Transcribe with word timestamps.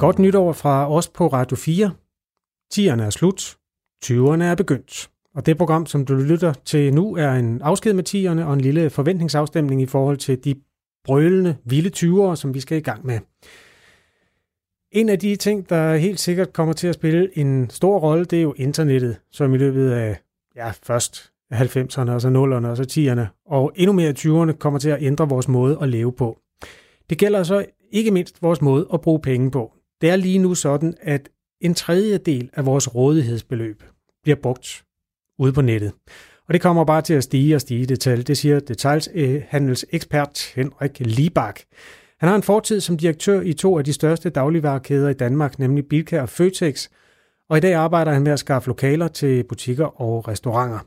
Godt 0.00 0.18
nytår 0.18 0.52
fra 0.52 0.92
os 0.92 1.08
på 1.08 1.26
Radio 1.26 1.56
4. 1.56 1.90
Tierne 2.70 3.02
er 3.02 3.10
slut. 3.10 3.56
20'erne 4.04 4.42
er 4.42 4.54
begyndt. 4.54 5.10
Og 5.34 5.46
det 5.46 5.58
program, 5.58 5.86
som 5.86 6.04
du 6.04 6.14
lytter 6.14 6.52
til 6.64 6.94
nu, 6.94 7.16
er 7.16 7.32
en 7.32 7.62
afsked 7.62 7.92
med 7.92 8.04
tierne 8.04 8.46
og 8.46 8.54
en 8.54 8.60
lille 8.60 8.90
forventningsafstemning 8.90 9.82
i 9.82 9.86
forhold 9.86 10.16
til 10.16 10.44
de 10.44 10.54
brølende, 11.04 11.56
vilde 11.64 11.90
20'ere, 11.96 12.36
som 12.36 12.54
vi 12.54 12.60
skal 12.60 12.78
i 12.78 12.80
gang 12.80 13.06
med. 13.06 13.18
En 14.92 15.08
af 15.08 15.18
de 15.18 15.36
ting, 15.36 15.68
der 15.68 15.96
helt 15.96 16.20
sikkert 16.20 16.52
kommer 16.52 16.74
til 16.74 16.88
at 16.88 16.94
spille 16.94 17.38
en 17.38 17.70
stor 17.70 17.98
rolle, 17.98 18.24
det 18.24 18.38
er 18.38 18.42
jo 18.42 18.54
internettet, 18.56 19.16
som 19.32 19.54
i 19.54 19.58
løbet 19.58 19.90
af 19.90 20.20
ja, 20.56 20.70
først 20.82 21.32
90'erne, 21.52 22.10
og 22.10 22.20
så 22.20 22.28
0'erne, 22.28 22.66
og 22.66 22.76
så 22.76 22.82
10'erne, 22.82 23.50
og 23.50 23.72
endnu 23.76 23.92
mere 23.92 24.14
20'erne 24.18 24.52
kommer 24.52 24.78
til 24.78 24.90
at 24.90 25.02
ændre 25.02 25.28
vores 25.28 25.48
måde 25.48 25.78
at 25.82 25.88
leve 25.88 26.12
på. 26.12 26.38
Det 27.10 27.18
gælder 27.18 27.42
så 27.42 27.66
ikke 27.90 28.10
mindst 28.10 28.42
vores 28.42 28.62
måde 28.62 28.86
at 28.92 29.00
bruge 29.00 29.20
penge 29.20 29.50
på. 29.50 29.72
Det 30.00 30.10
er 30.10 30.16
lige 30.16 30.38
nu 30.38 30.54
sådan, 30.54 30.94
at 31.00 31.28
en 31.60 31.74
tredjedel 31.74 32.50
af 32.52 32.66
vores 32.66 32.94
rådighedsbeløb 32.94 33.82
bliver 34.22 34.36
brugt 34.36 34.84
ude 35.38 35.52
på 35.52 35.62
nettet. 35.62 35.92
Og 36.48 36.54
det 36.54 36.60
kommer 36.60 36.84
bare 36.84 37.02
til 37.02 37.14
at 37.14 37.24
stige 37.24 37.54
og 37.54 37.60
stige 37.60 37.86
det 37.86 38.00
tal. 38.00 38.26
Det 38.26 38.38
siger 38.38 38.60
detaljhandelsekspert 38.60 40.52
Henrik 40.54 41.00
Libak. 41.00 41.60
Han 42.20 42.28
har 42.28 42.36
en 42.36 42.42
fortid 42.42 42.80
som 42.80 42.96
direktør 42.96 43.40
i 43.40 43.52
to 43.52 43.78
af 43.78 43.84
de 43.84 43.92
største 43.92 44.30
dagligvarekæder 44.30 45.08
i 45.08 45.14
Danmark, 45.14 45.58
nemlig 45.58 45.86
Bilka 45.86 46.20
og 46.20 46.28
Føtex, 46.28 46.88
og 47.50 47.56
i 47.56 47.60
dag 47.60 47.74
arbejder 47.74 48.12
han 48.12 48.22
med 48.22 48.32
at 48.32 48.38
skaffe 48.38 48.68
lokaler 48.68 49.08
til 49.08 49.44
butikker 49.44 50.00
og 50.00 50.28
restauranter. 50.28 50.78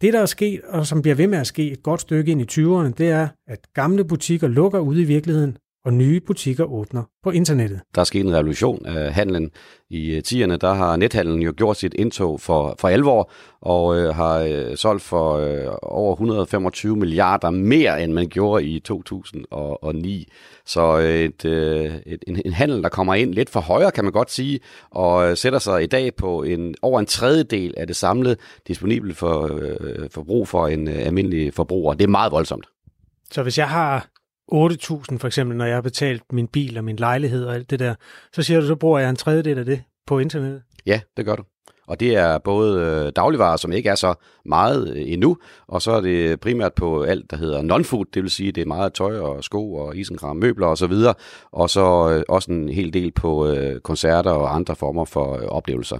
Det, 0.00 0.12
der 0.12 0.20
er 0.20 0.26
sket, 0.26 0.60
og 0.60 0.86
som 0.86 1.02
bliver 1.02 1.14
ved 1.14 1.26
med 1.26 1.38
at 1.38 1.46
ske 1.46 1.70
et 1.70 1.82
godt 1.82 2.00
stykke 2.00 2.32
ind 2.32 2.40
i 2.40 2.60
20'erne, 2.60 2.92
det 2.98 3.10
er, 3.10 3.28
at 3.46 3.60
gamle 3.74 4.04
butikker 4.04 4.48
lukker 4.48 4.78
ude 4.78 5.02
i 5.02 5.04
virkeligheden, 5.04 5.56
og 5.84 5.92
nye 5.92 6.20
butikker 6.20 6.64
åbner 6.64 7.02
på 7.22 7.30
internettet. 7.30 7.80
Der 7.94 8.00
er 8.00 8.04
sket 8.04 8.26
en 8.26 8.34
revolution 8.34 8.86
af 8.86 9.12
handlen. 9.12 9.50
I 9.90 10.18
10'erne 10.18 10.56
der 10.56 10.72
har 10.72 10.96
nethandlen 10.96 11.42
jo 11.42 11.52
gjort 11.56 11.76
sit 11.76 11.94
indtog 11.94 12.40
for, 12.40 12.74
for 12.78 12.88
alvor, 12.88 13.30
og 13.60 13.98
øh, 13.98 14.14
har 14.14 14.38
øh, 14.38 14.76
solgt 14.76 15.02
for 15.02 15.36
øh, 15.36 15.74
over 15.82 16.12
125 16.12 16.96
milliarder 16.96 17.50
mere, 17.50 18.02
end 18.02 18.12
man 18.12 18.28
gjorde 18.28 18.64
i 18.64 18.80
2009. 18.80 20.28
Så 20.66 20.98
øh, 20.98 21.20
et, 21.20 21.44
øh, 21.44 21.94
et, 22.06 22.24
en, 22.26 22.42
en 22.44 22.52
handel, 22.52 22.82
der 22.82 22.88
kommer 22.88 23.14
ind 23.14 23.34
lidt 23.34 23.50
for 23.50 23.60
højre, 23.60 23.90
kan 23.90 24.04
man 24.04 24.12
godt 24.12 24.30
sige, 24.30 24.60
og 24.90 25.30
øh, 25.30 25.36
sætter 25.36 25.58
sig 25.58 25.82
i 25.82 25.86
dag 25.86 26.14
på 26.14 26.42
en 26.42 26.74
over 26.82 27.00
en 27.00 27.06
tredjedel 27.06 27.74
af 27.76 27.86
det 27.86 27.96
samlede 27.96 28.36
disponible 28.68 29.14
for, 29.14 29.58
øh, 29.62 30.10
forbrug 30.10 30.48
for 30.48 30.68
en 30.68 30.88
øh, 30.88 31.06
almindelig 31.06 31.54
forbruger. 31.54 31.94
Det 31.94 32.04
er 32.04 32.08
meget 32.08 32.32
voldsomt. 32.32 32.66
Så 33.30 33.42
hvis 33.42 33.58
jeg 33.58 33.68
har 33.68 34.06
8.000 34.52 35.18
for 35.18 35.26
eksempel, 35.26 35.56
når 35.56 35.64
jeg 35.64 35.74
har 35.74 35.82
betalt 35.82 36.22
min 36.32 36.46
bil 36.46 36.78
og 36.78 36.84
min 36.84 36.96
lejlighed 36.96 37.44
og 37.44 37.54
alt 37.54 37.70
det 37.70 37.78
der, 37.78 37.94
så 38.32 38.42
siger 38.42 38.60
du, 38.60 38.66
så 38.66 38.74
bruger 38.74 38.98
jeg 38.98 39.10
en 39.10 39.16
tredjedel 39.16 39.58
af 39.58 39.64
det 39.64 39.82
på 40.06 40.18
internettet? 40.18 40.62
Ja, 40.86 41.00
det 41.16 41.24
gør 41.24 41.36
du. 41.36 41.42
Og 41.86 42.00
det 42.00 42.16
er 42.16 42.38
både 42.38 42.80
øh, 42.80 43.12
dagligvarer, 43.16 43.56
som 43.56 43.72
ikke 43.72 43.88
er 43.88 43.94
så 43.94 44.14
meget 44.44 44.96
øh, 44.96 45.12
endnu, 45.12 45.36
og 45.66 45.82
så 45.82 45.90
er 45.90 46.00
det 46.00 46.40
primært 46.40 46.74
på 46.74 47.02
alt, 47.02 47.30
der 47.30 47.36
hedder 47.36 47.62
non-food, 47.62 48.10
det 48.14 48.22
vil 48.22 48.30
sige, 48.30 48.52
det 48.52 48.62
er 48.62 48.66
meget 48.66 48.92
tøj 48.92 49.18
og 49.18 49.44
sko 49.44 49.74
og 49.74 49.96
isenkram, 49.96 50.36
møbler 50.36 50.66
og 50.66 50.78
så 50.78 50.86
videre, 50.86 51.14
og 51.52 51.70
så 51.70 52.10
øh, 52.10 52.22
også 52.28 52.52
en 52.52 52.68
hel 52.68 52.92
del 52.92 53.12
på 53.12 53.54
koncerter 53.82 54.30
og 54.30 54.54
andre 54.54 54.76
former 54.76 55.04
for 55.04 55.24
oplevelser. 55.48 55.98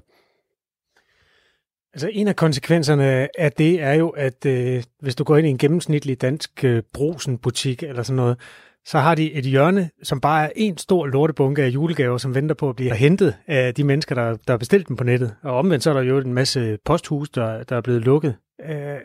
Altså 1.95 2.11
en 2.13 2.29
af 2.29 2.37
konsekvenserne 2.37 3.29
af 3.41 3.53
det 3.53 3.83
er 3.83 3.93
jo, 3.93 4.09
at 4.09 4.47
øh, 4.47 4.83
hvis 5.01 5.15
du 5.15 5.25
går 5.25 5.37
ind 5.37 5.47
i 5.47 5.51
en 5.51 5.59
gennemsnitlig 5.59 6.21
dansk 6.21 6.65
øh, 6.65 6.83
brusenbutik 6.93 7.83
eller 7.83 8.03
sådan 8.03 8.17
noget, 8.17 8.39
så 8.85 8.99
har 8.99 9.15
de 9.15 9.33
et 9.33 9.45
hjørne, 9.45 9.91
som 10.03 10.21
bare 10.21 10.45
er 10.45 10.51
en 10.57 10.79
stor 10.79 11.07
lortebunke 11.07 11.63
af 11.63 11.69
julegaver, 11.69 12.19
som 12.19 12.35
venter 12.35 12.55
på 12.55 12.69
at 12.69 12.77
blive 12.77 12.95
hentet 12.95 13.37
af 13.47 13.75
de 13.75 13.85
mennesker, 13.85 14.15
der, 14.15 14.25
der 14.25 14.53
har 14.53 14.59
bestilt 14.59 14.89
dem 14.89 14.97
på 14.97 15.05
nettet. 15.05 15.35
Og 15.43 15.57
omvendt 15.57 15.85
så 15.85 15.91
er 15.91 15.95
der 15.95 16.03
jo 16.03 16.19
en 16.19 16.35
masse 16.35 16.79
posthus, 16.85 17.29
der, 17.31 17.63
der 17.63 17.77
er 17.77 17.81
blevet 17.81 18.03
lukket. 18.03 18.37
Øh, 18.69 18.97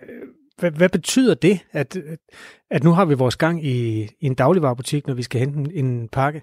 hvad, 0.57 0.71
hvad 0.71 0.89
betyder 0.89 1.33
det, 1.33 1.59
at, 1.71 1.97
at 2.71 2.83
nu 2.83 2.91
har 2.91 3.05
vi 3.05 3.13
vores 3.13 3.35
gang 3.35 3.65
i, 3.65 4.03
i 4.03 4.25
en 4.25 4.33
dagligvarerbutik, 4.35 5.07
når 5.07 5.13
vi 5.13 5.23
skal 5.23 5.39
hente 5.39 5.59
en, 5.59 5.85
en 5.85 6.07
pakke? 6.07 6.41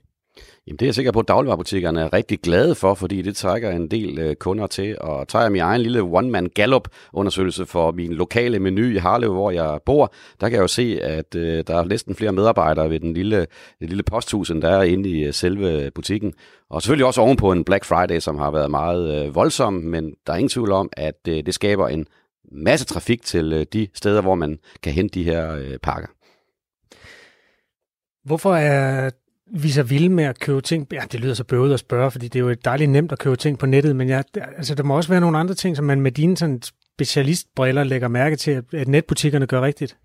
Jamen 0.66 0.76
det 0.76 0.82
er 0.82 0.86
jeg 0.86 0.94
sikker 0.94 1.12
på, 1.12 1.20
at 1.20 1.28
dagligvarerbutikkerne 1.28 2.00
er 2.00 2.12
rigtig 2.12 2.40
glade 2.40 2.74
for, 2.74 2.94
fordi 2.94 3.22
det 3.22 3.36
trækker 3.36 3.70
en 3.70 3.88
del 3.88 4.18
øh, 4.18 4.34
kunder 4.34 4.66
til. 4.66 4.96
Og 5.00 5.28
tager 5.28 5.42
jeg 5.42 5.52
min 5.52 5.60
egen 5.60 5.80
lille 5.80 6.02
one-man 6.02 6.50
Gallup-undersøgelse 6.54 7.66
for 7.66 7.92
min 7.92 8.12
lokale 8.12 8.58
menu 8.58 8.82
i 8.82 8.96
Harlev, 8.96 9.32
hvor 9.32 9.50
jeg 9.50 9.80
bor, 9.86 10.14
der 10.40 10.48
kan 10.48 10.56
jeg 10.56 10.62
jo 10.62 10.68
se, 10.68 10.98
at 11.02 11.34
øh, 11.34 11.64
der 11.66 11.76
er 11.76 11.84
næsten 11.84 12.14
flere 12.14 12.32
medarbejdere 12.32 12.90
ved 12.90 13.00
den 13.00 13.14
lille, 13.14 13.46
det 13.80 13.88
lille 13.88 14.02
posthus, 14.02 14.50
end 14.50 14.62
der 14.62 14.68
er 14.68 14.82
inde 14.82 15.08
i 15.08 15.24
øh, 15.24 15.32
selve 15.32 15.90
butikken. 15.90 16.32
Og 16.70 16.82
selvfølgelig 16.82 17.06
også 17.06 17.20
ovenpå 17.20 17.52
en 17.52 17.64
Black 17.64 17.84
Friday, 17.84 18.18
som 18.18 18.38
har 18.38 18.50
været 18.50 18.70
meget 18.70 19.26
øh, 19.26 19.34
voldsom, 19.34 19.72
men 19.72 20.14
der 20.26 20.32
er 20.32 20.36
ingen 20.36 20.48
tvivl 20.48 20.72
om, 20.72 20.88
at 20.92 21.28
øh, 21.28 21.46
det 21.46 21.54
skaber 21.54 21.88
en 21.88 22.06
masse 22.52 22.86
trafik 22.86 23.22
til 23.22 23.52
øh, 23.52 23.66
de 23.72 23.88
steder, 23.94 24.20
hvor 24.20 24.34
man 24.34 24.58
kan 24.82 24.92
hente 24.92 25.20
de 25.20 25.24
her 25.24 25.54
øh, 25.54 25.78
pakker. 25.82 26.08
Hvorfor 28.24 28.54
er 28.54 29.10
vi 29.54 29.70
så 29.70 29.82
vilde 29.82 30.08
med 30.08 30.24
at 30.24 30.38
købe 30.38 30.60
ting. 30.60 30.86
Ja, 30.92 31.02
det 31.12 31.20
lyder 31.20 31.34
så 31.34 31.44
bøvet 31.44 31.74
at 31.74 31.80
spørge, 31.80 32.10
fordi 32.10 32.28
det 32.28 32.38
er 32.38 32.44
jo 32.44 32.54
dejligt 32.64 32.90
nemt 32.90 33.12
at 33.12 33.18
købe 33.18 33.36
ting 33.36 33.58
på 33.58 33.66
nettet, 33.66 33.96
men 33.96 34.08
ja, 34.08 34.22
altså, 34.56 34.74
der 34.74 34.82
må 34.82 34.96
også 34.96 35.08
være 35.08 35.20
nogle 35.20 35.38
andre 35.38 35.54
ting, 35.54 35.76
som 35.76 35.84
man 35.84 36.00
med 36.00 36.12
dine 36.12 36.36
sådan, 36.36 36.62
specialistbriller 36.94 37.84
lægger 37.84 38.08
mærke 38.08 38.36
til, 38.36 38.62
at 38.72 38.88
netbutikkerne 38.88 39.46
gør 39.46 39.60
rigtigt. 39.60 39.96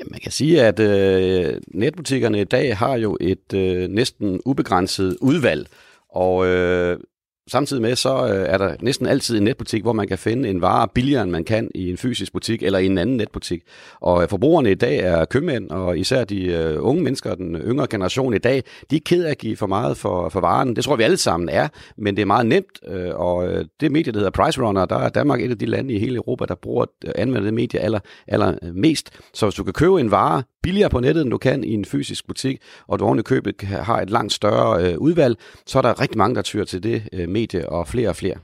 Ja, 0.00 0.04
man 0.10 0.20
kan 0.20 0.32
sige, 0.32 0.62
at 0.62 0.80
øh, 0.80 1.60
netbutikkerne 1.74 2.40
i 2.40 2.44
dag 2.44 2.76
har 2.76 2.96
jo 2.96 3.16
et 3.20 3.54
øh, 3.54 3.88
næsten 3.88 4.40
ubegrænset 4.44 5.16
udvalg, 5.20 5.68
og 6.08 6.46
øh, 6.46 6.98
Samtidig 7.48 7.82
med, 7.82 7.96
så 7.96 8.26
øh, 8.26 8.46
er 8.48 8.58
der 8.58 8.76
næsten 8.80 9.06
altid 9.06 9.36
en 9.36 9.44
netbutik, 9.44 9.82
hvor 9.82 9.92
man 9.92 10.08
kan 10.08 10.18
finde 10.18 10.48
en 10.48 10.62
vare 10.62 10.88
billigere, 10.94 11.22
end 11.22 11.30
man 11.30 11.44
kan 11.44 11.70
i 11.74 11.90
en 11.90 11.96
fysisk 11.96 12.32
butik 12.32 12.62
eller 12.62 12.78
i 12.78 12.86
en 12.86 12.98
anden 12.98 13.16
netbutik. 13.16 13.62
Og 14.00 14.22
øh, 14.22 14.28
forbrugerne 14.28 14.70
i 14.70 14.74
dag 14.74 14.98
er 14.98 15.24
købmænd, 15.24 15.70
og 15.70 15.98
især 15.98 16.24
de 16.24 16.44
øh, 16.44 16.76
unge 16.80 17.02
mennesker, 17.02 17.34
den 17.34 17.56
yngre 17.56 17.86
generation 17.90 18.34
i 18.34 18.38
dag, 18.38 18.62
de 18.90 18.96
er 18.96 19.00
ked 19.04 19.24
af 19.24 19.30
at 19.30 19.38
give 19.38 19.56
for 19.56 19.66
meget 19.66 19.96
for, 19.96 20.28
for 20.28 20.40
varen. 20.40 20.76
Det 20.76 20.84
tror 20.84 20.96
vi 20.96 21.02
alle 21.02 21.16
sammen 21.16 21.48
er, 21.48 21.68
men 21.96 22.16
det 22.16 22.22
er 22.22 22.26
meget 22.26 22.46
nemt, 22.46 22.84
og 23.14 23.64
det 23.80 23.92
medie, 23.92 24.12
der 24.12 24.18
hedder 24.18 24.30
Price 24.30 24.62
Runner, 24.62 24.84
der 24.84 24.96
er 24.96 25.08
Danmark 25.08 25.40
et 25.40 25.50
af 25.50 25.58
de 25.58 25.66
lande 25.66 25.94
i 25.94 25.98
hele 25.98 26.16
Europa, 26.16 26.44
der 26.44 26.54
bruger 26.54 26.84
anvender 27.14 27.44
det 27.44 27.54
medie 27.54 27.80
aller, 27.80 28.00
aller 28.26 28.72
mest. 28.74 29.10
Så 29.34 29.46
hvis 29.46 29.54
du 29.54 29.64
kan 29.64 29.72
købe 29.72 30.00
en 30.00 30.10
vare 30.10 30.42
billigere 30.62 30.90
på 30.90 31.00
nettet, 31.00 31.22
end 31.22 31.30
du 31.30 31.38
kan 31.38 31.64
i 31.64 31.72
en 31.72 31.84
fysisk 31.84 32.26
butik, 32.26 32.58
og 32.86 32.98
du 32.98 33.04
ordentligt 33.04 33.28
købet 33.28 33.54
har 33.62 34.00
et 34.00 34.10
langt 34.10 34.32
større 34.32 35.00
udvalg, 35.00 35.36
så 35.66 35.78
er 35.78 35.82
der 35.82 36.00
rigtig 36.00 36.18
mange, 36.18 36.34
der 36.34 36.42
tyrer 36.42 36.64
til 36.64 36.82
det 36.82 37.02
medie 37.28 37.37
medie, 37.38 37.68
og 37.68 37.88
flere 37.88 38.08
og 38.08 38.16
flere. 38.16 38.38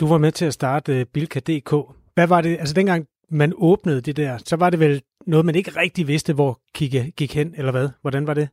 Du 0.00 0.06
var 0.08 0.18
med 0.18 0.32
til 0.32 0.44
at 0.44 0.54
starte 0.54 1.00
øh, 1.00 1.06
Bilka.dk. 1.06 1.74
Hvad 2.14 2.26
var 2.26 2.40
det, 2.40 2.56
altså 2.58 2.74
dengang 2.74 3.06
man 3.30 3.52
åbnede 3.56 4.00
det 4.00 4.16
der, 4.16 4.38
så 4.44 4.56
var 4.56 4.70
det 4.70 4.80
vel 4.80 5.02
noget, 5.26 5.46
man 5.46 5.54
ikke 5.54 5.70
rigtig 5.70 6.08
vidste, 6.08 6.32
hvor 6.32 6.60
gik, 6.74 6.94
gik 7.16 7.34
hen, 7.34 7.54
eller 7.56 7.72
hvad? 7.72 7.88
Hvordan 8.00 8.26
var 8.26 8.34
det? 8.34 8.48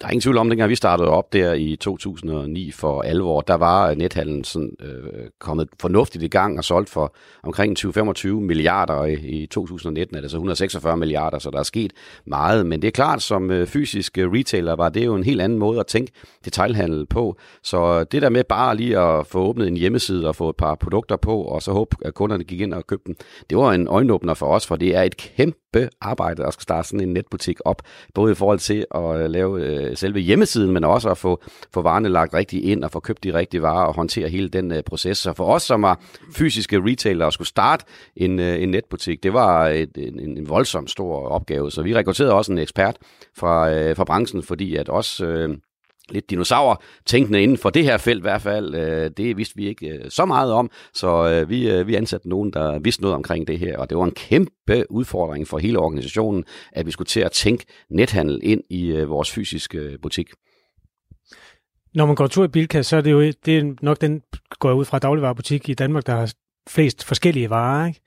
Der 0.00 0.06
er 0.06 0.10
ingen 0.10 0.20
tvivl 0.20 0.38
om, 0.38 0.48
dengang 0.48 0.70
vi 0.70 0.74
startede 0.74 1.08
op 1.08 1.32
der 1.32 1.52
i 1.52 1.76
2009 1.76 2.70
for 2.70 3.02
alvor, 3.02 3.40
der 3.40 3.54
var 3.54 3.90
øh, 3.90 3.96
nethandlen 3.96 4.44
sådan, 4.44 4.76
øh, 4.80 5.30
kommet 5.40 5.68
fornuftigt 5.80 6.24
i 6.24 6.28
gang 6.28 6.58
og 6.58 6.64
solgt 6.64 6.90
for 6.90 7.14
omkring 7.42 7.78
20-25 7.78 8.28
milliarder. 8.28 9.04
I, 9.04 9.14
I 9.14 9.46
2019 9.46 10.16
er 10.16 10.20
det 10.20 10.30
så 10.30 10.36
146 10.36 10.96
milliarder, 10.96 11.38
så 11.38 11.50
der 11.50 11.58
er 11.58 11.62
sket 11.62 11.92
meget. 12.26 12.66
Men 12.66 12.82
det 12.82 12.88
er 12.88 12.92
klart, 12.92 13.22
som 13.22 13.50
øh, 13.50 13.66
fysisk 13.66 14.18
retailer 14.18 14.76
var 14.76 14.88
det 14.88 15.06
jo 15.06 15.14
en 15.14 15.24
helt 15.24 15.40
anden 15.40 15.58
måde 15.58 15.80
at 15.80 15.86
tænke 15.86 16.12
detailhandel 16.44 17.06
på. 17.06 17.36
Så 17.62 17.98
øh, 18.00 18.06
det 18.12 18.22
der 18.22 18.28
med 18.28 18.44
bare 18.44 18.76
lige 18.76 18.98
at 18.98 19.26
få 19.26 19.38
åbnet 19.38 19.68
en 19.68 19.76
hjemmeside 19.76 20.28
og 20.28 20.36
få 20.36 20.48
et 20.48 20.56
par 20.56 20.74
produkter 20.74 21.16
på, 21.16 21.42
og 21.42 21.62
så 21.62 21.72
håbe, 21.72 21.96
at 22.02 22.14
kunderne 22.14 22.44
gik 22.44 22.60
ind 22.60 22.74
og 22.74 22.86
købte 22.86 23.06
dem, 23.06 23.16
det 23.50 23.58
var 23.58 23.72
en 23.72 23.88
øjenåbner 23.88 24.34
for 24.34 24.46
os, 24.46 24.66
for 24.66 24.76
det 24.76 24.96
er 24.96 25.02
et 25.02 25.16
kæmpe 25.16 25.58
arbejde 26.00 26.46
at 26.46 26.52
skulle 26.52 26.62
starte 26.62 26.88
sådan 26.88 27.08
en 27.08 27.12
netbutik 27.14 27.58
op, 27.64 27.82
både 28.14 28.32
i 28.32 28.34
forhold 28.34 28.58
til 28.58 28.86
at 28.94 29.16
øh, 29.16 29.30
lave 29.30 29.62
øh, 29.62 29.96
selve 29.96 30.20
hjemmesiden, 30.20 30.72
men 30.72 30.84
også 30.84 31.10
at 31.10 31.18
få, 31.18 31.42
få 31.74 31.82
varerne 31.82 32.08
lagt 32.08 32.34
rigtigt 32.34 32.64
ind 32.64 32.84
og 32.84 32.90
få 32.90 33.00
købt 33.00 33.24
de 33.24 33.34
rigtige 33.34 33.62
varer 33.62 33.86
og 33.86 33.94
håndtere 33.94 34.28
hele 34.28 34.48
den 34.48 34.72
uh, 34.72 34.78
proces. 34.86 35.18
Så 35.18 35.32
for 35.32 35.44
os, 35.44 35.62
som 35.62 35.82
var 35.82 36.00
fysiske 36.32 36.80
retailer 36.80 37.24
og 37.24 37.32
skulle 37.32 37.48
starte 37.48 37.84
en, 38.16 38.38
uh, 38.38 38.62
en 38.62 38.68
netbutik, 38.68 39.22
det 39.22 39.32
var 39.32 39.68
et, 39.68 39.90
en, 39.96 40.38
en 40.38 40.48
voldsom 40.48 40.86
stor 40.86 41.28
opgave. 41.28 41.70
Så 41.70 41.82
vi 41.82 41.94
rekrutterede 41.94 42.34
også 42.34 42.52
en 42.52 42.58
ekspert 42.58 42.96
fra, 43.36 43.90
uh, 43.90 43.96
fra 43.96 44.04
branchen, 44.04 44.42
fordi 44.42 44.76
at 44.76 44.88
også... 44.88 45.46
Uh, 45.48 45.54
lidt 46.10 46.30
dinosaur 46.30 46.82
tænkende 47.06 47.42
inden 47.42 47.58
for 47.58 47.70
det 47.70 47.84
her 47.84 47.96
felt 47.96 48.18
i 48.18 48.22
hvert 48.22 48.42
fald. 48.42 48.74
Øh, 48.74 49.10
det 49.16 49.36
vidste 49.36 49.56
vi 49.56 49.66
ikke 49.68 49.88
øh, 49.88 50.10
så 50.10 50.24
meget 50.24 50.52
om, 50.52 50.70
så 50.94 51.28
øh, 51.28 51.50
vi, 51.50 51.82
vi 51.82 51.94
ansatte 51.94 52.28
nogen, 52.28 52.52
der 52.52 52.78
vidste 52.78 53.02
noget 53.02 53.14
omkring 53.14 53.48
det 53.48 53.58
her, 53.58 53.78
og 53.78 53.90
det 53.90 53.98
var 53.98 54.04
en 54.04 54.10
kæmpe 54.10 54.84
udfordring 54.90 55.48
for 55.48 55.58
hele 55.58 55.78
organisationen, 55.78 56.44
at 56.72 56.86
vi 56.86 56.90
skulle 56.90 57.06
til 57.06 57.20
at 57.20 57.32
tænke 57.32 57.64
nethandel 57.90 58.40
ind 58.42 58.62
i 58.70 59.02
vores 59.02 59.30
fysiske 59.30 59.98
butik. 60.02 60.28
Når 61.94 62.06
man 62.06 62.14
går 62.14 62.26
tur 62.26 62.44
i 62.44 62.48
Bilka, 62.48 62.82
så 62.82 62.96
er 62.96 63.00
det 63.00 63.10
jo 63.10 63.20
det 63.20 63.58
er 63.58 63.74
nok 63.82 64.00
den, 64.00 64.22
går 64.58 64.72
ud 64.72 64.84
fra 64.84 64.98
dagligvarerbutik 64.98 65.68
i 65.68 65.74
Danmark, 65.74 66.06
der 66.06 66.16
har 66.16 66.32
flest 66.68 67.04
forskellige 67.04 67.50
varer. 67.50 67.86
Ikke? 67.86 68.00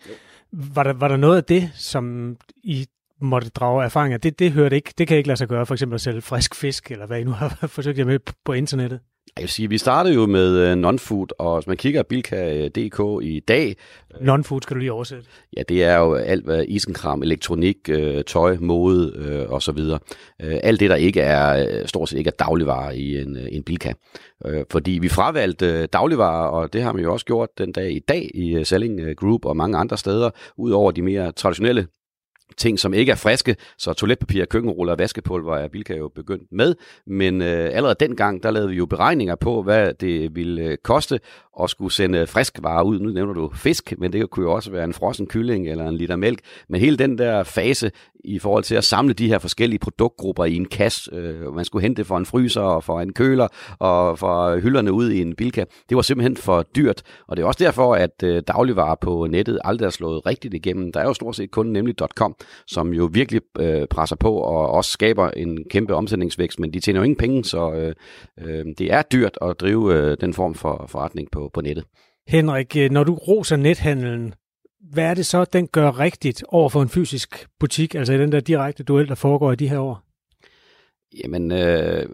Var, 0.52 0.84
der, 0.84 0.94
var 0.94 1.08
der 1.08 1.18
noget 1.18 1.38
af 1.38 1.44
det, 1.44 1.72
som 1.76 2.36
I 2.64 2.86
måtte 3.22 3.50
drage 3.50 3.84
erfaringer. 3.84 4.18
Det, 4.18 4.40
det 4.40 4.52
hørte 4.52 4.76
ikke, 4.76 4.94
det 4.98 5.08
kan 5.08 5.18
ikke 5.18 5.28
lade 5.28 5.38
sig 5.38 5.48
gøre, 5.48 5.66
for 5.66 5.76
eksempel 5.76 5.96
at 5.96 6.02
sælge 6.02 6.22
frisk 6.22 6.56
fisk, 6.56 6.92
eller 6.92 7.06
hvad 7.06 7.20
I 7.20 7.24
nu 7.24 7.32
har 7.32 7.68
forsøgt 7.68 7.98
jer 7.98 8.06
med 8.06 8.20
på 8.46 8.54
internettet. 8.54 9.00
Jeg 9.38 9.42
vil 9.42 9.50
sige, 9.50 9.70
vi 9.70 9.78
startede 9.78 10.16
jo 10.16 10.26
med 10.26 10.72
uh, 10.72 10.90
non-food, 10.90 11.28
og 11.40 11.58
hvis 11.58 11.68
man 11.68 11.78
kigger 11.78 12.04
Bilka.dk 12.04 13.24
i 13.24 13.40
dag... 13.40 13.76
Non-food 14.22 14.60
skal 14.62 14.76
du 14.76 14.80
lige 14.80 14.92
oversætte. 14.92 15.26
Ja, 15.58 15.64
det 15.70 15.84
er 15.84 15.98
jo 15.98 16.14
alt, 16.14 16.46
hvad 16.46 16.66
isenkram, 16.68 17.22
elektronik, 17.22 17.76
uh, 17.90 18.22
tøj, 18.28 18.58
mode 18.60 19.48
og 19.50 19.62
så 19.62 19.72
videre. 19.72 20.00
Alt 20.40 20.80
det, 20.80 20.90
der 20.90 20.96
ikke 20.96 21.22
er, 21.22 21.88
stort 21.88 22.10
set 22.10 22.18
ikke 22.18 22.28
er 22.28 22.46
dagligvarer 22.46 22.92
i 22.92 23.22
en, 23.22 23.38
en 23.52 23.64
Bilka. 23.64 23.94
Fordi 24.72 24.92
vi 24.92 25.10
fravalgte 25.10 25.86
dagligvarer, 25.86 26.48
og 26.48 26.74
det 26.74 26.82
har 26.82 26.94
man 26.94 27.04
jo 27.04 27.14
også 27.14 27.26
gjort 27.26 27.50
den 27.58 27.72
dag 27.72 27.92
i 27.92 28.00
dag 28.00 28.32
i 28.34 28.64
Selling 28.64 29.18
Group 29.18 29.46
og 29.46 29.58
mange 29.58 29.78
andre 29.78 29.98
steder, 29.98 30.30
ud 30.58 30.72
over 30.72 30.92
de 30.92 31.02
mere 31.02 31.32
traditionelle 31.32 31.88
ting, 32.62 32.80
som 32.80 32.94
ikke 32.94 33.12
er 33.12 33.16
friske, 33.16 33.56
så 33.78 33.94
toiletpapir, 33.94 34.46
køkkenruller 34.46 34.94
og 34.94 35.00
vaskepulver 35.00 35.56
er 35.56 35.68
Bilka 35.68 35.96
jo 35.96 36.08
begyndt 36.16 36.52
med, 36.52 36.76
men 37.08 37.42
øh, 37.42 37.70
allerede 37.74 37.96
dengang, 38.00 38.44
der 38.44 38.52
lavede 38.52 38.70
vi 38.70 38.76
jo 38.76 38.86
beregninger 38.86 39.36
på, 39.36 39.64
hvad 39.64 39.94
det 39.94 40.36
ville 40.36 40.62
øh, 40.62 40.78
koste 40.84 41.20
og 41.54 41.70
skulle 41.70 41.94
sende 41.94 42.18
øh, 42.18 42.28
frisk 42.28 42.60
varer 42.62 42.84
ud. 42.84 43.00
Nu 43.00 43.10
nævner 43.10 43.34
du 43.34 43.52
fisk, 43.54 43.94
men 43.98 44.14
det 44.14 44.30
kunne 44.30 44.44
jo 44.44 44.54
også 44.54 44.72
være 44.72 44.84
en 44.84 44.94
frossen 44.94 45.28
kylling 45.28 45.70
eller 45.70 45.88
en 45.88 45.98
liter 45.98 46.16
mælk, 46.16 46.40
men 46.70 46.82
hele 46.82 46.98
den 46.98 47.18
der 47.18 47.44
fase 47.44 47.92
i 48.24 48.40
forhold 48.40 48.64
til 48.64 48.76
at 48.76 48.84
samle 48.84 49.14
de 49.14 49.28
her 49.28 49.40
forskellige 49.40 49.80
produktgrupper 49.80 50.46
i 50.46 50.56
en 50.56 50.66
kasse, 50.66 51.12
øh, 51.14 51.56
man 51.56 51.66
skulle 51.66 51.82
hente 51.84 52.00
det 52.00 52.08
for 52.08 52.18
en 52.18 52.26
fryser 52.26 52.62
og 52.62 52.84
for 52.84 53.02
en 53.02 53.14
køler 53.14 53.48
og 53.80 54.20
for 54.20 54.60
hylderne 54.60 54.92
ud 54.94 55.10
i 55.12 55.22
en 55.22 55.36
Bilka, 55.36 55.66
det 55.90 55.96
var 55.96 56.02
simpelthen 56.02 56.38
for 56.38 56.64
dyrt, 56.76 57.02
og 57.28 57.38
det 57.38 57.44
er 57.44 57.48
også 57.48 57.64
derfor, 57.64 57.96
at 57.96 58.24
øh, 58.24 58.44
dagligvarer 58.48 58.96
på 59.02 59.28
nettet 59.30 59.60
aldrig 59.64 59.86
er 59.86 59.90
slået 59.90 60.26
rigtigt 60.26 60.54
igennem. 60.54 60.92
Der 60.92 61.00
er 61.00 61.06
jo 61.06 61.14
stort 61.14 61.36
set 61.36 61.52
kun 61.52 61.66
nemlig 61.66 61.96
.com, 62.16 62.36
som 62.68 62.94
jo 62.94 63.10
virkelig 63.14 63.42
øh, 63.60 63.88
presser 63.88 64.16
på 64.16 64.34
og 64.34 64.70
også 64.70 64.92
skaber 64.92 65.30
en 65.30 65.64
kæmpe 65.70 65.96
omsætningsvækst, 65.96 66.60
men 66.60 66.74
de 66.74 66.80
tjener 66.80 67.00
jo 67.00 67.04
ingen 67.04 67.18
penge, 67.18 67.46
så 67.46 67.72
øh, 67.72 67.96
øh, 68.42 68.66
det 68.78 68.94
er 68.94 69.02
dyrt 69.02 69.38
at 69.42 69.60
drive 69.60 69.94
øh, 69.96 70.18
den 70.22 70.34
form 70.34 70.54
for 70.54 70.86
forretning 70.88 71.32
på, 71.32 71.41
på 71.50 71.62
nettet. 71.62 71.86
Henrik, 72.28 72.78
øh, 72.78 72.92
når 72.92 73.04
du 73.04 73.14
roser 73.14 73.56
nethandlen, 73.56 74.34
hvad 74.80 75.04
er 75.04 75.14
det 75.14 75.26
så, 75.26 75.46
den 75.46 75.68
gør 75.68 76.00
rigtigt 76.00 76.44
over 76.48 76.70
for 76.70 76.82
en 76.82 76.90
fysisk 76.90 77.48
butik, 77.60 77.96
altså 77.96 78.14
i 78.14 78.18
den 78.18 78.32
der 78.32 78.40
direkte 78.40 78.84
duel, 78.84 79.08
der 79.08 79.16
foregår 79.16 79.52
i 79.52 79.56
de 79.56 79.70
her 79.70 79.80
år? 79.80 80.04
Jamen, 81.24 81.52
øh, 81.52 82.10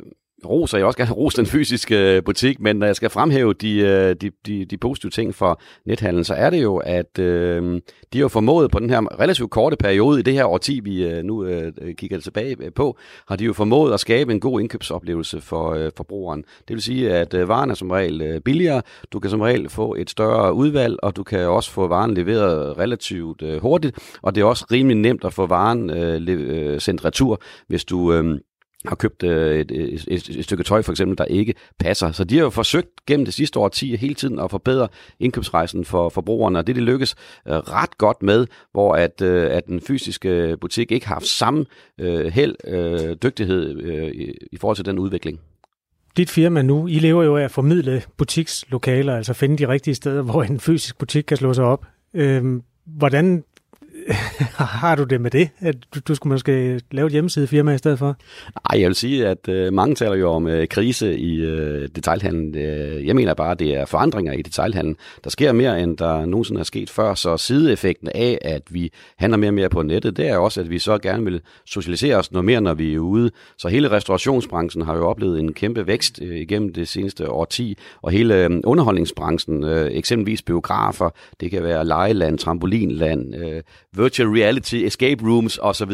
roser 0.45 0.77
jeg 0.77 0.87
også 0.87 0.97
gerne 0.97 1.11
rose 1.11 1.37
den 1.37 1.45
fysiske 1.45 2.15
øh, 2.15 2.23
butik, 2.23 2.59
men 2.59 2.75
når 2.75 2.85
jeg 2.85 2.95
skal 2.95 3.09
fremhæve 3.09 3.53
de, 3.53 3.79
øh, 3.79 4.15
de, 4.15 4.31
de, 4.45 4.65
de 4.65 4.77
positive 4.77 5.09
ting 5.09 5.35
for 5.35 5.61
nethandlen, 5.85 6.23
så 6.23 6.33
er 6.33 6.49
det 6.49 6.63
jo, 6.63 6.77
at 6.77 7.19
øh, 7.19 7.81
de 8.13 8.19
har 8.19 8.27
formået 8.27 8.71
på 8.71 8.79
den 8.79 8.89
her 8.89 9.19
relativt 9.19 9.51
korte 9.51 9.77
periode 9.77 10.19
i 10.19 10.23
det 10.23 10.33
her 10.33 10.45
årti, 10.45 10.79
vi 10.83 11.05
øh, 11.05 11.23
nu 11.23 11.45
øh, 11.45 11.73
kigger 11.97 12.19
tilbage 12.19 12.71
på, 12.71 12.97
har 13.27 13.35
de 13.35 13.45
jo 13.45 13.53
formået 13.53 13.93
at 13.93 13.99
skabe 13.99 14.33
en 14.33 14.39
god 14.39 14.61
indkøbsoplevelse 14.61 15.41
for 15.41 15.73
øh, 15.73 15.91
forbrugeren. 15.97 16.43
Det 16.67 16.73
vil 16.73 16.81
sige, 16.81 17.13
at 17.13 17.33
øh, 17.33 17.47
varen 17.47 17.69
er 17.69 17.75
som 17.75 17.91
regel 17.91 18.21
øh, 18.21 18.41
billigere, 18.41 18.81
du 19.11 19.19
kan 19.19 19.29
som 19.31 19.41
regel 19.41 19.69
få 19.69 19.95
et 19.95 20.09
større 20.09 20.53
udvalg, 20.53 20.97
og 21.03 21.15
du 21.15 21.23
kan 21.23 21.39
også 21.39 21.71
få 21.71 21.87
varen 21.87 22.13
leveret 22.13 22.77
relativt 22.77 23.41
øh, 23.41 23.61
hurtigt, 23.61 23.97
og 24.21 24.35
det 24.35 24.41
er 24.41 24.45
også 24.45 24.65
rimelig 24.71 24.97
nemt 24.97 25.25
at 25.25 25.33
få 25.33 25.45
varen 25.45 25.89
øh 25.89 26.79
sendt 26.79 27.05
retur, 27.05 27.41
hvis 27.67 27.85
du... 27.85 28.13
Øh, 28.13 28.39
har 28.85 28.95
købt 28.95 29.23
øh, 29.23 29.59
et, 29.59 29.71
et, 29.71 30.05
et, 30.07 30.29
et 30.29 30.43
stykke 30.43 30.63
tøj 30.63 30.81
for 30.81 30.91
eksempel, 30.91 31.17
der 31.17 31.25
ikke 31.25 31.53
passer. 31.79 32.11
Så 32.11 32.23
de 32.23 32.35
har 32.35 32.43
jo 32.43 32.49
forsøgt 32.49 33.05
gennem 33.07 33.25
det 33.25 33.33
sidste 33.33 33.59
år 33.59 33.69
10 33.69 33.95
hele 33.95 34.13
tiden 34.13 34.39
at 34.39 34.51
forbedre 34.51 34.87
indkøbsrejsen 35.19 35.85
for 35.85 36.09
forbrugerne, 36.09 36.59
og 36.59 36.67
det 36.67 36.75
det 36.75 36.83
lykkes 36.83 37.15
øh, 37.47 37.53
ret 37.53 37.97
godt 37.97 38.23
med, 38.23 38.47
hvor 38.71 38.93
at, 38.93 39.21
øh, 39.21 39.51
at 39.51 39.67
den 39.67 39.81
fysiske 39.81 40.57
butik 40.61 40.91
ikke 40.91 41.07
har 41.07 41.15
haft 41.15 41.27
samme 41.27 41.65
øh, 41.99 42.25
held, 42.25 42.55
øh, 42.67 43.15
dygtighed 43.23 43.81
øh, 43.81 44.07
i, 44.07 44.31
i 44.51 44.57
forhold 44.57 44.75
til 44.75 44.85
den 44.85 44.99
udvikling. 44.99 45.39
Dit 46.17 46.29
firma 46.29 46.61
nu, 46.61 46.87
I 46.87 46.99
lever 46.99 47.23
jo 47.23 47.37
af 47.37 47.43
at 47.43 47.51
formidle 47.51 48.03
butikslokaler, 48.17 49.15
altså 49.15 49.33
finde 49.33 49.57
de 49.57 49.67
rigtige 49.67 49.95
steder, 49.95 50.21
hvor 50.31 50.43
en 50.43 50.59
fysisk 50.59 50.97
butik 50.97 51.23
kan 51.23 51.37
slå 51.37 51.53
sig 51.53 51.65
op. 51.65 51.85
Øh, 52.13 52.61
hvordan 52.85 53.43
har 54.81 54.95
du 54.95 55.03
det 55.03 55.21
med 55.21 55.31
det, 55.31 55.49
at 55.59 55.75
du, 55.95 55.99
du 56.07 56.15
skulle 56.15 56.31
måske 56.31 56.81
lave 56.91 57.05
et 57.05 57.11
hjemmesidefirma 57.11 57.73
i 57.73 57.77
stedet 57.77 57.99
for? 57.99 58.15
Nej, 58.69 58.81
jeg 58.81 58.87
vil 58.87 58.95
sige, 58.95 59.27
at 59.27 59.49
øh, 59.49 59.73
mange 59.73 59.95
taler 59.95 60.15
jo 60.15 60.31
om 60.31 60.47
øh, 60.47 60.67
krise 60.67 61.17
i 61.17 61.35
øh, 61.35 61.89
detaljhandlen. 61.95 62.57
Øh, 62.57 63.07
jeg 63.07 63.15
mener 63.15 63.33
bare, 63.33 63.51
at 63.51 63.59
det 63.59 63.75
er 63.75 63.85
forandringer 63.85 64.33
i 64.33 64.41
detaljhandlen. 64.41 64.95
Der 65.23 65.29
sker 65.29 65.51
mere, 65.51 65.81
end 65.81 65.97
der 65.97 66.25
nogensinde 66.25 66.59
er 66.59 66.63
sket 66.63 66.89
før, 66.89 67.13
så 67.13 67.37
sideeffekten 67.37 68.09
af, 68.15 68.37
at 68.41 68.61
vi 68.69 68.91
handler 69.17 69.37
mere 69.37 69.49
og 69.49 69.53
mere 69.53 69.69
på 69.69 69.81
nettet, 69.81 70.17
det 70.17 70.29
er 70.29 70.37
også, 70.37 70.61
at 70.61 70.69
vi 70.69 70.79
så 70.79 70.97
gerne 70.97 71.23
vil 71.23 71.41
socialisere 71.65 72.15
os 72.15 72.31
noget 72.31 72.45
mere, 72.45 72.61
når 72.61 72.73
vi 72.73 72.95
er 72.95 72.99
ude. 72.99 73.31
Så 73.57 73.67
hele 73.67 73.91
restaurationsbranchen 73.91 74.81
har 74.81 74.95
jo 74.95 75.07
oplevet 75.07 75.39
en 75.39 75.53
kæmpe 75.53 75.87
vækst 75.87 76.19
øh, 76.21 76.37
igennem 76.37 76.73
det 76.73 76.87
seneste 76.87 77.29
årti, 77.29 77.77
og 78.01 78.11
hele 78.11 78.43
øh, 78.43 78.49
underholdningsbranchen, 78.63 79.63
øh, 79.63 79.91
eksempelvis 79.91 80.41
biografer, 80.41 81.09
det 81.39 81.51
kan 81.51 81.63
være 81.63 81.85
lejeland, 81.85 82.37
trampolinland, 82.37 83.35
øh, 83.35 83.61
virtual 83.97 84.29
reality, 84.29 84.75
escape 84.75 85.23
rooms 85.23 85.59
osv., 85.61 85.91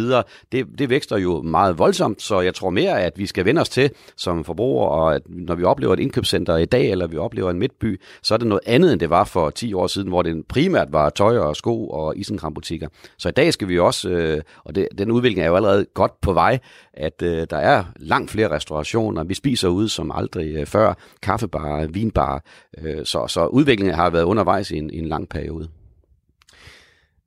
det, 0.51 0.65
det 0.77 0.89
vækster 0.89 1.17
jo 1.17 1.41
meget 1.41 1.79
voldsomt, 1.79 2.21
så 2.21 2.41
jeg 2.41 2.55
tror 2.55 2.69
mere, 2.69 3.01
at 3.01 3.13
vi 3.17 3.25
skal 3.25 3.45
vende 3.45 3.61
os 3.61 3.69
til 3.69 3.91
som 4.17 4.43
forbrugere, 4.43 4.89
og 4.89 5.15
at 5.15 5.21
når 5.25 5.55
vi 5.55 5.63
oplever 5.63 5.93
et 5.93 5.99
indkøbscenter 5.99 6.57
i 6.57 6.65
dag, 6.65 6.91
eller 6.91 7.07
vi 7.07 7.17
oplever 7.17 7.51
en 7.51 7.59
midtby, 7.59 8.01
så 8.23 8.33
er 8.33 8.37
det 8.37 8.47
noget 8.47 8.61
andet, 8.65 8.91
end 8.91 8.99
det 8.99 9.09
var 9.09 9.23
for 9.23 9.49
10 9.49 9.73
år 9.73 9.87
siden, 9.87 10.07
hvor 10.07 10.21
det 10.21 10.45
primært 10.47 10.87
var 10.91 11.09
tøj 11.09 11.37
og 11.37 11.55
sko 11.55 11.87
og 11.89 12.17
isenkrambutikker. 12.17 12.87
Så 13.17 13.29
i 13.29 13.31
dag 13.31 13.53
skal 13.53 13.67
vi 13.67 13.79
også, 13.79 14.09
øh, 14.09 14.41
og 14.63 14.75
det, 14.75 14.87
den 14.97 15.11
udvikling 15.11 15.41
er 15.41 15.47
jo 15.47 15.55
allerede 15.55 15.85
godt 15.93 16.21
på 16.21 16.33
vej, 16.33 16.59
at 16.93 17.21
øh, 17.21 17.47
der 17.49 17.57
er 17.57 17.83
langt 17.95 18.31
flere 18.31 18.51
restaurationer. 18.51 19.23
Vi 19.23 19.33
spiser 19.33 19.67
ude 19.67 19.89
som 19.89 20.11
aldrig 20.15 20.55
øh, 20.55 20.65
før, 20.65 20.93
kaffebarer, 21.21 21.87
vinbarer, 21.87 22.39
øh, 22.77 23.05
så, 23.05 23.27
så 23.27 23.45
udviklingen 23.45 23.95
har 23.95 24.09
været 24.09 24.23
undervejs 24.23 24.71
i 24.71 24.77
en, 24.77 24.89
i 24.89 24.97
en 24.97 25.07
lang 25.07 25.29
periode. 25.29 25.67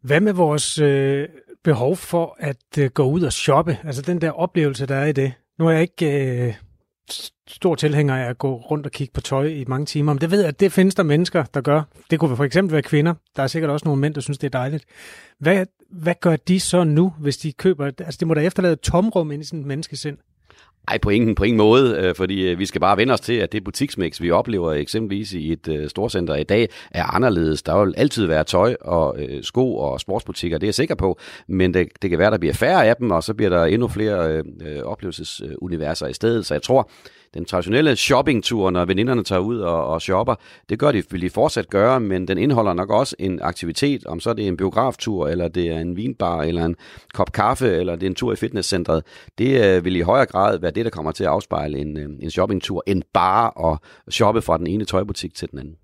Hvad 0.06 0.20
med 0.20 0.32
vores 0.32 0.78
øh, 0.78 1.28
behov 1.64 1.96
for 1.96 2.36
at 2.38 2.78
øh, 2.78 2.90
gå 2.90 3.04
ud 3.04 3.22
og 3.22 3.32
shoppe? 3.32 3.78
Altså 3.84 4.02
den 4.02 4.20
der 4.20 4.30
oplevelse, 4.30 4.86
der 4.86 4.94
er 4.94 5.06
i 5.06 5.12
det. 5.12 5.32
Nu 5.58 5.66
er 5.66 5.70
jeg 5.70 5.82
ikke 5.82 6.46
øh, 6.46 6.54
stor 7.48 7.74
tilhænger 7.74 8.16
af 8.16 8.30
at 8.30 8.38
gå 8.38 8.56
rundt 8.56 8.86
og 8.86 8.92
kigge 8.92 9.12
på 9.12 9.20
tøj 9.20 9.46
i 9.46 9.64
mange 9.68 9.86
timer, 9.86 10.12
men 10.12 10.20
det 10.20 10.30
ved 10.30 10.38
jeg, 10.38 10.48
at 10.48 10.60
det 10.60 10.72
findes 10.72 10.94
der 10.94 11.02
mennesker, 11.02 11.44
der 11.44 11.60
gør. 11.60 11.82
Det 12.10 12.18
kunne 12.18 12.36
for 12.36 12.44
eksempel 12.44 12.72
være 12.72 12.82
kvinder. 12.82 13.14
Der 13.36 13.42
er 13.42 13.46
sikkert 13.46 13.70
også 13.70 13.84
nogle 13.84 14.00
mænd, 14.00 14.14
der 14.14 14.20
synes, 14.20 14.38
det 14.38 14.46
er 14.46 14.58
dejligt. 14.58 14.84
Hvad, 15.38 15.66
hvad 15.90 16.14
gør 16.20 16.36
de 16.36 16.60
så 16.60 16.84
nu, 16.84 17.14
hvis 17.18 17.36
de 17.36 17.52
køber... 17.52 17.86
Altså 17.86 18.16
det 18.20 18.28
må 18.28 18.34
da 18.34 18.40
efterlade 18.40 18.72
et 18.72 18.80
tomrum 18.80 19.32
ind 19.32 19.42
i 19.42 19.46
sådan 19.46 19.60
et 19.60 19.66
menneskesind. 19.66 20.18
Ej, 20.88 20.98
på 20.98 21.10
ingen, 21.10 21.34
på 21.34 21.44
ingen 21.44 21.58
måde, 21.58 21.96
øh, 21.98 22.14
fordi 22.14 22.50
øh, 22.50 22.58
vi 22.58 22.66
skal 22.66 22.80
bare 22.80 22.96
vende 22.96 23.14
os 23.14 23.20
til, 23.20 23.32
at 23.32 23.52
det 23.52 23.64
butiksmix, 23.64 24.20
vi 24.20 24.30
oplever 24.30 24.72
eksempelvis 24.72 25.32
i 25.32 25.52
et 25.52 25.68
øh, 25.68 25.88
storcenter 25.88 26.34
i 26.34 26.42
dag, 26.42 26.68
er 26.90 27.14
anderledes. 27.14 27.62
Der 27.62 27.84
vil 27.84 27.94
altid 27.96 28.26
være 28.26 28.44
tøj 28.44 28.76
og 28.80 29.16
øh, 29.18 29.42
sko 29.42 29.76
og 29.76 30.00
sportsbutikker, 30.00 30.58
det 30.58 30.66
er 30.66 30.68
jeg 30.68 30.74
sikker 30.74 30.94
på, 30.94 31.18
men 31.48 31.74
det, 31.74 31.88
det 32.02 32.10
kan 32.10 32.18
være, 32.18 32.30
der 32.30 32.38
bliver 32.38 32.54
færre 32.54 32.86
af 32.86 32.96
dem, 32.96 33.10
og 33.10 33.22
så 33.22 33.34
bliver 33.34 33.50
der 33.50 33.64
endnu 33.64 33.88
flere 33.88 34.32
øh, 34.32 34.44
øh 34.60 34.82
oplevelsesuniverser 34.82 36.06
i 36.06 36.12
stedet. 36.12 36.46
Så 36.46 36.54
jeg 36.54 36.62
tror, 36.62 36.90
den 37.34 37.44
traditionelle 37.44 37.96
shoppingtur, 37.96 38.70
når 38.70 38.84
veninderne 38.84 39.24
tager 39.24 39.40
ud 39.40 39.58
og, 39.58 39.86
og 39.86 40.02
shopper, 40.02 40.34
det 40.68 40.78
gør 40.78 40.92
de, 40.92 41.02
vil 41.10 41.22
de 41.22 41.30
fortsat 41.30 41.70
gøre, 41.70 42.00
men 42.00 42.28
den 42.28 42.38
indeholder 42.38 42.74
nok 42.74 42.90
også 42.90 43.16
en 43.18 43.38
aktivitet, 43.42 44.06
om 44.06 44.20
så 44.20 44.32
det 44.32 44.44
er 44.44 44.48
en 44.48 44.56
biograftur, 44.56 45.28
eller 45.28 45.48
det 45.48 45.68
er 45.68 45.78
en 45.78 45.96
vinbar, 45.96 46.42
eller 46.42 46.64
en 46.64 46.76
kop 47.14 47.32
kaffe, 47.32 47.76
eller 47.76 47.96
det 47.96 48.02
er 48.02 48.10
en 48.10 48.14
tur 48.14 48.32
i 48.32 48.36
fitnesscentret. 48.36 49.02
Det 49.38 49.64
øh, 49.64 49.84
vil 49.84 49.96
i 49.96 50.00
højere 50.00 50.26
grad 50.26 50.58
være 50.58 50.70
det, 50.70 50.84
der 50.84 50.90
kommer 50.90 51.12
til 51.12 51.24
at 51.24 51.30
afspejle 51.30 51.78
en, 51.78 51.98
øh, 51.98 52.08
en 52.20 52.30
shoppingtur, 52.30 52.82
end 52.86 53.02
bare 53.14 53.72
at 53.72 53.78
shoppe 54.14 54.42
fra 54.42 54.58
den 54.58 54.66
ene 54.66 54.84
tøjbutik 54.84 55.34
til 55.34 55.50
den 55.50 55.58
anden. 55.58 55.76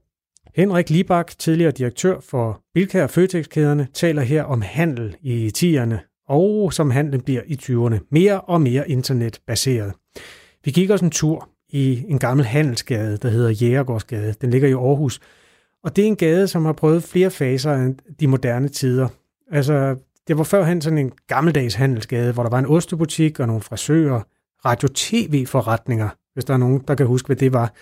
Henrik 0.54 0.90
Libak, 0.90 1.32
tidligere 1.38 1.70
direktør 1.70 2.20
for 2.20 2.60
Bilka 2.74 3.02
og 3.02 3.10
Føtex-kæderne, 3.10 3.88
taler 3.94 4.22
her 4.22 4.44
om 4.44 4.62
handel 4.62 5.16
i 5.22 5.50
10'erne, 5.58 6.24
og 6.28 6.72
som 6.72 6.90
handlen 6.90 7.20
bliver 7.20 7.42
i 7.46 7.54
20'erne. 7.62 8.08
Mere 8.10 8.40
og 8.40 8.60
mere 8.60 8.90
internetbaseret. 8.90 9.92
Vi 10.64 10.70
gik 10.70 10.90
også 10.90 11.04
en 11.04 11.10
tur 11.10 11.48
i 11.68 12.04
en 12.08 12.18
gammel 12.18 12.46
handelsgade, 12.46 13.16
der 13.16 13.28
hedder 13.28 13.50
Jægergårdsgade. 13.50 14.34
Den 14.40 14.50
ligger 14.50 14.68
i 14.68 14.72
Aarhus. 14.72 15.20
Og 15.84 15.96
det 15.96 16.02
er 16.02 16.08
en 16.08 16.16
gade, 16.16 16.48
som 16.48 16.64
har 16.64 16.72
prøvet 16.72 17.02
flere 17.02 17.30
faser 17.30 17.74
end 17.74 17.98
de 18.20 18.26
moderne 18.26 18.68
tider. 18.68 19.08
Altså, 19.50 19.96
det 20.28 20.38
var 20.38 20.44
førhen 20.44 20.80
sådan 20.80 20.98
en 20.98 21.12
gammeldags 21.26 21.74
handelsgade, 21.74 22.32
hvor 22.32 22.42
der 22.42 22.50
var 22.50 22.58
en 22.58 22.66
ostebutik 22.66 23.40
og 23.40 23.46
nogle 23.46 23.62
frisører, 23.62 24.20
radio-tv-forretninger, 24.64 26.08
hvis 26.34 26.44
der 26.44 26.54
er 26.54 26.58
nogen, 26.58 26.84
der 26.88 26.94
kan 26.94 27.06
huske, 27.06 27.26
hvad 27.26 27.36
det 27.36 27.52
var. 27.52 27.72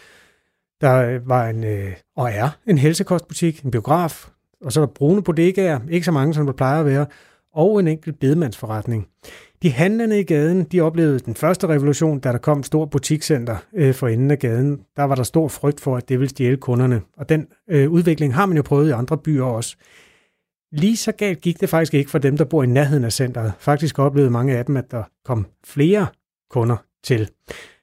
Der 0.81 0.97
øh, 0.97 1.29
var 1.29 1.49
en, 1.49 1.65
øh, 1.65 1.93
og 2.17 2.31
er, 2.33 2.49
en 2.67 2.79
helsekostbutik, 2.79 3.63
en 3.63 3.71
biograf, 3.71 4.29
og 4.61 4.73
så 4.73 4.81
var 4.81 4.87
brune 4.87 5.23
bodegaer, 5.23 5.81
ikke 5.91 6.05
så 6.05 6.13
mange, 6.13 6.35
som 6.35 6.47
der 6.47 6.53
plejer 6.53 6.81
at 6.81 6.87
være, 6.87 7.07
og 7.55 7.81
en 7.81 7.89
enkelt 7.89 8.21
bedemandsforretning. 8.21 9.09
De 9.63 9.71
handlende 9.71 10.21
i 10.21 10.23
gaden, 10.23 10.65
de 10.65 10.81
oplevede 10.81 11.19
den 11.19 11.35
første 11.35 11.67
revolution, 11.67 12.21
da 12.21 12.33
der 12.33 12.39
kom 12.39 12.59
et 12.59 12.67
stort 12.67 12.91
butikscenter 12.91 13.57
øh, 13.75 13.95
for 13.95 14.09
enden 14.09 14.31
af 14.31 14.39
gaden. 14.39 14.81
Der 14.97 15.03
var 15.03 15.15
der 15.15 15.23
stor 15.23 15.49
frygt 15.49 15.81
for, 15.81 15.97
at 15.97 16.09
det 16.09 16.19
ville 16.19 16.31
stjæle 16.31 16.57
kunderne. 16.57 17.01
Og 17.17 17.29
den 17.29 17.47
øh, 17.69 17.91
udvikling 17.91 18.35
har 18.35 18.47
man 18.47 18.57
jo 18.57 18.63
prøvet 18.63 18.89
i 18.89 18.93
andre 18.93 19.19
byer 19.19 19.45
også. 19.45 19.77
Lige 20.73 20.97
så 20.97 21.13
galt 21.13 21.41
gik 21.41 21.61
det 21.61 21.69
faktisk 21.69 21.95
ikke 21.95 22.11
for 22.11 22.19
dem, 22.19 22.37
der 22.37 22.45
bor 22.45 22.63
i 22.63 22.67
nærheden 22.67 23.05
af 23.05 23.13
centret. 23.13 23.53
Faktisk 23.59 23.99
oplevede 23.99 24.31
mange 24.31 24.59
af 24.59 24.65
dem, 24.65 24.77
at 24.77 24.91
der 24.91 25.03
kom 25.25 25.47
flere 25.65 26.07
kunder 26.51 26.77
til. 27.05 27.29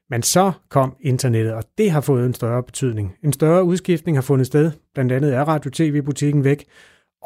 Men 0.10 0.24
så 0.24 0.52
kom 0.70 0.96
internettet, 1.02 1.54
og 1.54 1.64
det 1.78 1.92
har 1.92 2.02
fået 2.02 2.26
en 2.26 2.34
større 2.34 2.64
betydning. 2.64 3.16
En 3.24 3.34
større 3.34 3.64
udskiftning 3.64 4.18
har 4.18 4.22
fundet 4.22 4.48
sted, 4.48 4.72
blandt 4.94 5.12
andet 5.12 5.34
er 5.34 5.42
radio-tv-butikken 5.42 6.44
væk, 6.44 6.66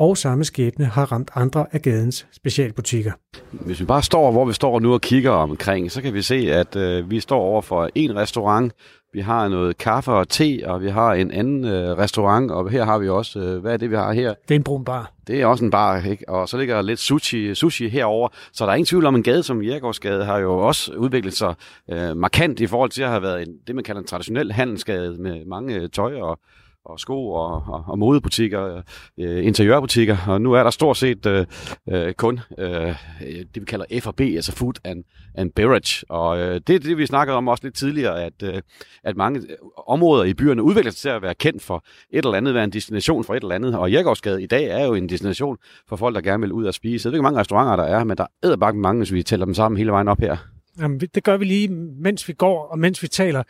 og 0.02 0.18
samme 0.18 0.44
skæbne 0.44 0.86
har 0.86 1.12
ramt 1.12 1.32
andre 1.36 1.66
af 1.72 1.82
gadens 1.82 2.28
specialbutikker. 2.32 3.12
Hvis 3.52 3.80
vi 3.80 3.86
bare 3.86 4.04
står, 4.04 4.32
hvor 4.32 4.46
vi 4.46 4.54
står 4.54 4.80
nu 4.80 4.94
og 4.94 5.02
kigger 5.02 5.32
omkring, 5.32 5.92
så 5.92 6.02
kan 6.02 6.14
vi 6.14 6.22
se, 6.22 6.36
at 6.36 6.76
øh, 6.76 7.10
vi 7.10 7.20
står 7.20 7.40
over 7.40 7.62
for 7.62 7.90
en 7.96 8.16
restaurant, 8.16 8.74
vi 9.14 9.20
har 9.20 9.48
noget 9.48 9.78
kaffe 9.78 10.12
og 10.12 10.30
te, 10.30 10.62
og 10.66 10.82
vi 10.82 10.90
har 10.90 11.14
en 11.14 11.32
anden 11.32 11.66
øh, 11.66 11.98
restaurant, 11.98 12.52
og 12.52 12.70
her 12.70 12.86
har 12.86 12.98
vi 12.98 13.10
også, 13.10 13.40
øh, 13.40 13.62
hvad 13.62 13.74
er 13.74 13.78
det, 13.78 13.90
vi 13.90 13.96
har 13.96 14.14
her? 14.14 14.34
Det 14.48 14.52
er 14.52 14.60
en 14.60 14.64
brun 14.64 14.86
bar. 14.86 15.12
Det 15.28 15.42
er 15.42 15.46
også 15.46 15.66
en 15.66 15.72
bar, 15.72 16.06
ikke? 16.06 16.30
og 16.30 16.50
så 16.50 16.58
ligger 16.58 16.76
der 16.76 16.82
lidt 16.82 17.00
sushi, 17.00 17.56
sushi 17.56 17.90
herover. 17.90 18.30
Så 18.54 18.66
der 18.66 18.72
er 18.72 18.76
ingen 18.76 18.86
tvivl 18.86 19.06
om, 19.06 19.16
en 19.16 19.24
gade 19.24 19.44
som 19.44 19.62
Jægergårdsgade 19.62 20.26
har 20.26 20.38
jo 20.38 20.58
også 20.58 20.94
udviklet 20.94 21.34
sig 21.34 21.56
øh, 21.92 22.18
markant 22.18 22.60
i 22.60 22.68
forhold 22.68 22.90
til 22.90 23.04
at 23.04 23.10
have 23.10 23.22
været 23.22 23.42
en, 23.42 23.54
det, 23.68 23.76
man 23.76 23.84
kalder 23.84 24.02
en 24.02 24.08
traditionel 24.08 24.52
handelsgade 24.52 25.22
med 25.22 25.46
mange 25.46 25.88
tøj 25.88 26.16
og, 26.22 26.40
og 26.86 27.00
sko 27.00 27.32
og, 27.32 27.64
og, 27.68 27.84
og 27.88 28.00
modebutikker, 28.00 28.82
øh, 29.20 29.46
interiørbutikker, 29.46 30.18
og 30.28 30.42
nu 30.42 30.54
er 30.54 30.64
der 30.64 30.70
stort 30.70 30.98
set 30.98 31.26
øh, 31.26 31.46
øh, 31.90 32.14
kun 32.14 32.40
øh, 32.58 32.96
det, 33.22 33.62
vi 33.62 33.66
kalder 33.66 33.86
F&B, 34.02 34.22
altså 34.22 34.52
Food 34.52 34.74
and, 34.84 35.04
and 35.36 35.52
Beverage. 35.52 36.06
Og 36.10 36.40
øh, 36.40 36.62
det 36.68 36.76
er 36.76 36.80
det, 36.80 36.98
vi 36.98 37.06
snakkede 37.06 37.38
om 37.38 37.48
også 37.48 37.64
lidt 37.64 37.76
tidligere, 37.76 38.24
at, 38.24 38.44
øh, 38.44 38.62
at 39.04 39.18
mange 39.18 39.40
øh, 39.40 39.56
områder 39.88 40.24
i 40.24 40.34
byerne 40.34 40.64
udvikler 40.64 40.92
sig 40.92 41.00
til 41.00 41.10
at 41.10 41.22
være 41.22 41.36
kendt 41.36 41.64
for 41.64 41.84
et 42.10 42.26
eller 42.26 42.38
andet, 42.38 42.54
være 42.54 42.64
en 42.64 42.74
destination 42.74 43.24
for 43.24 43.36
et 43.36 43.44
eller 43.44 43.56
andet. 43.56 43.78
Og 43.78 43.92
Jægergårdsgade 43.92 44.44
i 44.44 44.48
dag 44.48 44.66
er 44.66 44.86
jo 44.86 44.94
en 44.94 45.10
destination 45.10 45.58
for 45.90 45.96
folk, 45.96 46.16
der 46.16 46.22
gerne 46.22 46.42
vil 46.42 46.52
ud 46.52 46.66
og 46.66 46.74
spise. 46.74 47.08
Jeg 47.08 47.12
ved 47.12 47.18
ikke, 47.18 47.22
hvor 47.22 47.30
mange 47.30 47.40
restauranter 47.40 47.86
der 47.86 47.92
er, 47.92 48.04
men 48.04 48.18
der 48.18 48.26
er 48.44 48.56
bare 48.56 48.74
mange, 48.74 49.00
hvis 49.00 49.14
vi 49.14 49.24
tæller 49.24 49.46
dem 49.46 49.54
sammen 49.54 49.78
hele 49.78 49.92
vejen 49.92 50.08
op 50.08 50.20
her. 50.20 50.38
Jamen, 50.80 51.00
det 51.00 51.24
gør 51.24 51.38
vi 51.38 51.46
lige, 51.46 51.68
mens 52.00 52.28
vi 52.28 52.34
går 52.34 52.68
og 52.68 52.80
mens 52.80 53.04
vi 53.04 53.08
taler. 53.08 53.44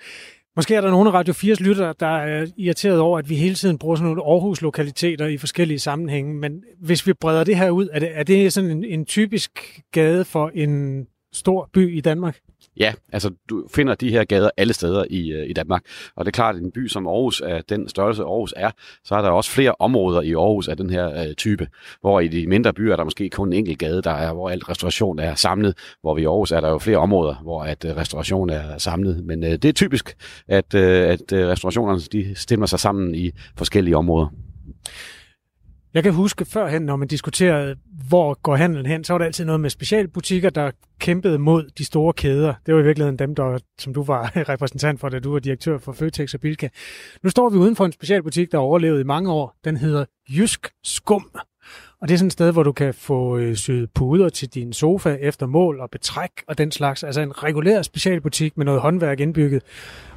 Måske 0.56 0.76
er 0.76 0.82
der 0.82 0.92
nogle 0.92 1.10
af 1.10 1.14
Radio 1.14 1.34
4's 1.34 1.64
lyttere, 1.64 1.94
der 2.00 2.18
er 2.18 2.48
irriteret 2.58 3.00
over, 3.00 3.20
at 3.20 3.30
vi 3.30 3.36
hele 3.36 3.56
tiden 3.56 3.78
bruger 3.78 3.96
sådan 3.96 4.06
nogle 4.06 4.24
Aarhus-lokaliteter 4.24 5.26
i 5.26 5.38
forskellige 5.38 5.80
sammenhænge. 5.80 6.36
Men 6.36 6.64
hvis 6.80 7.08
vi 7.08 7.14
breder 7.14 7.44
det 7.44 7.58
her 7.58 7.70
ud, 7.70 7.88
er 7.92 8.00
det, 8.00 8.10
er 8.14 8.24
det 8.24 8.54
sådan 8.54 8.72
en, 8.72 8.84
en 8.84 9.06
typisk 9.06 9.82
gade 9.92 10.26
for 10.26 10.52
en 10.54 11.06
stor 11.34 11.70
by 11.74 11.98
i 11.98 12.02
Danmark? 12.02 12.40
Ja, 12.78 12.94
altså 13.14 13.32
du 13.50 13.68
finder 13.74 13.96
de 13.96 14.12
her 14.12 14.24
gader 14.24 14.50
alle 14.58 14.74
steder 14.74 15.06
i, 15.10 15.32
øh, 15.32 15.50
i 15.50 15.54
Danmark. 15.54 15.84
Og 16.16 16.26
det 16.26 16.32
er 16.32 16.36
klart, 16.36 16.56
at 16.56 16.62
en 16.62 16.72
by 16.72 16.88
som 16.88 17.08
Aarhus, 17.08 17.42
er 17.46 17.62
den 17.70 17.90
størrelse 17.90 18.24
Aarhus 18.24 18.54
er, 18.58 18.72
så 19.04 19.16
er 19.16 19.22
der 19.22 19.30
også 19.30 19.52
flere 19.52 19.76
områder 19.80 20.22
i 20.22 20.34
Aarhus 20.34 20.68
af 20.68 20.78
den 20.78 20.90
her 20.90 21.24
øh, 21.28 21.36
type. 21.36 21.68
Hvor 22.02 22.20
i 22.20 22.28
de 22.28 22.48
mindre 22.48 22.74
byer 22.74 22.92
er 22.92 22.96
der 22.96 23.04
måske 23.04 23.30
kun 23.30 23.48
en 23.48 23.54
enkelt 23.54 23.80
gade, 23.80 24.02
der 24.02 24.12
er, 24.12 24.34
hvor 24.34 24.50
alt 24.50 24.70
restauration 24.70 25.20
er 25.20 25.36
samlet. 25.36 25.78
Hvor 26.02 26.16
vi 26.16 26.22
i 26.22 26.26
Aarhus 26.26 26.52
er 26.52 26.62
der 26.62 26.70
jo 26.70 26.80
flere 26.80 26.98
områder, 26.98 27.36
hvor 27.36 27.64
at 27.64 27.86
øh, 27.86 27.96
restauration 27.96 28.50
er 28.50 28.78
samlet. 28.78 29.26
Men 29.26 29.44
øh, 29.44 29.52
det 29.52 29.66
er 29.66 29.74
typisk, 29.74 30.16
at, 30.48 30.74
øh, 30.74 31.10
at 31.10 31.34
øh, 31.34 31.48
restaurationerne 31.48 32.00
de 32.00 32.36
stemmer 32.36 32.66
sig 32.66 32.80
sammen 32.80 33.16
i 33.16 33.32
forskellige 33.58 33.98
områder. 33.98 34.28
Jeg 35.94 36.04
kan 36.04 36.14
huske 36.14 36.46
førhen, 36.46 36.82
når 36.82 36.96
man 36.96 37.08
diskuterede, 37.08 37.76
hvor 38.08 38.34
går 38.34 38.56
handlen 38.56 38.86
hen, 38.86 39.04
så 39.04 39.14
var 39.14 39.18
der 39.18 39.26
altid 39.26 39.46
noget 39.46 39.62
med 39.62 39.70
specialbutikker, 39.70 40.50
der 40.50 40.72
kæmpede 41.00 41.40
mod 41.40 41.70
de 41.78 41.86
store 41.86 42.14
kæder. 42.14 42.54
Det 42.66 42.74
var 42.74 42.82
i 42.82 42.84
virkeligheden 42.84 43.20
dem, 43.20 43.36
der, 43.36 43.60
som 43.80 43.94
du 43.94 44.04
var 44.04 44.32
repræsentant 44.50 45.00
for, 45.00 45.10
da 45.10 45.20
du 45.20 45.32
var 45.32 45.40
direktør 45.40 45.78
for 45.78 45.92
Føtex 45.92 46.34
og 46.34 46.40
Bilka. 46.40 46.70
Nu 47.24 47.30
står 47.30 47.50
vi 47.50 47.58
uden 47.58 47.76
for 47.76 47.86
en 47.86 47.92
specialbutik, 47.92 48.52
der 48.52 48.58
har 48.58 48.64
overlevet 48.64 49.00
i 49.00 49.04
mange 49.04 49.32
år. 49.32 49.56
Den 49.64 49.78
hedder 49.78 50.06
Jysk 50.30 50.68
Skum. 50.84 51.30
Og 52.02 52.08
det 52.08 52.14
er 52.14 52.18
sådan 52.18 52.28
et 52.28 52.34
sted, 52.34 52.52
hvor 52.52 52.64
du 52.64 52.72
kan 52.72 52.94
få 52.94 53.38
øh, 53.38 53.56
syet 53.56 53.92
puder 53.92 54.30
til 54.30 54.50
din 54.50 54.74
sofa 54.74 55.18
efter 55.22 55.46
mål 55.46 55.80
og 55.80 55.90
betræk 55.90 56.32
og 56.48 56.58
den 56.58 56.72
slags. 56.72 57.04
Altså 57.04 57.22
en 57.22 57.44
regulær 57.44 57.82
specialbutik 57.82 58.58
med 58.58 58.66
noget 58.66 58.82
håndværk 58.82 59.20
indbygget. 59.20 59.64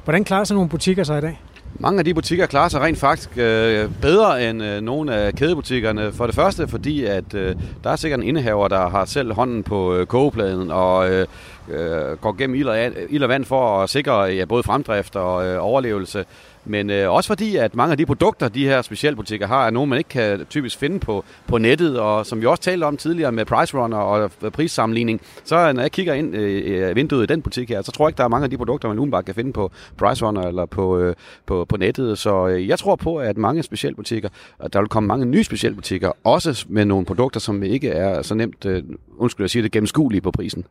Hvordan 0.03 0.23
klarer 0.23 0.43
sådan 0.43 0.55
nogle 0.55 0.69
butikker 0.69 1.03
sig 1.03 1.17
i 1.17 1.21
dag? 1.21 1.41
Mange 1.79 1.99
af 1.99 2.05
de 2.05 2.13
butikker 2.13 2.45
klarer 2.45 2.69
sig 2.69 2.81
rent 2.81 2.97
faktisk 2.97 3.29
øh, 3.37 3.89
bedre 4.01 4.49
end 4.49 4.63
øh, 4.63 4.81
nogle 4.81 5.15
af 5.15 5.33
kædebutikkerne. 5.33 6.11
For 6.11 6.25
det 6.25 6.35
første, 6.35 6.67
fordi 6.67 7.05
at 7.05 7.33
øh, 7.33 7.55
der 7.83 7.89
er 7.89 7.95
sikkert 7.95 8.19
en 8.19 8.27
indehaver, 8.27 8.67
der 8.67 8.89
har 8.89 9.05
selv 9.05 9.33
hånden 9.33 9.63
på 9.63 9.95
øh, 9.95 10.07
kogepladen 10.07 10.71
og 10.71 11.11
øh, 11.11 11.27
øh, 11.69 12.17
går 12.21 12.37
gennem 12.37 12.55
ild 12.55 12.67
og, 12.67 12.77
ild 13.09 13.23
og 13.23 13.29
vand 13.29 13.45
for 13.45 13.83
at 13.83 13.89
sikre 13.89 14.21
ja, 14.21 14.45
både 14.45 14.63
fremdrift 14.63 15.15
og 15.15 15.47
øh, 15.47 15.57
overlevelse. 15.63 16.25
Men 16.65 16.89
øh, 16.89 17.11
også 17.11 17.27
fordi, 17.27 17.55
at 17.55 17.75
mange 17.75 17.91
af 17.91 17.97
de 17.97 18.05
produkter, 18.05 18.47
de 18.47 18.65
her 18.65 18.81
specialbutikker 18.81 19.47
har, 19.47 19.65
er 19.65 19.69
nogle, 19.69 19.89
man 19.89 19.97
ikke 19.97 20.09
kan 20.09 20.45
typisk 20.49 20.77
finde 20.77 20.99
på, 20.99 21.25
på 21.47 21.57
nettet. 21.57 21.99
Og 21.99 22.25
som 22.25 22.41
vi 22.41 22.45
også 22.45 22.63
talte 22.63 22.83
om 22.83 22.97
tidligere 22.97 23.31
med 23.31 23.45
Price 23.45 23.77
Runner 23.77 23.97
og 23.97 24.31
øh, 24.41 24.51
prissammenligning, 24.51 25.21
så 25.43 25.67
øh, 25.67 25.73
når 25.73 25.81
jeg 25.81 25.91
kigger 25.91 26.13
ind 26.13 26.35
øh, 26.35 26.49
i 26.49 26.71
øh, 26.71 26.95
vinduet 26.95 27.23
i 27.23 27.25
den 27.25 27.41
butik 27.41 27.69
her, 27.69 27.81
så 27.81 27.91
tror 27.91 28.05
jeg 28.05 28.09
ikke, 28.09 28.17
der 28.17 28.23
er 28.23 28.27
mange 28.27 28.43
af 28.43 28.49
de 28.49 28.57
produkter, 28.57 28.87
man 28.87 28.99
umiddelbart 28.99 29.25
kan 29.25 29.35
finde 29.35 29.53
på 29.53 29.71
Price 29.97 30.25
Runner 30.25 30.41
eller 30.41 30.65
på, 30.65 30.99
øh, 30.99 31.15
på, 31.45 31.65
på 31.65 31.77
nettet. 31.77 32.17
Så 32.17 32.47
øh, 32.47 32.67
jeg 32.67 32.79
tror 32.79 32.95
på, 32.95 33.17
at 33.17 33.37
mange 33.37 33.63
specialbutikker, 33.63 34.29
og 34.59 34.73
der 34.73 34.79
vil 34.79 34.89
komme 34.89 35.07
mange 35.07 35.25
nye 35.25 35.43
specialbutikker, 35.43 36.11
også 36.23 36.65
med 36.69 36.85
nogle 36.85 37.05
produkter, 37.05 37.39
som 37.39 37.63
ikke 37.63 37.89
er 37.89 38.21
så 38.21 38.35
nemt, 38.35 38.65
øh, 38.65 38.83
undskyld 39.17 39.43
at 39.43 39.51
sige 39.51 39.63
det, 39.63 39.71
gennemskuelige 39.71 40.21
på 40.21 40.31
prisen. 40.31 40.65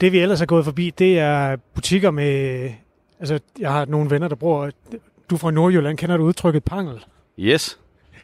Det 0.00 0.12
vi 0.12 0.18
ellers 0.18 0.38
har 0.38 0.46
gået 0.46 0.64
forbi, 0.64 0.90
det 0.98 1.18
er 1.18 1.56
butikker 1.74 2.10
med 2.10 2.70
Altså, 3.22 3.40
jeg 3.58 3.72
har 3.72 3.84
nogle 3.84 4.10
venner, 4.10 4.28
der 4.28 4.36
bruger... 4.36 4.70
Du 5.30 5.36
fra 5.36 5.50
Nordjylland, 5.50 5.98
kender 5.98 6.16
du 6.16 6.24
udtrykket 6.24 6.64
pangel? 6.64 7.04
Yes. 7.38 7.78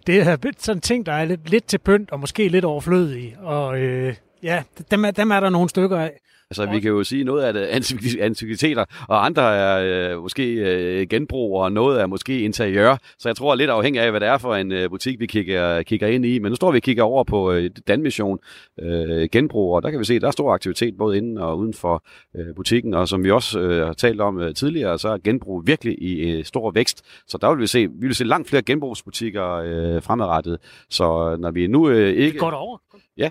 Det 0.07 0.21
er 0.21 0.37
sådan 0.59 0.76
en 0.76 0.81
ting, 0.81 1.07
der 1.07 1.12
er 1.12 1.25
lidt, 1.25 1.50
lidt 1.50 1.67
til 1.67 1.78
pynt 1.78 2.11
og 2.11 2.21
måske 2.21 2.49
lidt 2.49 2.64
overflødig. 2.64 3.37
Og 3.40 3.78
øh, 3.78 4.14
ja, 4.43 4.62
dem 4.90 5.05
er, 5.05 5.11
dem 5.11 5.31
er 5.31 5.40
der 5.40 5.50
nogle 5.50 5.69
stykker 5.69 5.99
af. 5.99 6.21
Altså, 6.50 6.67
vi 6.67 6.81
kan 6.81 6.90
jo 6.90 7.05
sige, 7.05 7.25
noget 7.25 7.43
af 7.43 7.52
det 7.52 7.61
antikviteter, 8.21 8.85
og 9.09 9.26
andre 9.26 9.57
er 9.57 10.12
øh, 10.14 10.23
måske 10.23 10.55
øh, 10.55 11.07
genbrug, 11.09 11.61
og 11.61 11.73
noget 11.73 12.00
er 12.00 12.07
måske 12.07 12.40
interiør. 12.40 12.97
Så 13.19 13.28
jeg 13.28 13.37
tror 13.37 13.55
lidt 13.55 13.71
afhængig 13.71 14.02
af, 14.02 14.11
hvad 14.11 14.21
det 14.21 14.28
er 14.28 14.38
for 14.38 14.55
en 14.55 14.73
øh, 14.73 14.90
butik, 14.90 15.21
vi 15.21 15.26
kigger, 15.26 15.83
kigger 15.83 16.09
ind 16.09 16.25
i. 16.25 16.38
Men 16.38 16.52
nu 16.52 16.57
står 16.57 16.73
vi 16.73 16.78
og 16.78 16.83
kigger 16.83 17.02
over 17.02 17.25
på 17.25 17.52
øh, 17.52 17.71
Danmission 17.88 18.38
øh, 18.81 19.28
genbrug, 19.33 19.75
og 19.75 19.83
der 19.83 19.90
kan 19.90 20.00
vi 20.00 20.05
se, 20.05 20.14
at 20.14 20.23
der 20.23 20.28
er 20.28 20.33
stor 20.33 20.52
aktivitet 20.55 20.97
både 20.99 21.17
inden 21.17 21.38
og 21.38 21.59
uden 21.59 21.75
for 21.75 22.05
øh, 22.37 22.55
butikken. 22.55 22.95
Og 22.95 23.09
som 23.09 23.25
vi 23.25 23.31
også 23.31 23.61
øh, 23.61 23.87
har 23.87 23.93
talt 23.93 24.21
om 24.21 24.40
øh, 24.40 24.55
tidligere, 24.55 24.99
så 24.99 25.09
er 25.09 25.19
genbrug 25.25 25.67
virkelig 25.67 26.02
i 26.02 26.31
øh, 26.31 26.45
stor 26.45 26.71
vækst. 26.71 27.05
Så 27.26 27.38
der 27.38 27.50
vil 27.50 27.61
vi 27.61 27.67
se, 27.67 27.88
vi 27.88 28.07
vil 28.07 28.14
se 28.14 28.25
langt 28.25 28.49
flere 28.49 28.62
genbrugsbutikker 28.62 29.52
øh, 29.55 30.02
fremadrettet. 30.02 30.59
Så 30.90 31.37
når 31.40 31.50
vi 31.50 31.67
nu 31.67 31.88
øh, 31.88 32.09
ikke... 32.09 32.33
Det 32.33 32.40
går 32.40 32.50
over. 32.50 32.78
Ja. 33.17 33.31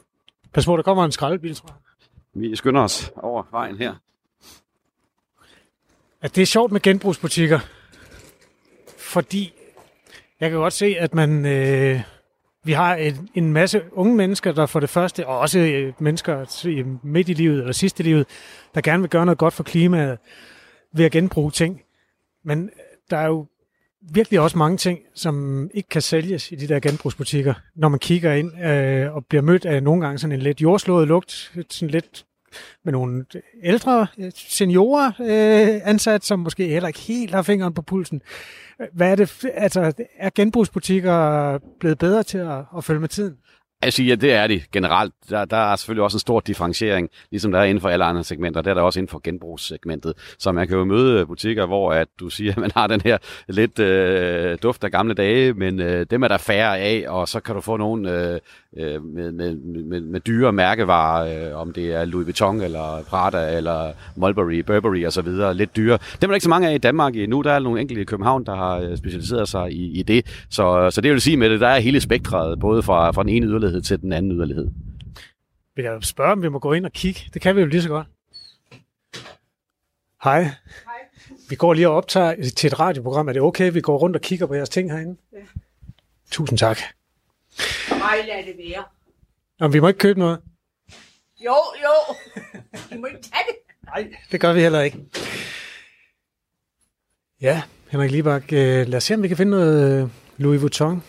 Pas 0.54 0.66
på, 0.66 0.78
der 0.78 0.84
kommer 0.84 1.06
en 1.06 1.12
skraldebil, 1.12 1.56
tror 1.56 1.70
jeg. 1.70 1.87
Vi 2.40 2.56
skynder 2.56 2.82
os 2.82 3.12
over 3.16 3.44
vejen 3.52 3.78
her. 3.78 3.96
At 6.22 6.36
det 6.36 6.42
er 6.42 6.46
sjovt 6.46 6.72
med 6.72 6.82
genbrugsbutikker, 6.82 7.60
fordi 8.98 9.54
jeg 10.40 10.50
kan 10.50 10.60
godt 10.60 10.74
se, 10.74 10.96
at 11.00 11.14
man, 11.14 11.46
øh, 11.46 12.02
vi 12.64 12.72
har 12.72 12.96
en, 12.96 13.30
en 13.34 13.54
masse 13.54 13.82
unge 13.92 14.16
mennesker, 14.16 14.52
der 14.52 14.66
for 14.66 14.80
det 14.80 14.90
første, 14.90 15.28
og 15.28 15.40
også 15.40 15.60
øh, 15.60 15.94
mennesker 16.00 17.00
midt 17.04 17.30
i 17.30 17.34
livet 17.34 17.60
eller 17.60 17.74
sidste 17.74 18.04
i 18.04 18.06
livet, 18.06 18.28
der 18.76 18.82
gerne 18.82 19.02
vil 19.02 19.10
gøre 19.10 19.26
noget 19.26 19.38
godt 19.38 19.54
for 19.54 19.64
klimaet 19.64 20.18
ved 20.94 21.06
at 21.06 21.12
genbruge 21.12 21.52
ting. 21.52 21.82
Men 22.44 22.64
øh, 22.64 22.70
der 23.10 23.18
er 23.18 23.28
jo 23.28 23.48
virkelig 24.02 24.40
også 24.40 24.58
mange 24.58 24.78
ting, 24.78 25.00
som 25.14 25.70
ikke 25.74 25.90
kan 25.90 26.02
sælges 26.02 26.52
i 26.52 26.56
de 26.56 26.68
der 26.68 26.80
genbrugsbutikker, 26.80 27.54
når 27.76 27.90
man 27.90 28.00
kigger 28.00 28.34
ind 28.34 28.66
øh, 28.66 29.16
og 29.16 29.26
bliver 29.26 29.42
mødt 29.42 29.66
af 29.66 29.84
nogle 29.84 30.02
gange 30.02 30.18
sådan 30.18 30.36
en 30.36 30.42
lidt 30.42 30.62
jordslået 30.62 31.08
lugt, 31.08 31.52
sådan 31.70 31.90
lidt 31.90 32.27
med 32.86 32.94
nogle 32.94 33.26
ældre 33.64 34.08
seniorer 34.36 35.08
øh, 35.08 35.90
ansat, 35.90 36.26
som 36.26 36.40
måske 36.40 36.68
heller 36.68 36.88
ikke 36.88 37.00
helt 37.00 37.34
har 37.34 37.42
fingeren 37.42 37.74
på 37.74 37.82
pulsen. 37.82 38.22
Hvad 38.94 39.12
er 39.12 39.16
det, 39.16 39.46
altså, 39.54 39.94
er 40.18 40.30
genbrugsbutikker 40.36 41.60
blevet 41.80 41.98
bedre 41.98 42.24
til 42.24 42.38
at, 42.38 42.64
at 42.78 42.84
følge 42.84 43.00
med 43.00 43.10
tiden? 43.10 43.38
Altså, 43.82 44.04
ja, 44.04 44.16
det 44.16 44.34
er 44.34 44.48
de 44.48 44.62
generelt. 44.72 45.14
Der, 45.30 45.46
der 45.46 45.58
er 45.58 45.76
selvfølgelig 45.76 46.04
også 46.04 46.16
en 46.16 46.20
stor 46.20 46.40
differentiering, 46.40 47.10
ligesom 47.32 47.52
der 47.52 47.60
er 47.60 47.64
inden 47.64 47.82
for 47.82 47.90
alle 47.90 48.06
andre 48.06 48.24
segmenter. 48.24 48.62
Der 48.62 48.70
er 48.70 48.74
der 48.74 48.82
også 48.82 49.00
inden 49.00 49.10
for 49.10 49.22
genbrugssegmentet. 49.24 50.14
Så 50.40 50.52
man 50.52 50.68
kan 50.68 50.78
jo 50.78 50.86
møde 50.86 51.26
butikker, 51.26 51.66
hvor 51.66 51.92
at 51.92 52.08
du 52.20 52.30
siger, 52.30 52.52
at 52.52 52.58
man 52.58 52.72
har 52.76 52.88
den 52.88 53.02
her 53.02 53.18
lidt 53.48 53.80
øh, 53.80 54.58
duft 54.64 54.84
af 54.84 54.92
gamle 54.92 55.14
dage, 55.14 55.54
men 55.54 55.80
øh, 55.80 56.06
dem 56.10 56.24
er 56.24 56.28
der 56.28 56.38
færre 56.38 56.80
af, 56.80 57.06
og 57.08 57.28
så 57.28 57.40
kan 57.40 57.56
du 57.56 57.62
få 57.62 57.78
nogle 57.78 58.32
øh, 58.34 58.40
øh 58.78 59.04
med, 59.04 59.32
med, 59.32 59.56
med, 59.56 60.02
med 60.02 60.20
dyre 60.20 60.54
mærkevarer, 60.54 61.50
øh, 61.50 61.62
om 61.62 61.74
det 61.74 61.94
er 61.94 62.06
Louis 62.06 62.26
Vuitton, 62.26 62.62
eller 62.62 63.04
Prada, 63.08 63.58
eller 63.58 63.92
Mulberry, 64.16 64.60
Burberry 64.60 65.06
og 65.06 65.14
så 65.14 65.22
videre, 65.22 65.54
lidt 65.54 65.76
dyre. 65.76 65.98
Dem 66.22 66.30
er 66.30 66.32
der 66.32 66.34
ikke 66.34 66.44
så 66.44 66.50
mange 66.50 66.70
af 66.70 66.76
i 66.76 66.78
Danmark 66.78 67.16
endnu. 67.16 67.42
Der 67.42 67.52
er 67.52 67.60
nogle 67.60 67.82
enkelte 67.82 68.02
i 68.02 68.06
København, 68.06 68.46
der 68.46 68.56
har 68.56 68.78
øh, 68.78 68.98
specialiseret 68.98 69.50
sig 69.50 69.72
i, 69.72 70.00
i 70.00 70.04
det. 70.04 70.46
Så, 70.50 70.90
så 70.92 71.02
det 71.02 71.12
vil 71.12 71.22
sige 71.22 71.38
med 71.38 71.50
det, 71.50 71.62
der 71.62 71.68
er 71.68 71.80
hele 71.80 72.02
spektret, 72.02 72.60
både 72.60 72.84
fra, 72.84 73.12
fra 73.12 73.24
den 73.24 73.30
ene 73.30 73.46
yderlighed 73.46 73.68
yderlighed 73.68 73.82
til 73.82 74.02
den 74.02 74.14
anden 74.14 74.32
yderlighed. 74.32 74.68
Vi 75.76 75.82
kan 75.82 76.02
spørge, 76.02 76.32
om 76.32 76.42
vi 76.42 76.50
må 76.50 76.60
gå 76.60 76.74
ind 76.74 76.86
og 76.86 76.92
kigge. 76.92 77.22
Det 77.34 77.42
kan 77.42 77.56
vi 77.56 77.62
jo 77.62 77.68
lige 77.68 77.82
så 77.82 77.90
godt. 77.90 78.08
Hej. 80.24 80.44
Hej. 80.44 80.54
Vi 81.50 81.56
går 81.56 81.74
lige 81.74 81.90
og 81.90 81.96
optager 81.96 82.36
til 82.58 82.68
et 82.68 82.80
radioprogram. 82.80 83.28
Er 83.28 83.34
det 83.34 83.42
okay, 83.42 83.72
vi 83.72 83.82
går 83.82 83.98
rundt 83.98 84.16
og 84.16 84.22
kigger 84.22 84.46
på 84.46 84.54
jeres 84.54 84.70
ting 84.70 84.92
herinde? 84.92 85.16
Ja. 85.34 85.38
Tusind 86.32 86.58
tak. 86.58 86.78
Nej, 87.90 88.22
lad 88.28 88.46
det 88.46 88.56
være. 88.58 88.84
Jamen, 89.60 89.74
vi 89.74 89.80
må 89.80 89.88
ikke 89.88 89.98
købe 89.98 90.20
noget. 90.20 90.40
Jo, 91.46 91.56
jo. 91.84 92.16
I 92.96 92.98
må 92.98 93.08
ikke 93.08 93.22
tage 93.22 93.44
det. 93.48 93.56
Nej, 93.86 94.14
det 94.32 94.42
gør 94.42 94.54
vi 94.54 94.62
heller 94.62 94.82
ikke. 94.82 94.98
Ja, 97.42 97.62
Henrik 97.90 98.12
Libak, 98.12 98.44
øh, 98.54 98.88
lad 98.88 98.96
os 98.96 99.04
se, 99.04 99.14
om 99.14 99.24
vi 99.24 99.28
kan 99.28 99.38
finde 99.38 99.50
noget 99.52 100.02
øh, 100.04 100.10
Louis 100.38 100.62
Vuitton. 100.62 101.04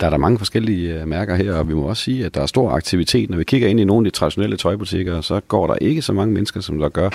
Der 0.00 0.06
er 0.06 0.10
der 0.10 0.16
mange 0.16 0.38
forskellige 0.38 1.00
øh, 1.00 1.08
mærker 1.08 1.34
her, 1.34 1.54
og 1.54 1.68
vi 1.68 1.74
må 1.74 1.82
også 1.82 2.02
sige, 2.02 2.26
at 2.26 2.34
der 2.34 2.40
er 2.42 2.46
stor 2.46 2.70
aktivitet. 2.70 3.30
Når 3.30 3.36
vi 3.38 3.44
kigger 3.44 3.68
ind 3.68 3.80
i 3.80 3.84
nogle 3.84 4.06
af 4.06 4.12
de 4.12 4.18
traditionelle 4.18 4.56
tøjbutikker, 4.56 5.20
så 5.20 5.40
går 5.40 5.66
der 5.66 5.74
ikke 5.74 6.02
så 6.02 6.12
mange 6.12 6.34
mennesker, 6.34 6.60
som 6.60 6.78
der 6.78 6.88
gør 6.88 7.10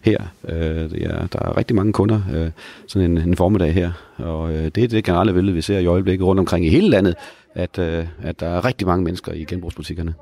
her. 0.00 0.18
Øh, 0.48 0.90
det 0.90 1.02
er, 1.02 1.26
der 1.26 1.38
er 1.38 1.56
rigtig 1.56 1.76
mange 1.76 1.92
kunder 1.92 2.20
øh, 2.34 2.50
sådan 2.86 3.10
en, 3.10 3.18
en 3.18 3.36
formiddag 3.36 3.74
her, 3.74 3.92
og 4.16 4.52
øh, 4.52 4.64
det 4.64 4.84
er 4.84 4.88
det 4.88 5.04
generelle 5.04 5.32
billede, 5.32 5.54
vi 5.54 5.62
ser 5.62 5.78
i 5.78 5.86
øjeblikket 5.86 6.26
rundt 6.26 6.40
omkring 6.40 6.66
i 6.66 6.68
hele 6.68 6.88
landet, 6.88 7.14
at, 7.54 7.78
øh, 7.78 8.06
at 8.22 8.40
der 8.40 8.46
er 8.46 8.64
rigtig 8.64 8.86
mange 8.86 9.04
mennesker 9.04 9.32
i 9.32 9.44
genbrugsbutikkerne. 9.44 10.14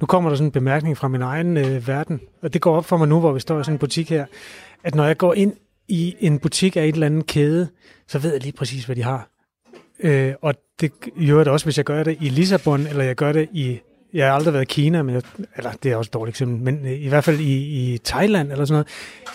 Nu 0.00 0.06
kommer 0.06 0.30
der 0.30 0.36
sådan 0.36 0.48
en 0.48 0.52
bemærkning 0.52 0.96
fra 0.96 1.08
min 1.08 1.22
egen 1.22 1.56
øh, 1.56 1.88
verden, 1.88 2.20
og 2.42 2.52
det 2.52 2.60
går 2.60 2.76
op 2.76 2.84
for 2.84 2.96
mig 2.96 3.08
nu, 3.08 3.20
hvor 3.20 3.32
vi 3.32 3.40
står 3.40 3.60
i 3.60 3.64
sådan 3.64 3.74
en 3.74 3.78
butik 3.78 4.10
her, 4.10 4.26
at 4.84 4.94
når 4.94 5.04
jeg 5.04 5.16
går 5.16 5.34
ind 5.34 5.52
i 5.88 6.14
en 6.20 6.38
butik 6.38 6.76
af 6.76 6.84
et 6.84 6.94
eller 6.94 7.06
andet 7.06 7.26
kæde, 7.26 7.68
så 8.08 8.18
ved 8.18 8.32
jeg 8.32 8.42
lige 8.42 8.52
præcis, 8.52 8.84
hvad 8.84 8.96
de 8.96 9.02
har. 9.02 9.31
Øh, 10.02 10.34
og 10.42 10.54
det 10.80 10.92
gør 11.26 11.38
det 11.38 11.48
også, 11.48 11.66
hvis 11.66 11.76
jeg 11.76 11.84
gør 11.84 12.02
det 12.02 12.16
i 12.20 12.28
Lissabon, 12.28 12.86
eller 12.86 13.04
jeg 13.04 13.16
gør 13.16 13.32
det 13.32 13.48
i... 13.52 13.80
Jeg 14.14 14.26
har 14.26 14.34
aldrig 14.34 14.54
været 14.54 14.62
i 14.62 14.74
Kina, 14.74 15.02
men 15.02 15.14
jeg, 15.14 15.22
eller 15.56 15.70
det 15.82 15.92
er 15.92 15.96
også 15.96 16.08
et 16.08 16.14
dårligt 16.14 16.34
eksempel, 16.34 16.62
men 16.62 16.86
øh, 16.86 17.04
i 17.04 17.08
hvert 17.08 17.24
fald 17.24 17.40
i, 17.40 17.54
i 17.92 17.98
Thailand 17.98 18.52
eller 18.52 18.64
sådan 18.64 18.74
noget. 18.74 18.88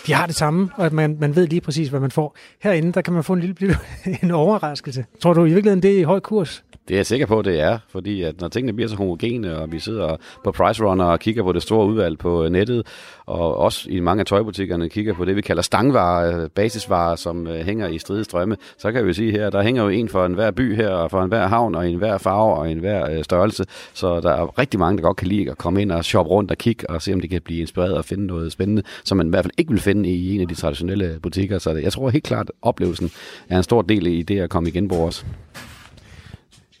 De 0.06 0.14
har 0.14 0.26
det 0.26 0.34
samme, 0.34 0.70
og 0.76 0.86
at 0.86 0.92
man, 0.92 1.16
man 1.20 1.36
ved 1.36 1.46
lige 1.46 1.60
præcis, 1.60 1.88
hvad 1.88 2.00
man 2.00 2.10
får. 2.10 2.36
Herinde, 2.62 2.92
der 2.92 3.00
kan 3.00 3.14
man 3.14 3.24
få 3.24 3.32
en 3.32 3.40
lille 3.40 3.76
en 4.22 4.30
overraskelse. 4.30 5.04
Tror 5.20 5.32
du 5.32 5.44
i 5.44 5.52
virkeligheden, 5.52 5.82
det 5.82 5.94
er 5.94 5.98
i 5.98 6.02
høj 6.02 6.20
kurs? 6.20 6.64
Det 6.88 6.94
er 6.94 6.98
jeg 6.98 7.06
sikker 7.06 7.26
på, 7.26 7.42
det 7.42 7.60
er, 7.60 7.78
fordi 7.88 8.22
at 8.22 8.40
når 8.40 8.48
tingene 8.48 8.72
bliver 8.72 8.88
så 8.88 8.96
homogene, 8.96 9.58
og 9.58 9.72
vi 9.72 9.78
sidder 9.78 10.16
på 10.44 10.52
Price 10.52 10.84
Runner 10.84 11.04
og 11.04 11.20
kigger 11.20 11.42
på 11.42 11.52
det 11.52 11.62
store 11.62 11.86
udvalg 11.86 12.18
på 12.18 12.44
øh, 12.44 12.50
nettet, 12.50 12.86
og 13.26 13.56
også 13.56 13.90
i 13.90 14.00
mange 14.00 14.20
af 14.20 14.26
tøjbutikkerne 14.26 14.88
kigger 14.88 15.14
på 15.14 15.24
det, 15.24 15.36
vi 15.36 15.40
kalder 15.40 15.62
stangvarer, 15.62 16.42
øh, 16.42 16.50
basisvarer, 16.50 17.16
som 17.16 17.46
øh, 17.46 17.66
hænger 17.66 17.88
i 17.88 17.98
stride 17.98 18.24
strømme, 18.24 18.56
så 18.78 18.92
kan 18.92 19.06
vi 19.06 19.12
sige 19.12 19.32
her, 19.32 19.50
der 19.50 19.62
hænger 19.62 19.82
jo 19.82 19.88
en 19.88 20.08
for 20.08 20.26
enhver 20.26 20.50
by 20.50 20.76
her, 20.76 20.88
og 20.88 21.10
for 21.10 21.22
enhver 21.22 21.46
havn, 21.46 21.74
og 21.74 21.90
enhver 21.90 22.18
farve, 22.18 22.54
og 22.54 22.70
enhver 22.70 23.22
størrelse, 23.22 23.64
så 23.94 24.20
der 24.20 24.30
er 24.30 24.58
rigtig 24.58 24.80
mange, 24.80 24.96
der 24.96 25.02
godt 25.02 25.16
kan 25.16 25.28
lide 25.28 25.50
at 25.50 25.58
komme 25.58 25.82
ind 25.82 25.92
og 25.92 26.04
shoppe 26.04 26.30
rundt 26.30 26.50
og 26.50 26.58
kigge, 26.58 26.90
og 26.90 27.02
se 27.02 27.12
om 27.12 27.20
de 27.20 27.28
kan 27.28 27.42
blive 27.42 27.60
inspireret 27.60 27.94
og 27.94 28.04
finde 28.04 28.26
noget 28.26 28.52
spændende, 28.52 28.82
som 29.04 29.16
man 29.16 29.26
i 29.26 29.30
hvert 29.30 29.44
fald 29.44 29.54
ikke 29.58 29.70
vil 29.70 29.80
finde 29.80 30.08
i 30.08 30.34
en 30.34 30.40
af 30.40 30.48
de 30.48 30.54
traditionelle 30.54 31.18
butikker, 31.22 31.58
så 31.58 31.70
jeg 31.70 31.92
tror 31.92 32.10
helt 32.10 32.24
klart, 32.24 32.50
at 32.50 32.54
oplevelsen 32.62 33.10
er 33.48 33.56
en 33.56 33.62
stor 33.62 33.82
del 33.82 34.06
i 34.06 34.22
det 34.22 34.40
at 34.40 34.50
komme 34.50 34.68
igen 34.68 34.82
genbrug 34.82 35.06
os. 35.06 35.26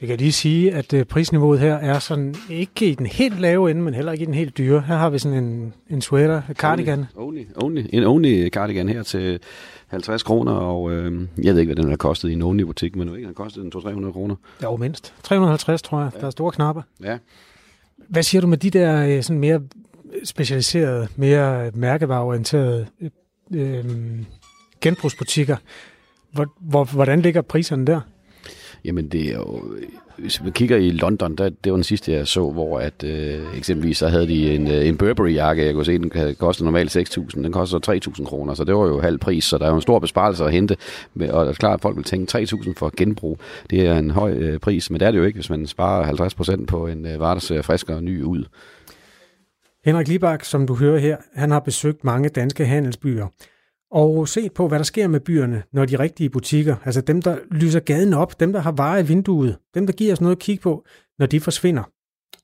Vi 0.00 0.06
kan 0.06 0.18
lige 0.18 0.32
sige, 0.32 0.74
at 0.74 0.92
øh, 0.92 1.04
prisniveauet 1.04 1.60
her 1.60 1.74
er 1.74 1.98
sådan 1.98 2.34
ikke 2.50 2.90
i 2.90 2.94
den 2.94 3.06
helt 3.06 3.40
lave 3.40 3.70
ende, 3.70 3.82
men 3.82 3.94
heller 3.94 4.12
ikke 4.12 4.22
i 4.22 4.26
den 4.26 4.34
helt 4.34 4.58
dyre. 4.58 4.80
Her 4.80 4.96
har 4.96 5.10
vi 5.10 5.18
sådan 5.18 5.44
en, 5.44 5.74
en 5.90 6.02
sweater, 6.02 6.42
en 6.48 6.54
cardigan. 6.54 7.04
Only, 7.16 7.44
only, 7.56 7.86
en 7.92 8.04
only 8.04 8.48
cardigan 8.48 8.88
her 8.88 9.02
til 9.02 9.40
50 9.86 10.22
kroner, 10.22 10.52
og 10.52 10.92
øh, 10.92 11.28
jeg 11.42 11.54
ved 11.54 11.60
ikke, 11.60 11.74
hvad 11.74 11.82
den 11.82 11.90
har 11.90 11.96
kostet 11.96 12.30
i 12.30 12.32
en 12.32 12.42
only 12.42 12.62
butik, 12.62 12.96
men 12.96 13.06
nu 13.06 13.14
ikke, 13.14 13.26
den 13.26 13.34
har 13.36 13.44
kostet 13.44 13.74
200-300 13.74 14.12
kroner. 14.12 14.34
Jo, 14.62 14.76
mindst. 14.76 15.14
350, 15.22 15.82
tror 15.82 16.00
jeg. 16.00 16.10
Ja. 16.14 16.20
Der 16.20 16.26
er 16.26 16.30
store 16.30 16.52
knapper. 16.52 16.82
Ja. 17.02 17.18
Hvad 18.08 18.22
siger 18.22 18.40
du 18.40 18.46
med 18.46 18.58
de 18.58 18.70
der 18.70 19.16
øh, 19.16 19.22
sådan 19.22 19.40
mere 19.40 19.60
specialiserede, 20.24 21.08
mere 21.16 21.70
mærkevareorienterede 21.74 22.86
øh, 23.54 23.84
genbrugsbutikker? 24.80 25.56
Hvor, 26.32 26.46
hvor, 26.60 26.84
hvordan 26.84 27.20
ligger 27.20 27.42
priserne 27.42 27.86
der? 27.86 28.00
Jamen 28.84 29.08
det 29.08 29.28
er 29.28 29.34
jo, 29.34 29.62
hvis 30.18 30.44
vi 30.44 30.50
kigger 30.50 30.76
i 30.76 30.90
London, 30.90 31.36
der, 31.36 31.48
det 31.48 31.72
var 31.72 31.76
den 31.76 31.84
sidste, 31.84 32.12
jeg 32.12 32.28
så, 32.28 32.50
hvor 32.50 32.80
at 32.80 33.04
øh, 33.04 33.56
eksempelvis 33.56 33.98
så 33.98 34.08
havde 34.08 34.26
de 34.26 34.54
en, 34.54 34.68
øh, 34.68 34.88
en 34.88 34.96
Burberry-jakke, 34.96 35.64
jeg 35.64 35.74
kunne 35.74 35.84
se, 35.84 35.98
den 35.98 36.34
kostede 36.38 36.64
normalt 36.64 36.96
6.000, 36.96 37.42
den 37.42 37.52
koster 37.52 38.00
3.000 38.18 38.24
kroner, 38.24 38.54
så 38.54 38.64
det 38.64 38.74
var 38.74 38.86
jo 38.86 39.00
halv 39.00 39.18
pris, 39.18 39.44
så 39.44 39.58
der 39.58 39.64
er 39.64 39.68
jo 39.68 39.76
en 39.76 39.82
stor 39.82 39.98
besparelse 39.98 40.44
at 40.44 40.52
hente, 40.52 40.76
og 41.14 41.46
det 41.46 41.50
er 41.50 41.52
klart, 41.52 41.74
at 41.74 41.80
folk 41.80 41.96
vil 41.96 42.04
tænke 42.04 42.38
3.000 42.38 42.72
for 42.76 42.92
genbrug, 42.96 43.38
det 43.70 43.86
er 43.86 43.98
en 43.98 44.10
høj 44.10 44.32
øh, 44.32 44.60
pris, 44.60 44.90
men 44.90 45.00
det 45.00 45.06
er 45.06 45.10
det 45.10 45.18
jo 45.18 45.24
ikke, 45.24 45.36
hvis 45.36 45.50
man 45.50 45.66
sparer 45.66 46.28
50% 46.60 46.64
på 46.66 46.86
en 46.86 47.06
øh, 47.06 47.20
vare, 47.20 47.34
der 47.34 47.40
ser 47.40 47.62
frisk 47.62 47.90
og 47.90 48.04
ny 48.04 48.22
ud. 48.22 48.44
Henrik 49.84 50.08
Libak, 50.08 50.44
som 50.44 50.66
du 50.66 50.74
hører 50.74 50.98
her, 50.98 51.16
han 51.34 51.50
har 51.50 51.60
besøgt 51.60 52.04
mange 52.04 52.28
danske 52.28 52.64
handelsbyer 52.64 53.26
og 53.90 54.28
se 54.28 54.50
på, 54.50 54.68
hvad 54.68 54.78
der 54.78 54.84
sker 54.84 55.08
med 55.08 55.20
byerne, 55.20 55.62
når 55.72 55.84
de 55.84 55.98
rigtige 55.98 56.30
butikker, 56.30 56.76
altså 56.84 57.00
dem, 57.00 57.22
der 57.22 57.38
lyser 57.50 57.80
gaden 57.80 58.14
op, 58.14 58.40
dem, 58.40 58.52
der 58.52 58.60
har 58.60 58.72
varer 58.72 58.98
i 58.98 59.06
vinduet, 59.06 59.58
dem, 59.74 59.86
der 59.86 59.92
giver 59.92 60.12
os 60.12 60.20
noget 60.20 60.36
at 60.36 60.42
kigge 60.42 60.62
på, 60.62 60.84
når 61.18 61.26
de 61.26 61.40
forsvinder. 61.40 61.82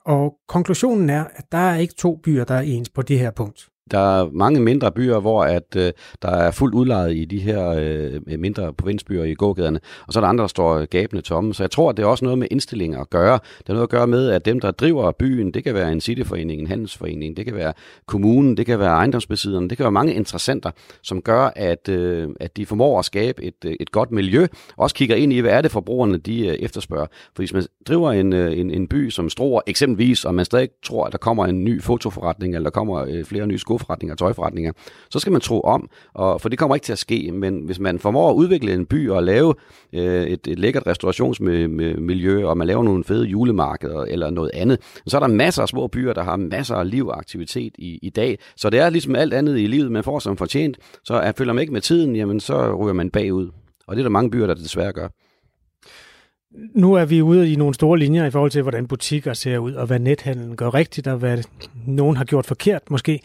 Og 0.04 0.34
konklusionen 0.48 1.10
er, 1.10 1.24
at 1.34 1.52
der 1.52 1.58
er 1.58 1.76
ikke 1.76 1.94
to 1.94 2.16
byer, 2.16 2.44
der 2.44 2.54
er 2.54 2.60
ens 2.60 2.88
på 2.88 3.02
det 3.02 3.18
her 3.18 3.30
punkt. 3.30 3.68
Der 3.90 3.98
er 3.98 4.28
mange 4.32 4.60
mindre 4.60 4.92
byer, 4.92 5.20
hvor 5.20 5.44
at, 5.44 5.76
øh, 5.76 5.92
der 6.22 6.28
er 6.28 6.50
fuldt 6.50 6.74
udlejet 6.74 7.16
i 7.16 7.24
de 7.24 7.38
her 7.38 7.68
øh, 7.68 8.38
mindre 8.38 8.72
provinsbyer 8.72 9.24
i 9.24 9.34
gågaderne, 9.34 9.80
og 10.06 10.12
så 10.12 10.18
er 10.18 10.20
der 10.20 10.28
andre, 10.28 10.42
der 10.42 10.48
står 10.48 10.84
gabende 10.84 11.22
tomme. 11.22 11.54
Så 11.54 11.62
jeg 11.62 11.70
tror, 11.70 11.90
at 11.90 11.96
det 11.96 12.02
er 12.02 12.06
også 12.06 12.24
noget 12.24 12.38
med 12.38 12.48
indstillinger 12.50 13.00
at 13.00 13.10
gøre. 13.10 13.38
Det 13.58 13.68
er 13.68 13.72
noget 13.72 13.82
at 13.82 13.88
gøre 13.88 14.06
med, 14.06 14.30
at 14.30 14.44
dem, 14.44 14.60
der 14.60 14.70
driver 14.70 15.12
byen, 15.12 15.54
det 15.54 15.64
kan 15.64 15.74
være 15.74 15.92
en 15.92 16.00
cityforening, 16.00 16.60
en 16.60 16.66
handelsforening, 16.66 17.36
det 17.36 17.44
kan 17.44 17.54
være 17.54 17.72
kommunen, 18.06 18.56
det 18.56 18.66
kan 18.66 18.78
være 18.78 18.90
ejendomsbesidderne, 18.90 19.68
det 19.68 19.76
kan 19.76 19.84
være 19.84 19.92
mange 19.92 20.14
interessenter, 20.14 20.70
som 21.02 21.22
gør, 21.22 21.52
at, 21.56 21.88
øh, 21.88 22.28
at 22.40 22.56
de 22.56 22.66
formår 22.66 22.98
at 22.98 23.04
skabe 23.04 23.42
et, 23.42 23.64
øh, 23.64 23.76
et 23.80 23.92
godt 23.92 24.10
miljø, 24.10 24.46
også 24.76 24.94
kigger 24.94 25.16
ind 25.16 25.32
i, 25.32 25.38
hvad 25.38 25.52
er 25.52 25.60
det 25.60 25.70
forbrugerne, 25.70 26.18
de 26.18 26.46
øh, 26.46 26.54
efterspørger. 26.54 27.06
For 27.34 27.42
hvis 27.42 27.52
man 27.52 27.64
driver 27.88 28.12
en, 28.12 28.32
øh, 28.32 28.58
en, 28.58 28.70
en 28.70 28.88
by 28.88 29.10
som 29.10 29.28
Struer 29.28 29.60
eksempelvis, 29.66 30.24
og 30.24 30.34
man 30.34 30.44
stadig 30.44 30.68
tror, 30.82 31.04
at 31.04 31.12
der 31.12 31.18
kommer 31.18 31.46
en 31.46 31.64
ny 31.64 31.82
fotoforretning, 31.82 32.54
eller 32.54 32.70
der 32.70 32.74
kommer 32.74 33.04
øh, 33.08 33.24
flere 33.24 33.46
nye 33.46 33.58
sko 33.58 33.73
skoforretninger, 33.78 34.16
tøjforretninger, 34.16 34.72
så 35.10 35.18
skal 35.18 35.32
man 35.32 35.40
tro 35.40 35.60
om, 35.60 35.88
og, 36.14 36.40
for 36.40 36.48
det 36.48 36.58
kommer 36.58 36.76
ikke 36.76 36.84
til 36.84 36.92
at 36.92 36.98
ske, 36.98 37.32
men 37.32 37.58
hvis 37.64 37.78
man 37.78 37.98
formår 37.98 38.30
at 38.30 38.34
udvikle 38.34 38.72
en 38.72 38.86
by 38.86 39.10
og 39.10 39.22
lave 39.22 39.54
øh, 39.92 40.24
et, 40.24 40.46
et 40.46 40.58
lækkert 40.58 40.86
restaurationsmiljø, 40.86 42.46
og 42.46 42.56
man 42.56 42.66
laver 42.66 42.82
nogle 42.82 43.04
fede 43.04 43.26
julemarkeder 43.26 44.02
eller 44.02 44.30
noget 44.30 44.50
andet, 44.54 44.78
så 45.06 45.16
er 45.16 45.20
der 45.20 45.26
masser 45.26 45.62
af 45.62 45.68
små 45.68 45.86
byer, 45.86 46.12
der 46.12 46.22
har 46.22 46.36
masser 46.36 46.74
af 46.74 46.90
liv 46.90 47.06
og 47.06 47.18
aktivitet 47.18 47.72
i, 47.78 47.98
i 48.02 48.10
dag. 48.10 48.38
Så 48.56 48.70
det 48.70 48.80
er 48.80 48.90
ligesom 48.90 49.16
alt 49.16 49.34
andet 49.34 49.58
i 49.58 49.66
livet, 49.66 49.92
man 49.92 50.04
får 50.04 50.18
som 50.18 50.36
fortjent, 50.36 50.78
så 51.04 51.14
er, 51.14 51.32
følger 51.38 51.52
man 51.52 51.60
ikke 51.60 51.72
med 51.72 51.80
tiden, 51.80 52.16
jamen 52.16 52.40
så 52.40 52.74
ryger 52.74 52.94
man 52.94 53.10
bagud. 53.10 53.50
Og 53.86 53.96
det 53.96 54.00
er 54.00 54.04
der 54.04 54.10
mange 54.10 54.30
byer, 54.30 54.46
der 54.46 54.54
desværre 54.54 54.92
gør. 54.92 55.08
Nu 56.74 56.94
er 56.94 57.04
vi 57.04 57.22
ude 57.22 57.52
i 57.52 57.56
nogle 57.56 57.74
store 57.74 57.98
linjer 57.98 58.26
i 58.26 58.30
forhold 58.30 58.50
til, 58.50 58.62
hvordan 58.62 58.86
butikker 58.86 59.34
ser 59.34 59.58
ud, 59.58 59.72
og 59.72 59.86
hvad 59.86 59.98
nethandlen 59.98 60.56
gør 60.56 60.74
rigtigt, 60.74 61.06
og 61.06 61.18
hvad 61.18 61.38
nogen 61.86 62.16
har 62.16 62.24
gjort 62.24 62.46
forkert 62.46 62.90
måske. 62.90 63.20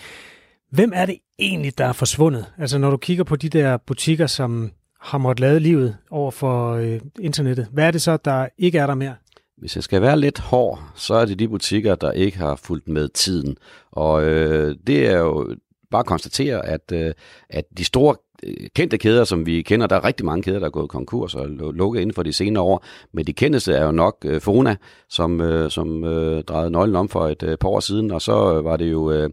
Hvem 0.72 0.92
er 0.96 1.06
det 1.06 1.18
egentlig, 1.40 1.78
der 1.78 1.86
er 1.86 1.94
forsvundet? 1.94 2.46
Altså 2.58 2.78
når 2.78 2.90
du 2.90 2.98
kigger 2.98 3.24
på 3.24 3.36
de 3.36 3.50
der 3.50 3.78
butikker, 3.78 4.28
som 4.28 4.72
har 5.02 5.18
måttet 5.18 5.40
lade 5.40 5.60
livet 5.60 5.98
over 6.12 6.32
for 6.32 6.74
øh, 6.74 7.00
internettet, 7.20 7.68
hvad 7.72 7.88
er 7.88 7.92
det 7.92 8.02
så, 8.02 8.18
der 8.18 8.48
ikke 8.58 8.78
er 8.78 8.88
der 8.88 8.96
mere? 8.96 9.16
Hvis 9.58 9.76
jeg 9.76 9.84
skal 9.84 10.02
være 10.02 10.20
lidt 10.20 10.40
hård, 10.40 10.80
så 10.96 11.14
er 11.14 11.26
det 11.26 11.40
de 11.40 11.48
butikker, 11.48 11.96
der 11.96 12.12
ikke 12.12 12.38
har 12.38 12.56
fulgt 12.56 12.88
med 12.88 13.10
tiden. 13.10 13.58
Og 13.92 14.24
øh, 14.24 14.76
det 14.88 15.08
er 15.08 15.18
jo 15.18 15.56
bare 15.92 16.00
at 16.00 16.06
konstatere, 16.06 16.66
at, 16.66 16.92
øh, 16.94 17.14
at 17.50 17.66
de 17.78 17.84
store 17.84 18.16
øh, 18.44 18.68
kendte 18.76 18.98
kæder, 18.98 19.24
som 19.24 19.46
vi 19.46 19.62
kender, 19.62 19.88
der 19.88 19.96
er 19.96 20.04
rigtig 20.04 20.26
mange 20.26 20.44
kæder, 20.44 20.60
der 20.60 20.66
er 20.66 20.72
gået 20.72 20.90
konkurs 20.90 21.36
og 21.36 21.50
lukket 21.50 22.02
inden 22.02 22.14
for 22.14 22.24
de 22.24 22.34
senere 22.34 22.64
år, 22.64 22.86
men 23.14 23.28
de 23.28 23.34
kendteste 23.34 23.74
er 23.74 23.86
jo 23.86 23.92
nok 23.92 24.18
øh, 24.26 24.42
Fona, 24.42 24.76
som, 25.10 25.42
øh, 25.42 25.72
som 25.72 26.04
øh, 26.04 26.44
drejede 26.44 26.72
nøglen 26.72 26.96
om 26.96 27.10
for 27.10 27.28
et 27.28 27.44
øh, 27.44 27.58
par 27.58 27.70
år 27.70 27.80
siden, 27.80 28.12
og 28.12 28.22
så 28.22 28.58
øh, 28.58 28.66
var 28.66 28.78
det 28.78 28.92
jo 28.92 29.12
øh, 29.12 29.30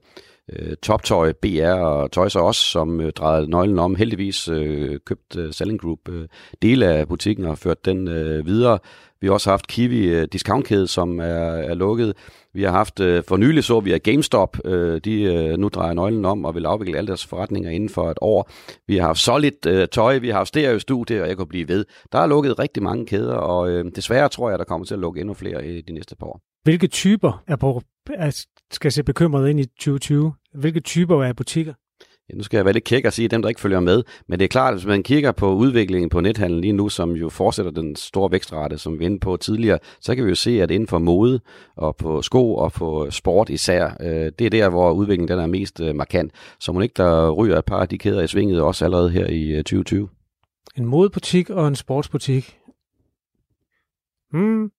øh, 0.52 0.76
Toptøj, 0.82 1.32
BR 1.32 1.72
og 1.72 2.12
Toys 2.12 2.32
så 2.32 2.48
Us, 2.48 2.56
som 2.56 3.00
øh, 3.00 3.12
drejede 3.12 3.50
nøglen 3.50 3.78
om. 3.78 3.94
Heldigvis 3.94 4.48
øh, 4.48 4.98
købt 5.06 5.36
øh, 5.36 5.52
Selling 5.52 5.80
Group 5.80 6.08
øh, 6.08 6.28
dele 6.62 6.86
af 6.86 7.08
butikken 7.08 7.44
og 7.44 7.58
ført 7.58 7.84
den 7.84 8.08
øh, 8.08 8.46
videre. 8.46 8.78
Vi 9.20 9.26
har 9.26 9.34
også 9.34 9.50
haft 9.50 9.66
Kiwi 9.66 10.08
øh, 10.08 10.28
discountkæde, 10.32 10.86
som 10.86 11.18
er, 11.20 11.24
er 11.24 11.74
lukket. 11.74 12.14
Vi 12.54 12.62
har 12.62 12.70
haft, 12.70 13.00
øh, 13.00 13.22
for 13.28 13.36
nylig 13.36 13.64
så 13.64 13.80
vi, 13.80 13.92
at 13.92 14.02
GameStop, 14.02 14.56
øh, 14.64 15.00
de 15.04 15.22
øh, 15.22 15.58
nu 15.58 15.68
drejer 15.68 15.92
nøglen 15.92 16.24
om 16.24 16.44
og 16.44 16.54
vil 16.54 16.66
afvikle 16.66 16.98
alle 16.98 17.08
deres 17.08 17.26
forretninger 17.26 17.70
inden 17.70 17.88
for 17.88 18.10
et 18.10 18.18
år. 18.20 18.50
Vi 18.86 18.96
har 18.96 19.06
haft 19.06 19.18
Solid 19.18 19.66
øh, 19.66 19.88
Tøj, 19.88 20.18
vi 20.18 20.28
har 20.28 20.36
haft 20.36 20.48
Stereo 20.48 20.78
Studie, 20.78 21.22
og 21.22 21.28
jeg 21.28 21.36
kan 21.36 21.46
blive 21.46 21.68
ved. 21.68 21.84
Der 22.12 22.18
er 22.18 22.26
lukket 22.26 22.58
rigtig 22.58 22.82
mange 22.82 23.06
kæder, 23.06 23.34
og 23.34 23.70
øh, 23.70 23.84
desværre 23.96 24.28
tror 24.28 24.50
jeg, 24.50 24.58
der 24.58 24.64
kommer 24.64 24.86
til 24.86 24.94
at 24.94 25.00
lukke 25.00 25.20
endnu 25.20 25.34
flere 25.34 25.66
i 25.66 25.80
de 25.80 25.92
næste 25.92 26.16
par 26.16 26.26
år. 26.26 26.40
Hvilke 26.64 26.86
typer 26.86 27.42
er 27.46 27.56
på, 27.56 27.82
er, 28.14 28.44
skal 28.70 28.92
se 28.92 29.02
bekymret 29.02 29.50
ind 29.50 29.60
i 29.60 29.64
2020? 29.64 30.32
Hvilke 30.54 30.80
typer 30.80 31.24
er 31.24 31.32
butikker? 31.32 31.72
Ja, 32.30 32.34
nu 32.34 32.42
skal 32.42 32.58
jeg 32.58 32.64
være 32.64 32.74
lidt 32.74 32.84
kæk 32.84 33.04
og 33.04 33.12
sige, 33.12 33.28
dem, 33.28 33.42
der 33.42 33.48
ikke 33.48 33.60
følger 33.60 33.80
med. 33.80 34.02
Men 34.28 34.38
det 34.38 34.44
er 34.44 34.48
klart, 34.48 34.74
at 34.74 34.78
hvis 34.78 34.86
man 34.86 35.02
kigger 35.02 35.32
på 35.32 35.54
udviklingen 35.54 36.10
på 36.10 36.20
nethandlen 36.20 36.60
lige 36.60 36.72
nu, 36.72 36.88
som 36.88 37.12
jo 37.12 37.28
fortsætter 37.28 37.72
den 37.72 37.96
store 37.96 38.32
vækstrate, 38.32 38.78
som 38.78 38.92
vi 38.92 38.98
var 38.98 39.04
inde 39.04 39.20
på 39.20 39.36
tidligere, 39.36 39.78
så 40.00 40.14
kan 40.14 40.24
vi 40.24 40.28
jo 40.28 40.34
se, 40.34 40.62
at 40.62 40.70
inden 40.70 40.86
for 40.86 40.98
mode 40.98 41.40
og 41.76 41.96
på 41.96 42.22
sko 42.22 42.54
og 42.54 42.72
på 42.72 43.10
sport 43.10 43.50
især, 43.50 43.96
øh, 44.00 44.32
det 44.38 44.40
er 44.40 44.50
der, 44.50 44.68
hvor 44.68 44.92
udviklingen 44.92 45.28
den 45.28 45.38
er 45.38 45.46
mest 45.46 45.80
øh, 45.80 45.94
markant. 45.94 46.32
Så 46.60 46.72
må 46.72 46.80
ikke 46.80 46.94
der 46.96 47.30
ryger 47.30 47.58
et 47.58 47.64
par 47.64 47.80
af 47.80 47.88
de 47.88 47.98
kæder 47.98 48.22
i 48.22 48.26
svinget 48.26 48.62
også 48.62 48.84
allerede 48.84 49.10
her 49.10 49.26
i 49.26 49.48
øh, 49.48 49.58
2020. 49.58 50.08
En 50.76 50.86
modebutik 50.86 51.50
og 51.50 51.68
en 51.68 51.76
sportsbutik. 51.76 52.58
Hmm. 54.32 54.70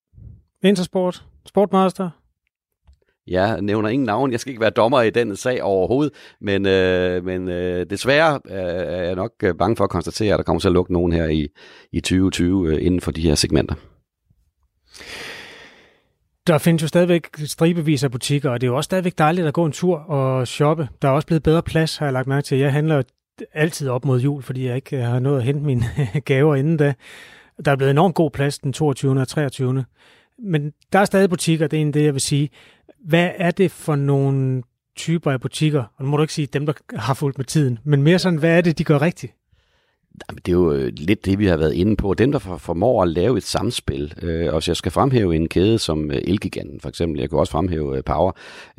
Intersport, 0.62 1.24
Sportmaster, 1.46 2.10
jeg 3.28 3.62
nævner 3.62 3.88
ingen 3.88 4.06
navn, 4.06 4.32
jeg 4.32 4.40
skal 4.40 4.50
ikke 4.50 4.60
være 4.60 4.70
dommer 4.70 5.02
i 5.02 5.10
den 5.10 5.36
sag 5.36 5.62
overhovedet, 5.62 6.12
men, 6.40 6.66
øh, 6.66 7.24
men 7.24 7.48
øh, 7.48 7.86
desværre 7.90 8.40
øh, 8.50 8.58
er 8.58 9.02
jeg 9.02 9.14
nok 9.14 9.32
øh, 9.42 9.54
bange 9.54 9.76
for 9.76 9.84
at 9.84 9.90
konstatere, 9.90 10.34
at 10.34 10.38
der 10.38 10.44
kommer 10.44 10.60
til 10.60 10.68
at 10.68 10.74
lukke 10.74 10.92
nogen 10.92 11.12
her 11.12 11.26
i, 11.26 11.48
i 11.92 12.00
2020 12.00 12.68
øh, 12.68 12.86
inden 12.86 13.00
for 13.00 13.10
de 13.10 13.22
her 13.22 13.34
segmenter. 13.34 13.74
Der 16.46 16.58
findes 16.58 16.82
jo 16.82 16.88
stadigvæk 16.88 17.28
stribevis 17.44 18.04
af 18.04 18.10
butikker, 18.10 18.50
og 18.50 18.60
det 18.60 18.66
er 18.66 18.70
jo 18.70 18.76
også 18.76 18.88
stadigvæk 18.88 19.18
dejligt 19.18 19.46
at 19.46 19.54
gå 19.54 19.64
en 19.64 19.72
tur 19.72 19.96
og 19.98 20.48
shoppe. 20.48 20.88
Der 21.02 21.08
er 21.08 21.12
også 21.12 21.26
blevet 21.26 21.42
bedre 21.42 21.62
plads, 21.62 21.96
har 21.96 22.06
jeg 22.06 22.12
lagt 22.12 22.26
mærke 22.26 22.44
til. 22.44 22.58
Jeg 22.58 22.72
handler 22.72 23.02
altid 23.52 23.88
op 23.88 24.04
mod 24.04 24.20
jul, 24.20 24.42
fordi 24.42 24.66
jeg 24.66 24.76
ikke 24.76 24.96
øh, 24.96 25.02
har 25.02 25.18
nået 25.18 25.38
at 25.38 25.44
hente 25.44 25.64
mine 25.64 25.84
gaver 26.24 26.54
inden 26.54 26.76
da. 26.76 26.94
Der 27.64 27.72
er 27.72 27.76
blevet 27.76 27.90
enormt 27.90 28.14
god 28.14 28.30
plads 28.30 28.58
den 28.58 28.72
22. 28.72 29.20
og 29.20 29.28
23. 29.28 29.84
Men 30.38 30.72
der 30.92 30.98
er 30.98 31.04
stadig 31.04 31.30
butikker, 31.30 31.66
det 31.66 31.76
er 31.76 31.80
en 31.80 31.94
det, 31.94 32.04
jeg 32.04 32.12
vil 32.12 32.20
sige. 32.20 32.50
Hvad 33.04 33.30
er 33.36 33.50
det 33.50 33.70
for 33.70 33.96
nogle 33.96 34.62
typer 34.96 35.30
af 35.32 35.40
butikker? 35.40 35.84
Og 35.96 36.04
nu 36.04 36.10
må 36.10 36.16
du 36.16 36.22
ikke 36.22 36.34
sige 36.34 36.46
dem, 36.46 36.66
der 36.66 36.72
har 36.96 37.14
fulgt 37.14 37.38
med 37.38 37.44
tiden, 37.44 37.78
men 37.84 38.02
mere 38.02 38.18
sådan, 38.18 38.38
hvad 38.38 38.56
er 38.56 38.60
det, 38.60 38.78
de 38.78 38.84
gør 38.84 39.02
rigtigt? 39.02 39.37
Jamen, 40.28 40.40
det 40.46 40.52
er 40.52 40.56
jo 40.56 40.72
øh, 40.72 40.92
lidt 40.96 41.24
det, 41.24 41.38
vi 41.38 41.46
har 41.46 41.56
været 41.56 41.74
inde 41.74 41.96
på. 41.96 42.14
Dem, 42.14 42.32
der 42.32 42.38
formår 42.38 43.02
at 43.02 43.08
lave 43.08 43.36
et 43.36 43.42
samspil, 43.42 44.14
øh, 44.22 44.54
og 44.54 44.62
så 44.62 44.70
jeg 44.70 44.76
skal 44.76 44.92
fremhæve 44.92 45.36
en 45.36 45.48
kæde 45.48 45.78
som 45.78 46.10
øh, 46.10 46.18
Elgiganten 46.24 46.80
for 46.80 46.88
eksempel, 46.88 47.20
jeg 47.20 47.30
kan 47.30 47.38
også 47.38 47.50
fremhæve 47.50 47.96
øh, 47.96 48.04
Power, 48.04 48.32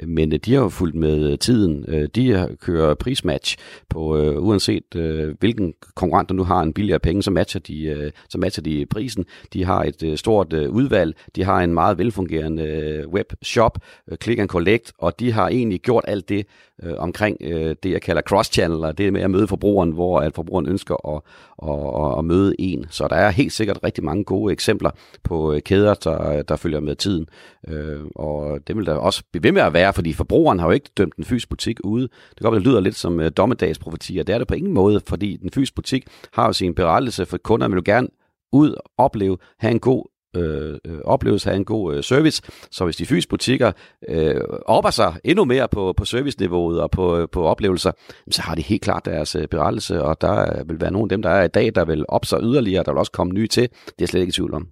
men 0.08 0.32
de 0.32 0.54
har 0.54 0.62
jo 0.62 0.70
fulgt 0.70 0.96
med 0.96 1.38
tiden. 1.38 1.86
De 2.16 2.58
kører 2.62 2.94
prismatch 2.94 3.58
på, 3.90 4.18
øh, 4.18 4.44
uanset 4.44 4.96
øh, 4.96 5.36
hvilken 5.40 5.74
konkurrent 5.96 6.30
der 6.30 6.36
nu 6.36 6.44
har 6.44 6.62
en 6.62 6.74
billigere 6.74 7.00
penge, 7.00 7.24
så 7.24 7.32
matcher 7.32 7.62
de, 7.62 7.84
øh, 7.84 8.12
så 8.30 8.38
matcher 8.38 8.64
de 8.64 8.86
prisen. 8.90 9.26
De 9.54 9.66
har 9.66 9.84
et 9.84 10.04
øh, 10.04 10.18
stort 10.18 10.54
øh, 10.54 10.70
udvalg, 10.70 11.16
de 11.36 11.44
har 11.44 11.60
en 11.60 11.74
meget 11.74 11.98
velfungerende 11.98 12.64
øh, 12.64 13.08
webshop, 13.08 13.80
øh, 14.12 14.18
click 14.18 14.40
and 14.40 14.50
collect, 14.50 14.94
og 14.98 15.20
de 15.20 15.32
har 15.32 15.48
egentlig 15.48 15.82
gjort 15.82 16.04
alt 16.08 16.30
det 16.30 16.46
øh, 16.84 16.94
omkring 16.98 17.38
øh, 17.42 17.76
det, 17.84 17.92
jeg 17.92 18.02
kalder 18.02 18.22
cross-channel, 18.22 18.86
og 18.86 18.98
det 18.98 19.14
med 19.14 19.22
at 19.22 19.32
møde 19.32 19.48
forbrugeren, 19.48 19.92
hvor 19.92 20.20
at 20.20 20.36
forbrugeren 20.36 20.68
ønsker 20.68 21.16
at 21.16 21.22
og, 21.58 21.94
og, 21.94 22.16
og 22.16 22.26
møde 22.26 22.56
en. 22.60 22.86
Så 22.90 23.08
der 23.08 23.16
er 23.16 23.30
helt 23.30 23.54
sikkert 23.54 23.80
rigtig 23.84 24.04
mange 24.04 24.24
gode 24.24 24.54
eksempler 24.54 24.92
på 25.24 25.54
øh, 25.54 25.62
kæder, 25.62 25.94
der, 25.94 26.42
der 26.42 26.56
følger 26.56 26.80
med 26.80 26.96
tiden. 26.96 27.26
Øh, 27.68 28.00
og 28.16 28.60
det 28.68 28.78
vil 28.78 28.86
der 28.86 28.94
også 28.94 29.24
blive 29.32 29.44
ved 29.44 29.52
med 29.52 29.62
at 29.62 29.74
være, 29.74 29.94
fordi 29.94 30.14
forbrugeren 30.14 30.60
har 30.60 30.68
jo 30.68 30.72
ikke 30.72 30.90
dømt 30.98 31.16
en 31.16 31.24
fysisk 31.24 31.50
butik 31.50 31.80
ude. 31.84 32.04
Det 32.04 32.38
kan 32.38 32.44
godt 32.44 32.56
det 32.56 32.68
lyder 32.68 32.80
lidt 32.80 32.96
som 32.96 33.20
øh, 33.20 33.32
dommedagsprofetier. 33.38 34.24
Det 34.24 34.34
er 34.36 34.38
det 34.38 34.48
på 34.48 34.54
ingen 34.54 34.74
måde, 34.74 35.02
fordi 35.08 35.38
den 35.38 35.50
fysiske 35.50 35.76
butik 35.76 36.08
har 36.34 36.46
jo 36.46 36.54
sin 36.54 36.76
berettelse 36.76 37.26
for 37.26 37.38
kunder, 37.38 37.68
vil 37.68 37.76
jo 37.76 37.82
gerne 37.86 38.08
ud, 38.52 38.76
opleve, 38.98 39.38
have 39.60 39.72
en 39.72 39.80
god 39.80 40.06
Øh, 40.36 40.78
øh, 40.86 41.00
oplevelse 41.06 41.52
af 41.52 41.56
en 41.56 41.66
god 41.66 41.96
øh, 41.96 42.04
service. 42.04 42.42
Så 42.72 42.86
hvis 42.86 42.96
de 42.96 43.06
fysiske 43.06 43.30
butikker 43.30 43.72
øh, 44.10 44.42
opper 44.66 44.90
sig 44.90 45.14
endnu 45.24 45.46
mere 45.46 45.68
på, 45.68 45.94
på 45.98 46.06
serviceniveauet 46.06 46.82
og 46.82 46.92
på, 46.92 47.18
øh, 47.18 47.28
på 47.32 47.44
oplevelser, 47.44 47.92
så 48.32 48.42
har 48.42 48.56
de 48.56 48.62
helt 48.62 48.82
klart 48.82 49.06
deres 49.06 49.36
øh, 49.36 49.48
berettelse, 49.48 50.04
og 50.04 50.22
der 50.22 50.64
vil 50.64 50.82
være 50.82 50.92
nogle 50.92 51.06
af 51.06 51.10
dem, 51.10 51.22
der 51.22 51.30
er 51.30 51.44
i 51.44 51.48
dag, 51.48 51.76
der 51.76 51.86
vil 51.86 52.06
op 52.08 52.26
sig 52.26 52.40
yderligere, 52.42 52.84
der 52.84 52.92
vil 52.92 53.00
også 53.00 53.12
komme 53.12 53.34
nye 53.34 53.48
til. 53.48 53.64
Det 53.64 53.92
er 53.92 53.94
jeg 54.00 54.08
slet 54.08 54.22
ikke 54.22 54.30
i 54.30 54.34
tvivl 54.34 54.54
om. 54.54 54.68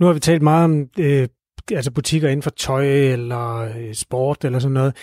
Nu 0.00 0.06
har 0.06 0.12
vi 0.12 0.20
talt 0.20 0.42
meget 0.42 0.64
om 0.64 0.88
øh, 0.98 1.28
altså 1.72 1.90
butikker 1.90 2.28
inden 2.28 2.42
for 2.42 2.50
tøj 2.50 2.86
eller 2.86 3.56
øh, 3.56 3.94
sport 3.94 4.44
eller 4.44 4.58
sådan 4.58 4.72
noget. 4.72 4.96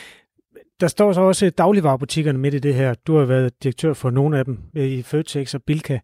Der 0.79 0.87
står 0.87 1.13
så 1.13 1.21
også 1.21 1.49
dagligvarerbutikkerne 1.49 2.39
midt 2.39 2.53
i 2.53 2.59
det 2.59 2.73
her. 2.73 2.93
Du 2.93 3.17
har 3.17 3.25
været 3.25 3.63
direktør 3.63 3.93
for 3.93 4.09
nogle 4.09 4.39
af 4.39 4.45
dem 4.45 4.59
øh, 4.75 4.85
i 4.85 5.01
Føtex 5.01 5.55
og 5.55 5.61
Bilka. 5.63 5.99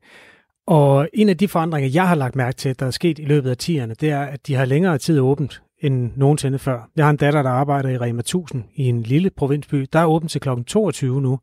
Og 0.67 1.09
en 1.13 1.29
af 1.29 1.37
de 1.37 1.47
forandringer, 1.47 1.89
jeg 1.93 2.07
har 2.07 2.15
lagt 2.15 2.35
mærke 2.35 2.55
til, 2.55 2.79
der 2.79 2.85
er 2.85 2.91
sket 2.91 3.19
i 3.19 3.25
løbet 3.25 3.49
af 3.49 3.55
10'erne, 3.63 3.93
det 3.93 4.09
er, 4.09 4.21
at 4.21 4.47
de 4.47 4.55
har 4.55 4.65
længere 4.65 4.97
tid 4.97 5.19
åbent 5.19 5.61
end 5.79 6.11
nogensinde 6.15 6.59
før. 6.59 6.89
Jeg 6.95 7.05
har 7.05 7.09
en 7.09 7.17
datter, 7.17 7.43
der 7.43 7.49
arbejder 7.49 7.89
i 7.89 7.97
Rema 7.97 8.19
1000 8.19 8.63
i 8.75 8.83
en 8.83 9.03
lille 9.03 9.29
provinsby. 9.29 9.85
Der 9.93 9.99
er 9.99 10.05
åbent 10.05 10.31
til 10.31 10.41
kl. 10.41 10.49
22 10.67 11.21
nu. 11.21 11.39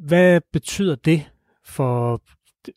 Hvad 0.00 0.40
betyder 0.52 0.94
det 0.94 1.30
for 1.64 2.22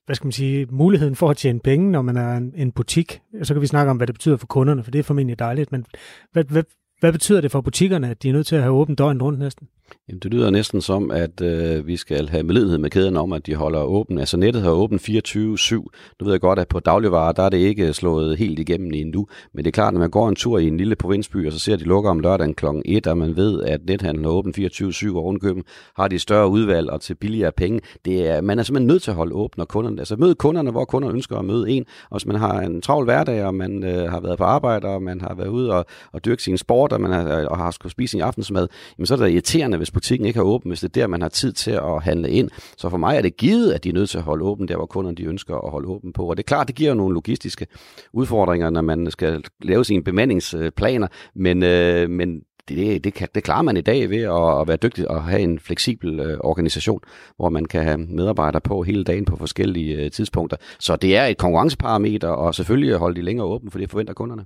hvad 0.06 0.16
skal 0.16 0.26
man 0.26 0.32
sige, 0.32 0.66
muligheden 0.66 1.16
for 1.16 1.30
at 1.30 1.38
tjene 1.38 1.60
penge, 1.60 1.92
når 1.92 2.02
man 2.02 2.18
er 2.18 2.38
en, 2.38 2.54
en 2.56 2.72
butik? 2.72 3.22
Så 3.44 3.54
kan 3.54 3.62
vi 3.62 3.68
snakke 3.68 3.90
om, 3.90 3.98
hvad 3.98 4.08
det 4.08 4.16
betyder 4.16 4.38
for 4.38 4.48
kunderne, 4.48 4.84
for 4.84 4.92
det 4.92 5.00
er 5.00 5.04
formentlig 5.04 5.40
dejligt. 5.40 5.72
Men 5.72 5.86
hvad, 6.32 6.44
hvad, 6.44 6.64
hvad 7.00 7.12
betyder 7.12 7.42
det 7.42 7.52
for 7.52 7.62
butikkerne, 7.62 8.10
at 8.10 8.24
de 8.24 8.30
er 8.30 8.34
nødt 8.34 8.48
til 8.48 8.56
at 8.56 8.62
have 8.62 8.74
åbent 8.74 8.98
døgn 8.98 9.22
rundt 9.22 9.40
næsten? 9.40 9.68
Jamen, 10.10 10.20
det 10.20 10.34
lyder 10.34 10.50
næsten 10.50 10.82
som, 10.82 11.12
at 11.12 11.42
øh, 11.42 11.88
vi 11.88 11.98
skal 11.98 12.30
have 12.30 12.44
medlidenhed 12.44 12.78
med 12.78 12.90
kæden 12.90 13.18
om, 13.18 13.34
at 13.34 13.46
de 13.46 13.56
holder 13.56 13.82
åben. 13.82 14.20
Altså 14.20 14.38
nettet 14.38 14.64
har 14.64 14.72
åbent 14.72 15.10
24-7. 15.10 15.76
Nu 15.76 15.90
ved 16.20 16.32
jeg 16.32 16.42
godt, 16.42 16.60
at 16.60 16.68
på 16.68 16.80
dagligvarer, 16.80 17.32
der 17.32 17.44
er 17.44 17.50
det 17.50 17.58
ikke 17.58 17.94
slået 17.94 18.38
helt 18.38 18.60
igennem 18.60 18.92
endnu. 18.94 19.28
Men 19.54 19.66
det 19.66 19.70
er 19.70 19.72
klart, 19.72 19.94
når 19.94 20.00
man 20.00 20.10
går 20.10 20.30
en 20.30 20.36
tur 20.36 20.58
i 20.58 20.68
en 20.68 20.78
lille 20.78 20.96
provinsby, 20.96 21.48
og 21.48 21.54
så 21.54 21.60
ser 21.60 21.76
de 21.76 21.84
lukker 21.84 22.10
om 22.10 22.20
lørdagen 22.20 22.54
kl. 22.54 22.66
1, 22.86 23.08
og 23.08 23.18
man 23.18 23.36
ved, 23.36 23.64
at 23.64 23.86
nethandlen 23.86 24.26
er 24.26 24.30
åben 24.30 24.54
24-7, 24.58 25.16
og 25.16 25.24
rundkøben 25.24 25.64
har 25.96 26.08
de 26.08 26.20
større 26.20 26.50
udvalg 26.50 26.90
og 26.90 27.02
til 27.02 27.16
billigere 27.16 27.52
penge. 27.52 27.82
Det 28.06 28.28
er, 28.28 28.42
man 28.42 28.60
er 28.60 28.64
simpelthen 28.64 28.88
nødt 28.88 29.04
til 29.04 29.12
at 29.12 29.18
holde 29.18 29.36
åben, 29.36 29.62
og 29.62 29.68
kunderne, 29.68 30.00
altså 30.00 30.16
møde 30.16 30.36
kunderne, 30.36 30.72
hvor 30.72 30.86
kunderne 30.86 31.14
ønsker 31.14 31.38
at 31.38 31.46
møde 31.46 31.70
en. 31.70 31.86
Og 32.10 32.18
hvis 32.18 32.26
man 32.26 32.36
har 32.36 32.60
en 32.62 32.82
travl 32.82 33.06
hverdag, 33.06 33.46
og 33.46 33.56
man 33.56 33.84
øh, 33.84 34.12
har 34.12 34.20
været 34.20 34.38
på 34.38 34.44
arbejde, 34.44 34.88
og 34.88 35.02
man 35.02 35.22
har 35.22 35.36
været 35.36 35.48
ude 35.48 35.74
og, 35.74 35.86
og 36.12 36.26
dyrke 36.26 36.44
sin 36.44 36.58
sport, 36.58 36.94
og 36.94 37.02
man 37.02 37.12
har, 37.12 37.46
og 37.46 37.58
har 37.58 37.72
skulle 37.72 37.92
spise 37.92 38.12
sin 38.12 38.22
aftensmad, 38.22 38.68
jamen 38.98 39.06
så 39.06 39.14
er 39.14 39.18
det 39.18 39.30
irriterende, 39.30 39.77
hvis 39.78 39.92
butikken 39.92 40.28
ikke 40.28 40.40
har 40.40 40.46
åbent, 40.46 40.72
hvis 40.72 40.80
det 40.80 40.88
er 40.88 41.02
der, 41.02 41.08
man 41.08 41.22
har 41.22 41.30
tid 41.30 41.54
til 41.54 41.72
at 41.72 42.04
handle 42.04 42.30
ind. 42.30 42.50
Så 42.78 42.90
for 42.90 42.98
mig 42.98 43.18
er 43.18 43.22
det 43.22 43.38
givet, 43.38 43.74
at 43.74 43.84
de 43.84 43.90
er 43.90 43.94
nødt 43.94 44.10
til 44.10 44.18
at 44.18 44.24
holde 44.24 44.46
åben 44.46 44.68
der, 44.68 44.76
hvor 44.76 44.86
kunderne 44.86 45.18
de 45.18 45.24
ønsker 45.24 45.56
at 45.56 45.72
holde 45.72 45.88
åben 45.88 46.14
på. 46.14 46.30
Og 46.30 46.38
det 46.38 46.44
er 46.44 46.48
klart, 46.48 46.68
det 46.68 46.76
giver 46.76 46.90
jo 46.90 46.96
nogle 46.96 47.14
logistiske 47.14 47.68
udfordringer, 48.14 48.70
når 48.70 48.82
man 48.82 49.12
skal 49.12 49.44
lave 49.62 49.86
sine 49.86 50.04
bemandingsplaner, 50.04 51.08
men, 51.36 51.64
øh, 51.64 52.10
men 52.10 52.42
det, 52.70 53.04
det, 53.04 53.14
kan, 53.14 53.28
det 53.36 53.44
klarer 53.44 53.62
man 53.62 53.78
i 53.78 53.82
dag 53.82 54.10
ved 54.10 54.22
at, 54.22 54.62
at 54.62 54.68
være 54.68 54.78
dygtig 54.78 55.12
og 55.12 55.24
have 55.24 55.42
en 55.42 55.60
fleksibel 55.60 56.20
øh, 56.20 56.38
organisation, 56.40 57.00
hvor 57.38 57.50
man 57.50 57.66
kan 57.66 57.84
have 57.84 57.98
medarbejdere 57.98 58.62
på 58.62 58.84
hele 58.84 59.04
dagen 59.04 59.26
på 59.26 59.36
forskellige 59.36 59.96
øh, 59.96 60.12
tidspunkter. 60.12 60.58
Så 60.80 60.96
det 60.96 61.18
er 61.18 61.26
et 61.26 61.38
konkurrenceparameter, 61.38 62.28
og 62.28 62.56
selvfølgelig 62.56 62.96
holde 62.96 63.16
de 63.16 63.26
længere 63.26 63.48
åbent, 63.48 63.72
for 63.72 63.80
det 63.80 63.90
forventer 63.90 64.14
kunderne. 64.14 64.46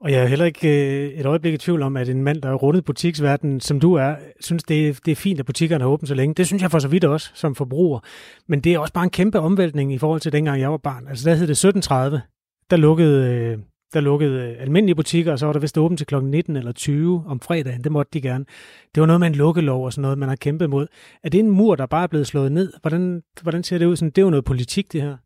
Og 0.00 0.12
jeg 0.12 0.22
er 0.22 0.26
heller 0.26 0.44
ikke 0.44 0.68
øh, 0.68 1.20
et 1.20 1.26
øjeblik 1.26 1.54
i 1.54 1.56
tvivl 1.56 1.82
om, 1.82 1.96
at 1.96 2.08
en 2.08 2.22
mand, 2.22 2.42
der 2.42 2.48
er 2.48 2.54
rundet 2.54 2.84
butiksverdenen, 2.84 3.60
som 3.60 3.80
du 3.80 3.94
er, 3.94 4.14
synes, 4.40 4.62
det 4.62 4.88
er, 4.88 5.00
det 5.04 5.12
er 5.12 5.16
fint, 5.16 5.40
at 5.40 5.46
butikkerne 5.46 5.84
har 5.84 5.90
åbent 5.90 6.08
så 6.08 6.14
længe. 6.14 6.34
Det 6.34 6.46
synes 6.46 6.62
jeg 6.62 6.70
for 6.70 6.78
så 6.78 6.88
vidt 6.88 7.04
også, 7.04 7.30
som 7.34 7.54
forbruger. 7.54 8.00
Men 8.46 8.60
det 8.60 8.74
er 8.74 8.78
også 8.78 8.92
bare 8.92 9.04
en 9.04 9.10
kæmpe 9.10 9.40
omvæltning 9.40 9.92
i 9.92 9.98
forhold 9.98 10.20
til 10.20 10.32
dengang 10.32 10.60
jeg 10.60 10.70
var 10.70 10.76
barn. 10.76 11.08
Altså 11.08 11.30
der 11.30 11.34
hed 11.34 11.46
det 11.46 11.50
1730. 11.50 12.22
Der 12.70 12.76
lukkede, 12.76 13.34
øh, 13.34 13.58
der 13.94 14.00
lukkede 14.00 14.50
øh, 14.50 14.62
almindelige 14.62 14.94
butikker, 14.94 15.32
og 15.32 15.38
så 15.38 15.46
var 15.46 15.52
der 15.52 15.60
vist 15.60 15.78
åbent 15.78 15.98
til 15.98 16.06
kl. 16.06 16.16
19 16.22 16.56
eller 16.56 16.72
20 16.72 17.24
om 17.26 17.40
fredagen. 17.40 17.84
Det 17.84 17.92
måtte 17.92 18.10
de 18.12 18.20
gerne. 18.20 18.44
Det 18.94 19.00
var 19.00 19.06
noget 19.06 19.20
med 19.20 19.28
en 19.28 19.34
lukkelov 19.34 19.84
og 19.84 19.92
sådan 19.92 20.02
noget, 20.02 20.18
man 20.18 20.28
har 20.28 20.36
kæmpet 20.36 20.70
mod. 20.70 20.86
Er 21.22 21.28
det 21.28 21.40
en 21.40 21.50
mur, 21.50 21.74
der 21.74 21.86
bare 21.86 22.02
er 22.02 22.06
blevet 22.06 22.26
slået 22.26 22.52
ned? 22.52 22.72
Hvordan, 22.80 23.22
hvordan 23.42 23.62
ser 23.62 23.78
det 23.78 23.86
ud? 23.86 23.96
Sådan, 23.96 24.10
det 24.10 24.18
er 24.18 24.22
jo 24.22 24.30
noget 24.30 24.44
politik, 24.44 24.92
det 24.92 25.02
her. 25.02 25.16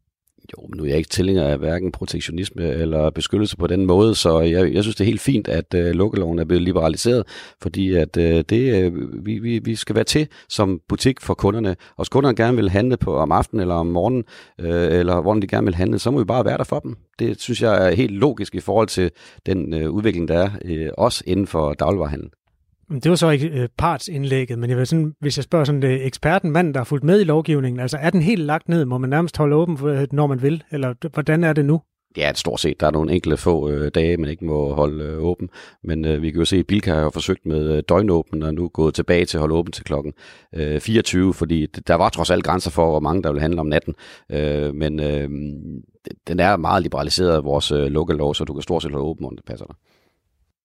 Jo, 0.52 0.66
men 0.66 0.76
nu 0.76 0.84
er 0.84 0.88
jeg 0.88 0.98
ikke 0.98 1.08
tilhænger 1.08 1.44
af 1.44 1.58
hverken 1.58 1.92
protektionisme 1.92 2.68
eller 2.68 3.10
beskyttelse 3.10 3.56
på 3.56 3.66
den 3.66 3.86
måde, 3.86 4.14
så 4.14 4.40
jeg, 4.40 4.74
jeg 4.74 4.82
synes, 4.82 4.96
det 4.96 5.04
er 5.04 5.08
helt 5.08 5.20
fint, 5.20 5.48
at 5.48 5.74
øh, 5.74 5.90
lukkeloven 5.90 6.38
er 6.38 6.44
blevet 6.44 6.62
liberaliseret, 6.62 7.24
fordi 7.62 7.94
at 7.94 8.16
øh, 8.16 8.44
det, 8.48 8.84
øh, 8.84 9.24
vi, 9.26 9.38
vi, 9.38 9.58
vi 9.58 9.74
skal 9.74 9.94
være 9.94 10.04
til 10.04 10.28
som 10.48 10.80
butik 10.88 11.20
for 11.20 11.34
kunderne. 11.34 11.70
Og 11.70 12.04
hvis 12.04 12.08
kunderne 12.08 12.36
gerne 12.36 12.56
vil 12.56 12.70
handle 12.70 12.96
på 12.96 13.16
om 13.16 13.32
aftenen 13.32 13.60
eller 13.60 13.74
om 13.74 13.86
morgenen, 13.86 14.24
øh, 14.60 14.98
eller 14.98 15.20
hvor 15.20 15.34
de 15.34 15.46
gerne 15.46 15.64
vil 15.64 15.74
handle, 15.74 15.98
så 15.98 16.10
må 16.10 16.18
vi 16.18 16.24
bare 16.24 16.44
være 16.44 16.58
der 16.58 16.64
for 16.64 16.78
dem. 16.78 16.96
Det 17.18 17.40
synes 17.40 17.62
jeg 17.62 17.86
er 17.86 17.94
helt 17.94 18.12
logisk 18.12 18.54
i 18.54 18.60
forhold 18.60 18.88
til 18.88 19.10
den 19.46 19.74
øh, 19.74 19.90
udvikling, 19.90 20.28
der 20.28 20.38
er 20.38 20.50
øh, 20.64 20.90
også 20.98 21.24
inden 21.26 21.46
for 21.46 21.72
dagligvarerhandel. 21.72 22.30
Det 22.90 23.10
var 23.10 23.16
så 23.16 23.30
ikke 23.30 23.48
øh, 23.48 23.68
partsindlægget, 23.78 24.58
men 24.58 24.70
jeg 24.70 24.78
vil 24.78 24.86
sådan, 24.86 25.14
hvis 25.20 25.38
jeg 25.38 25.44
spørger 25.44 25.64
sådan 25.64 25.82
det 25.82 25.88
øh, 25.88 26.06
eksperten, 26.06 26.50
mand, 26.50 26.74
der 26.74 26.80
har 26.80 26.84
fulgt 26.84 27.04
med 27.04 27.20
i 27.20 27.24
lovgivningen, 27.24 27.80
altså 27.80 27.98
er 28.00 28.10
den 28.10 28.22
helt 28.22 28.42
lagt 28.42 28.68
ned? 28.68 28.84
Må 28.84 28.98
man 28.98 29.10
nærmest 29.10 29.36
holde 29.36 29.56
åben, 29.56 29.78
øh, 29.88 30.06
når 30.12 30.26
man 30.26 30.42
vil? 30.42 30.62
Eller 30.70 30.94
hvordan 31.14 31.44
er 31.44 31.52
det 31.52 31.64
nu? 31.64 31.80
Ja, 32.16 32.32
stort 32.34 32.60
set. 32.60 32.80
Der 32.80 32.86
er 32.86 32.90
nogle 32.90 33.12
enkelte 33.12 33.36
få 33.36 33.70
øh, 33.70 33.90
dage, 33.94 34.16
man 34.16 34.30
ikke 34.30 34.44
må 34.44 34.74
holde 34.74 35.04
øh, 35.04 35.22
åben. 35.22 35.48
Men 35.82 36.04
øh, 36.04 36.22
vi 36.22 36.30
kan 36.30 36.38
jo 36.38 36.44
se, 36.44 36.56
at 36.56 36.66
Bilka 36.66 36.94
har 36.94 37.10
forsøgt 37.10 37.46
med 37.46 37.76
øh, 37.76 37.82
døgnåben, 37.88 38.42
og 38.42 38.54
nu 38.54 38.68
gået 38.68 38.94
tilbage 38.94 39.24
til 39.24 39.36
at 39.36 39.40
holde 39.40 39.54
åben 39.54 39.72
til 39.72 39.84
klokken 39.84 40.12
øh, 40.54 40.80
24, 40.80 41.34
fordi 41.34 41.66
der 41.66 41.94
var 41.94 42.08
trods 42.08 42.30
alt 42.30 42.44
grænser 42.44 42.70
for, 42.70 42.90
hvor 42.90 43.00
mange 43.00 43.22
der 43.22 43.32
vil 43.32 43.40
handle 43.40 43.60
om 43.60 43.66
natten. 43.66 43.94
Øh, 44.32 44.74
men 44.74 45.00
øh, 45.00 45.28
den 46.28 46.40
er 46.40 46.56
meget 46.56 46.82
liberaliseret, 46.82 47.44
vores 47.44 47.72
øh, 47.72 47.86
lukkelov, 47.86 48.34
så 48.34 48.44
du 48.44 48.52
kan 48.52 48.62
stort 48.62 48.82
set 48.82 48.90
holde 48.90 49.06
åben, 49.06 49.22
når 49.22 49.30
det 49.30 49.44
passer 49.44 49.66
dig. 49.66 49.76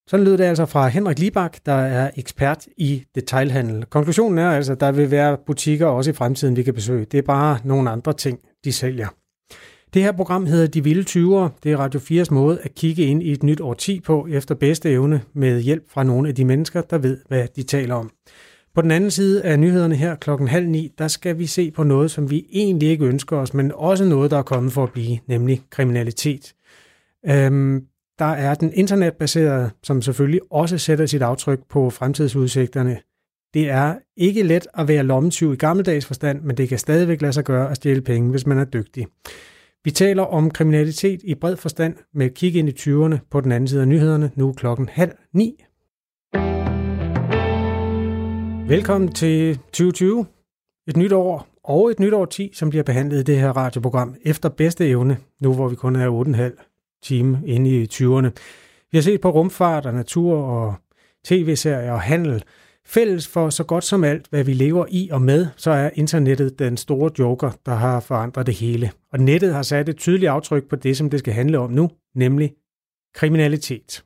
Sådan 0.10 0.26
lyder 0.26 0.38
det 0.38 0.44
altså 0.44 0.66
fra 0.66 0.88
Henrik 0.88 1.20
Libak, 1.20 1.58
der 1.66 1.74
er 1.74 2.12
ekspert 2.18 2.68
i 2.78 3.04
detailhandel. 3.16 3.86
Konklusionen 3.86 4.38
er 4.38 4.50
altså, 4.50 4.72
at 4.72 4.80
der 4.80 4.92
vil 4.92 5.12
være 5.12 5.38
butikker 5.46 5.86
også 5.86 6.12
i 6.12 6.14
fremtiden, 6.14 6.56
vi 6.56 6.64
kan 6.64 6.74
besøge. 6.74 7.06
Det 7.06 7.18
er 7.18 7.22
bare 7.22 7.60
nogle 7.64 7.90
andre 7.90 8.14
ting, 8.14 8.40
de 8.64 8.72
sælger. 8.72 9.08
Det 9.94 10.02
her 10.02 10.12
program 10.12 10.46
hedder 10.46 10.68
De 10.68 10.84
Vilde 10.84 11.02
20'ere. 11.02 11.50
Det 11.64 11.72
er 11.72 11.78
Radio 11.78 12.00
4's 12.00 12.34
måde 12.34 12.60
at 12.64 12.76
kigge 12.76 13.04
ind 13.04 13.24
i 13.24 13.32
et 13.32 13.44
nyt 13.44 13.62
årti 13.62 14.00
på 14.00 14.28
efter 14.30 14.56
bedste 14.56 14.92
evne 14.92 15.22
med 15.34 15.62
hjælp 15.62 15.84
fra 15.90 16.04
nogle 16.04 16.30
af 16.30 16.36
de 16.36 16.46
mennesker, 16.46 16.82
der 16.82 16.98
ved, 16.98 17.18
hvad 17.28 17.48
de 17.56 17.64
taler 17.64 17.96
om. 17.96 18.12
På 18.76 18.82
den 18.82 18.92
anden 18.92 19.12
side 19.12 19.44
af 19.44 19.60
nyhederne 19.60 19.96
her 19.96 20.16
klokken 20.16 20.48
halv 20.48 20.68
ni, 20.68 20.92
der 20.98 21.08
skal 21.08 21.40
vi 21.40 21.46
se 21.46 21.72
på 21.72 21.84
noget, 21.84 22.12
som 22.12 22.30
vi 22.30 22.46
egentlig 22.52 22.90
ikke 22.90 23.06
ønsker 23.06 23.38
os, 23.38 23.54
men 23.54 23.72
også 23.76 24.06
noget, 24.06 24.32
der 24.32 24.38
er 24.38 24.42
kommet 24.42 24.74
for 24.74 24.84
at 24.84 24.92
blive, 24.92 25.20
nemlig 25.28 25.62
kriminalitet. 25.70 26.54
Øhm, 27.26 27.86
der 28.20 28.26
er 28.26 28.56
den 28.56 28.74
internetbaserede, 28.74 29.70
som 29.84 30.02
selvfølgelig 30.02 30.42
også 30.52 30.78
sætter 30.78 31.06
sit 31.06 31.22
aftryk 31.22 31.60
på 31.70 31.90
fremtidsudsigterne. 31.90 33.00
Det 33.54 33.70
er 33.70 33.96
ikke 34.18 34.44
let 34.44 34.68
at 34.74 34.88
være 34.88 35.04
lommetyv 35.04 35.54
i 35.54 35.56
gammeldags 35.56 36.06
forstand, 36.06 36.42
men 36.42 36.58
det 36.58 36.70
kan 36.70 36.78
stadigvæk 36.78 37.22
lade 37.22 37.34
sig 37.34 37.44
gøre 37.44 37.70
at 37.72 37.76
stjæle 37.76 38.02
penge, 38.02 38.32
hvis 38.32 38.46
man 38.46 38.58
er 38.58 38.66
dygtig. 38.66 39.08
Vi 39.84 39.92
taler 39.92 40.24
om 40.24 40.52
kriminalitet 40.52 41.22
i 41.24 41.36
bred 41.36 41.56
forstand 41.56 41.96
med 42.14 42.26
et 42.26 42.34
kig 42.34 42.56
ind 42.56 42.70
i 42.70 42.72
20'erne 42.72 43.18
på 43.32 43.42
den 43.42 43.52
anden 43.52 43.68
side 43.68 43.82
af 43.82 43.88
nyhederne, 43.88 44.32
nu 44.36 44.54
klokken 44.54 44.90
halv 44.90 45.12
ni. 45.34 45.64
Velkommen 48.68 49.12
til 49.12 49.58
2020. 49.58 50.26
Et 50.88 50.98
nyt 50.98 51.12
år 51.12 51.48
og 51.64 51.92
et 51.92 52.00
nyt 52.00 52.14
år 52.14 52.26
10, 52.26 52.52
som 52.54 52.70
bliver 52.70 52.84
behandlet 52.84 53.20
i 53.20 53.24
det 53.24 53.40
her 53.40 53.58
radioprogram 53.58 54.16
efter 54.26 54.50
bedste 54.50 54.88
evne, 54.88 55.18
nu 55.42 55.54
hvor 55.54 55.68
vi 55.68 55.76
kun 55.76 55.96
er 55.96 56.24
8,5 56.26 56.69
time 57.04 57.42
inde 57.46 57.70
i 57.70 57.84
20'erne. 57.94 58.30
Vi 58.92 58.98
har 58.98 59.02
set 59.02 59.22
på 59.22 59.30
rumfart 59.30 59.86
og 59.86 59.94
natur 59.94 60.38
og 60.38 60.76
tv-serier 61.26 61.92
og 61.92 62.02
handel. 62.02 62.44
Fælles 62.86 63.28
for 63.28 63.50
så 63.50 63.64
godt 63.64 63.84
som 63.84 64.04
alt, 64.04 64.28
hvad 64.30 64.44
vi 64.44 64.54
lever 64.54 64.86
i 64.90 65.10
og 65.12 65.22
med, 65.22 65.48
så 65.58 65.72
er 65.72 65.90
internettet 65.94 66.60
den 66.60 66.78
store 66.78 67.12
joker, 67.20 67.52
der 67.66 67.76
har 67.76 68.00
forandret 68.00 68.46
det 68.46 68.56
hele. 68.56 68.92
Og 69.12 69.20
nettet 69.20 69.54
har 69.54 69.62
sat 69.62 69.90
et 69.90 69.98
tydeligt 69.98 70.30
aftryk 70.30 70.70
på 70.70 70.76
det, 70.76 70.98
som 70.98 71.10
det 71.10 71.20
skal 71.20 71.34
handle 71.34 71.60
om 71.60 71.72
nu, 71.72 71.90
nemlig 72.16 72.52
kriminalitet. 73.16 74.04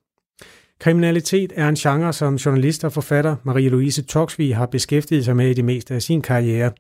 Kriminalitet 0.79 1.53
er 1.56 1.69
en 1.69 1.75
genre, 1.75 2.13
som 2.13 2.36
journalist 2.36 2.84
og 2.84 2.93
forfatter 2.93 3.36
Marie-Louise 3.36 4.06
Toksvig 4.06 4.56
har 4.56 4.65
beskæftiget 4.65 5.25
sig 5.25 5.36
med 5.36 5.49
i 5.49 5.53
det 5.53 5.65
meste 5.65 5.93
af 5.93 6.01
sin 6.01 6.21
karriere. 6.21 6.71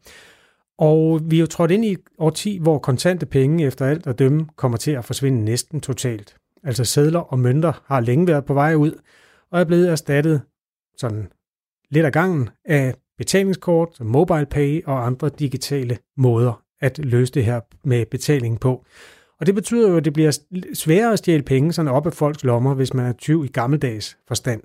Og 0.77 1.21
vi 1.31 1.35
er 1.35 1.39
jo 1.39 1.45
trådt 1.45 1.71
ind 1.71 1.85
i 1.85 1.97
år 2.17 2.29
10, 2.29 2.57
hvor 2.61 2.79
kontante 2.79 3.25
penge 3.25 3.65
efter 3.65 3.85
alt 3.85 4.07
at 4.07 4.19
dømme 4.19 4.47
kommer 4.55 4.77
til 4.77 4.91
at 4.91 5.05
forsvinde 5.05 5.45
næsten 5.45 5.81
totalt. 5.81 6.35
Altså 6.63 6.85
sædler 6.85 7.19
og 7.19 7.39
mønter 7.39 7.83
har 7.85 7.99
længe 7.99 8.27
været 8.27 8.45
på 8.45 8.53
vej 8.53 8.75
ud, 8.75 8.91
og 9.51 9.59
er 9.59 9.63
blevet 9.63 9.89
erstattet 9.89 10.41
sådan 10.97 11.27
lidt 11.89 12.05
af 12.05 12.11
gangen 12.11 12.49
af 12.65 12.93
betalingskort, 13.17 13.99
mobile 13.99 14.45
pay 14.45 14.83
og 14.85 15.05
andre 15.05 15.29
digitale 15.29 15.97
måder 16.17 16.63
at 16.81 16.97
løse 16.97 17.33
det 17.33 17.45
her 17.45 17.59
med 17.83 18.05
betaling 18.05 18.59
på. 18.59 18.85
Og 19.39 19.45
det 19.45 19.55
betyder 19.55 19.89
jo, 19.89 19.97
at 19.97 20.05
det 20.05 20.13
bliver 20.13 20.39
sværere 20.73 21.13
at 21.13 21.19
stjæle 21.19 21.43
penge 21.43 21.73
sådan 21.73 21.91
op 21.91 22.05
af 22.05 22.13
folks 22.13 22.43
lommer, 22.43 22.73
hvis 22.73 22.93
man 22.93 23.05
er 23.05 23.13
20 23.13 23.45
i 23.45 23.47
gammeldags 23.47 24.17
forstand. 24.27 24.61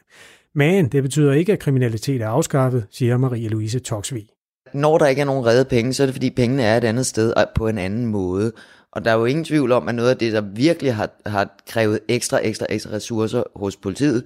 Men 0.54 0.88
det 0.88 1.02
betyder 1.02 1.32
ikke, 1.32 1.52
at 1.52 1.58
kriminalitet 1.58 2.22
er 2.22 2.28
afskaffet, 2.28 2.86
siger 2.90 3.18
Marie-Louise 3.18 3.78
Toksvig. 3.78 4.28
Når 4.74 4.98
der 4.98 5.06
ikke 5.06 5.20
er 5.20 5.26
nogen 5.26 5.46
redde 5.46 5.64
penge, 5.64 5.92
så 5.92 6.02
er 6.02 6.06
det 6.06 6.14
fordi 6.14 6.30
pengene 6.30 6.62
er 6.62 6.76
et 6.76 6.84
andet 6.84 7.06
sted 7.06 7.32
og 7.32 7.46
på 7.54 7.68
en 7.68 7.78
anden 7.78 8.06
måde. 8.06 8.52
Og 8.92 9.04
der 9.04 9.10
er 9.10 9.14
jo 9.14 9.24
ingen 9.24 9.44
tvivl 9.44 9.72
om, 9.72 9.88
at 9.88 9.94
noget 9.94 10.10
af 10.10 10.16
det, 10.16 10.32
der 10.32 10.40
virkelig 10.40 10.94
har, 10.94 11.10
har 11.26 11.62
krævet 11.68 12.00
ekstra, 12.08 12.40
ekstra, 12.42 12.66
ekstra 12.70 12.92
ressourcer 12.92 13.42
hos 13.56 13.76
politiet, 13.76 14.24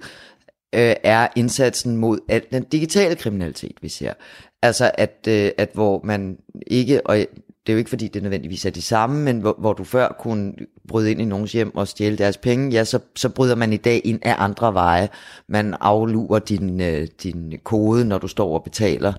øh, 0.75 0.95
er 1.03 1.27
indsatsen 1.35 1.97
mod 1.97 2.19
al 2.29 2.41
den 2.51 2.63
digitale 2.63 3.15
kriminalitet, 3.15 3.77
vi 3.81 3.89
ser. 3.89 4.13
Altså 4.61 4.91
at, 4.93 5.27
øh, 5.27 5.51
at 5.57 5.69
hvor 5.73 6.01
man 6.03 6.37
ikke, 6.67 7.07
og 7.07 7.17
det 7.17 7.71
er 7.71 7.73
jo 7.73 7.77
ikke 7.77 7.89
fordi 7.89 8.07
det 8.07 8.21
nødvendigvis 8.21 8.65
er 8.65 8.69
de 8.69 8.81
samme, 8.81 9.23
men 9.23 9.39
hvor, 9.39 9.55
hvor 9.59 9.73
du 9.73 9.83
før 9.83 10.15
kunne 10.19 10.53
bryde 10.87 11.11
ind 11.11 11.21
i 11.21 11.25
nogens 11.25 11.51
hjem 11.51 11.75
og 11.75 11.87
stjæle 11.87 12.17
deres 12.17 12.37
penge, 12.37 12.71
ja, 12.71 12.83
så, 12.83 12.99
så 13.15 13.29
bryder 13.29 13.55
man 13.55 13.73
i 13.73 13.77
dag 13.77 14.01
ind 14.03 14.19
af 14.21 14.35
andre 14.37 14.73
veje. 14.73 15.09
Man 15.47 15.75
aflurer 15.79 16.39
din, 16.39 16.81
øh, 16.81 17.07
din 17.23 17.53
kode, 17.63 18.05
når 18.05 18.17
du 18.17 18.27
står 18.27 18.53
og 18.53 18.63
betaler 18.63 19.13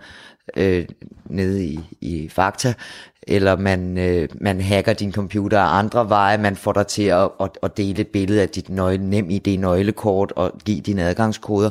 øh, 0.57 0.87
nede 1.26 1.64
i, 1.64 1.80
i 2.00 2.28
Fakta, 2.28 2.74
eller 3.22 3.57
man, 3.57 3.98
øh, 3.98 4.28
man 4.40 4.61
hacker 4.61 4.92
din 4.92 5.12
computer 5.12 5.61
af 5.61 5.78
andre 5.78 6.09
veje, 6.09 6.38
man 6.38 6.57
får 6.57 6.72
dig 6.72 6.87
til 6.87 7.02
at, 7.02 7.30
at, 7.40 7.50
at 7.62 7.76
dele 7.76 8.00
et 8.00 8.09
billede 8.09 8.42
af 8.42 8.48
dit 8.48 8.68
nøgle, 8.68 9.11
nem 9.11 9.30
ID 9.30 9.59
nøglekort 9.59 10.33
og 10.37 10.52
give 10.64 10.80
dine 10.80 11.02
adgangskoder. 11.02 11.70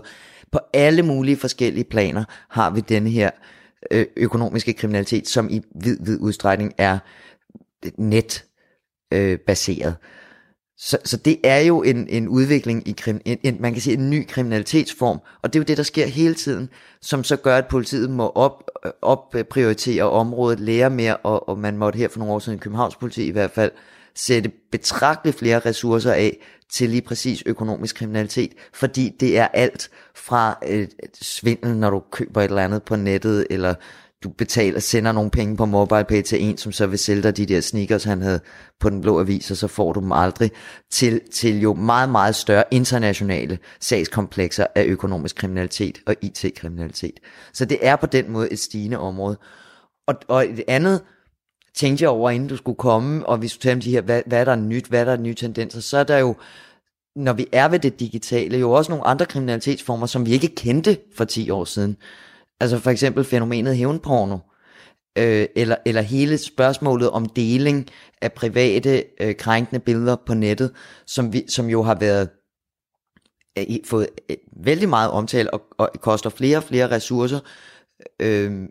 På 0.52 0.60
alle 0.74 1.04
mulige 1.04 1.38
forskellige 1.38 1.84
planer 1.84 2.24
har 2.50 2.70
vi 2.70 2.82
denne 2.82 3.10
her 3.10 3.30
øh, 3.92 4.06
økonomiske 4.18 4.74
kriminalitet, 4.74 5.28
som 5.28 5.50
i 5.50 5.62
vid, 5.76 5.98
vid 6.02 6.20
udstrækning 6.20 6.74
er 6.78 6.98
net 7.98 8.46
øh, 9.14 9.40
baseret. 9.40 9.96
Så, 10.78 10.98
så 11.04 11.18
det 11.18 11.40
er 11.44 11.60
jo 11.60 11.84
en, 11.84 12.08
en 12.08 12.28
udvikling 12.28 12.88
i 12.88 12.92
krim, 12.92 13.22
en, 13.26 13.38
en, 13.44 13.58
man 13.60 13.74
kan 13.74 13.82
sige 13.82 13.98
en 13.98 14.10
ny 14.10 14.28
kriminalitetsform, 14.28 15.20
og 15.42 15.54
det 15.54 15.60
er 15.60 15.64
jo 15.64 15.66
det, 15.66 15.78
der 15.78 15.84
sker 15.84 16.06
hele 16.06 16.34
tiden, 16.34 16.70
som 17.02 17.24
så 17.24 17.36
gør, 17.36 17.58
at 17.58 17.68
politiet 17.68 18.10
må 18.10 18.30
op, 18.30 18.72
øh, 18.86 18.92
opprioritere 19.02 20.04
området, 20.04 20.60
lære 20.60 20.90
mere, 20.90 21.18
og, 21.18 21.50
og 21.50 21.60
man 21.60 21.78
måtte 21.78 21.98
her 21.98 22.08
for 22.08 22.20
nogle 22.20 22.34
år 22.34 22.40
siden 22.40 22.58
i 22.58 22.60
Københavns 22.60 22.96
politi 22.96 23.24
i 23.24 23.32
hvert 23.32 23.52
fald 23.52 23.72
sætte 24.16 24.52
betragteligt 24.72 25.40
flere 25.40 25.60
ressourcer 25.60 26.12
af 26.12 26.38
til 26.70 26.90
lige 26.90 27.02
præcis 27.02 27.44
økonomisk 27.46 27.96
kriminalitet, 27.96 28.52
fordi 28.74 29.16
det 29.20 29.38
er 29.38 29.48
alt 29.48 29.90
fra 30.16 30.58
øh, 30.68 30.88
svindel, 31.22 31.76
når 31.76 31.90
du 31.90 32.04
køber 32.12 32.42
et 32.42 32.46
eller 32.46 32.64
andet 32.64 32.84
på 32.84 32.96
nettet, 32.96 33.48
eller 33.50 33.76
du 34.24 34.30
betaler, 34.30 34.80
sender 34.80 35.12
nogle 35.12 35.32
penge 35.32 35.58
på 35.58 35.66
MobilePay 35.66 36.22
til 36.22 36.44
en, 36.44 36.58
som 36.58 36.72
så 36.72 36.88
vil 36.88 37.00
sælge 37.00 37.24
dig 37.24 37.38
de 37.38 37.46
der 37.46 37.62
sneakers, 37.62 38.04
han 38.04 38.22
havde 38.22 38.40
på 38.80 38.90
den 38.90 39.02
blå 39.02 39.20
avis, 39.20 39.52
og 39.52 39.58
så 39.58 39.68
får 39.68 39.94
du 39.94 40.00
dem 40.00 40.12
aldrig, 40.12 40.52
til, 40.92 41.22
til 41.34 41.62
jo 41.62 41.74
meget, 41.74 42.10
meget 42.10 42.36
større 42.36 42.64
internationale 42.72 43.60
sagskomplekser 43.80 44.68
af 44.76 44.84
økonomisk 44.84 45.36
kriminalitet 45.36 45.98
og 46.06 46.16
IT-kriminalitet. 46.22 47.20
Så 47.54 47.66
det 47.66 47.78
er 47.82 47.96
på 47.96 48.06
den 48.06 48.32
måde 48.32 48.52
et 48.52 48.60
stigende 48.60 48.98
område. 48.98 49.38
Og, 50.08 50.16
og 50.28 50.50
et 50.50 50.64
andet 50.68 51.02
tænkte 51.76 52.04
jeg 52.04 52.10
over, 52.10 52.30
inden 52.30 52.50
du 52.50 52.58
skulle 52.58 52.78
komme, 52.78 53.26
og 53.26 53.42
vi 53.42 53.48
skulle 53.48 53.62
tale 53.62 53.74
om 53.74 53.82
de 53.82 53.92
her, 53.92 54.02
hvad, 54.02 54.22
hvad 54.26 54.40
er 54.40 54.46
der 54.46 54.56
nyt, 54.56 54.86
hvad 54.86 55.02
er 55.02 55.06
der 55.06 55.18
nye 55.18 55.34
tendenser, 55.34 55.80
så 55.80 55.98
er 55.98 56.04
der 56.04 56.18
jo, 56.18 56.36
når 57.16 57.34
vi 57.34 57.48
er 57.52 57.68
ved 57.68 57.80
det 57.80 58.00
digitale, 58.00 58.58
jo 58.58 58.72
også 58.72 58.92
nogle 58.92 59.08
andre 59.08 59.26
kriminalitetsformer, 59.26 60.06
som 60.06 60.26
vi 60.26 60.32
ikke 60.32 60.56
kendte 60.56 60.98
for 61.16 61.26
10 61.26 61.50
år 61.50 61.66
siden. 61.66 61.98
Altså 62.64 62.80
for 62.80 62.92
eksempel 62.92 63.24
fænomenet 63.24 63.78
hævnporno, 63.78 64.38
øh, 65.18 65.48
eller, 65.56 65.76
eller 65.86 66.02
hele 66.02 66.38
spørgsmålet 66.38 67.10
om 67.10 67.26
deling 67.26 67.88
af 68.22 68.34
private 68.34 69.04
øh, 69.22 69.36
krænkende 69.36 69.80
billeder 69.80 70.16
på 70.26 70.34
nettet, 70.34 70.72
som, 71.06 71.34
vi, 71.34 71.46
som 71.50 71.70
jo 71.70 71.82
har 71.82 71.96
været 71.96 72.30
øh, 73.58 73.66
fået 73.86 74.08
øh, 74.30 74.38
vældig 74.66 74.90
meget 74.90 75.12
omtale 75.12 75.54
og, 75.54 75.62
og 75.78 75.90
koster 76.02 76.30
flere 76.30 76.58
og 76.58 76.64
flere 76.64 76.92
ressourcer 76.92 77.40
øh, 78.22 78.64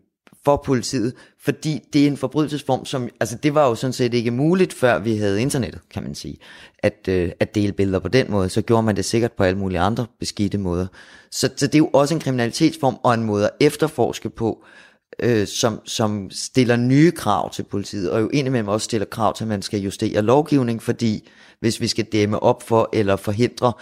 for 0.44 0.62
politiet, 0.64 1.14
fordi 1.40 1.81
det 1.92 2.02
er 2.02 2.07
en 2.07 2.16
forbrydelsesform, 2.16 2.85
som, 2.85 3.09
altså 3.20 3.37
det 3.37 3.55
var 3.55 3.68
jo 3.68 3.74
sådan 3.74 3.92
set 3.92 4.14
ikke 4.14 4.31
muligt, 4.31 4.72
før 4.72 4.98
vi 4.98 5.16
havde 5.16 5.42
internettet, 5.42 5.81
kan 5.90 6.02
man 6.02 6.14
sige, 6.14 6.37
at, 6.78 7.09
øh, 7.09 7.33
at 7.40 7.55
dele 7.55 7.72
billeder 7.72 7.98
på 7.98 8.09
den 8.09 8.31
måde, 8.31 8.48
så 8.48 8.62
gjorde 8.62 8.83
man 8.83 8.96
det 8.96 9.05
sikkert 9.05 9.33
på 9.33 9.44
alle 9.44 9.59
mulige 9.59 9.81
andre 9.81 10.07
beskidte 10.20 10.59
måder. 10.59 10.87
Så, 11.31 11.50
så 11.57 11.66
det 11.66 11.74
er 11.74 11.78
jo 11.78 11.90
også 11.92 12.14
en 12.14 12.20
kriminalitetsform 12.20 12.96
og 13.02 13.14
en 13.14 13.22
måde 13.22 13.44
at 13.44 13.50
efterforske 13.61 14.31
på, 14.31 14.64
øh, 15.18 15.46
som, 15.46 15.81
som 15.85 16.31
stiller 16.31 16.76
nye 16.76 17.11
krav 17.11 17.52
til 17.52 17.62
politiet, 17.62 18.11
og 18.11 18.20
jo 18.20 18.28
indimellem 18.28 18.68
også 18.68 18.85
stiller 18.85 19.07
krav 19.07 19.35
til, 19.35 19.44
at 19.44 19.48
man 19.48 19.62
skal 19.62 19.81
justere 19.81 20.22
lovgivning, 20.22 20.83
fordi 20.83 21.28
hvis 21.61 21.81
vi 21.81 21.87
skal 21.87 22.05
dæmme 22.05 22.42
op 22.42 22.62
for 22.62 22.88
eller 22.92 23.16
forhindre 23.16 23.72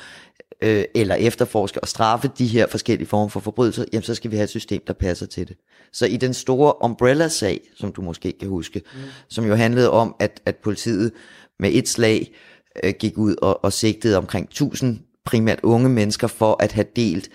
øh, 0.63 0.85
eller 0.95 1.15
efterforske 1.15 1.81
og 1.81 1.89
straffe 1.89 2.31
de 2.39 2.47
her 2.47 2.67
forskellige 2.67 3.09
former 3.09 3.29
for 3.29 3.41
forbrydelser, 3.41 3.85
jamen 3.93 4.03
så 4.03 4.15
skal 4.15 4.31
vi 4.31 4.37
have 4.37 4.45
et 4.45 4.51
system, 4.51 4.83
der 4.87 4.93
passer 4.93 5.27
til 5.27 5.49
det. 5.49 5.57
Så 5.93 6.07
i 6.07 6.17
den 6.17 6.35
store 6.35 6.85
Umbrella-sag, 6.85 7.61
som 7.77 7.93
du 7.93 8.03
måske 8.03 8.33
kan 8.41 8.49
huske, 8.49 8.83
mm. 8.95 9.01
som 9.29 9.45
jo 9.45 9.55
handlede 9.55 9.91
om, 9.91 10.15
at, 10.19 10.41
at 10.47 10.57
politiet 10.57 11.13
med 11.59 11.71
et 11.73 11.89
slag 11.89 12.33
øh, 12.85 12.93
gik 12.99 13.19
ud 13.19 13.37
og, 13.43 13.65
og 13.65 13.73
sigtede 13.73 14.17
omkring 14.17 14.47
1000 14.47 14.99
primært 15.25 15.61
unge 15.63 15.89
mennesker 15.89 16.27
for 16.27 16.63
at 16.63 16.73
have 16.73 16.87
delt 16.97 17.29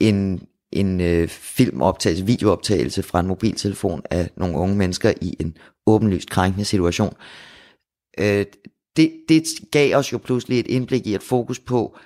en, 0.00 0.46
en 0.72 1.00
øh, 1.00 1.28
filmoptagelse, 1.28 2.26
videooptagelse 2.26 3.02
fra 3.02 3.20
en 3.20 3.26
mobiltelefon 3.26 4.02
af 4.10 4.30
nogle 4.36 4.56
unge 4.56 4.76
mennesker 4.76 5.12
i 5.20 5.36
en 5.40 5.56
åbenlyst 5.86 6.30
krænkende 6.30 6.64
situation. 6.64 7.14
Øh, 8.20 8.46
det, 8.96 9.12
det 9.28 9.44
gav 9.70 9.96
os 9.96 10.12
jo 10.12 10.18
pludselig 10.18 10.60
et 10.60 10.66
indblik 10.66 11.06
i 11.06 11.14
et 11.14 11.22
fokus 11.22 11.58
på, 11.58 11.96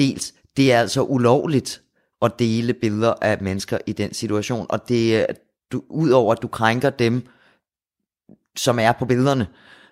dels, 0.00 0.34
det 0.56 0.72
er 0.72 0.80
altså 0.80 1.02
ulovligt 1.02 1.82
at 2.22 2.38
dele 2.38 2.74
billeder 2.74 3.14
af 3.22 3.38
mennesker 3.40 3.78
i 3.86 3.92
den 3.92 4.14
situation, 4.14 4.66
og 4.68 4.88
det 4.88 5.16
er, 5.16 5.26
du, 5.72 5.82
udover 5.88 6.32
at 6.32 6.42
du 6.42 6.48
krænker 6.48 6.90
dem, 6.90 7.26
som 8.56 8.78
er 8.78 8.92
på 8.92 9.04
billederne, 9.04 9.46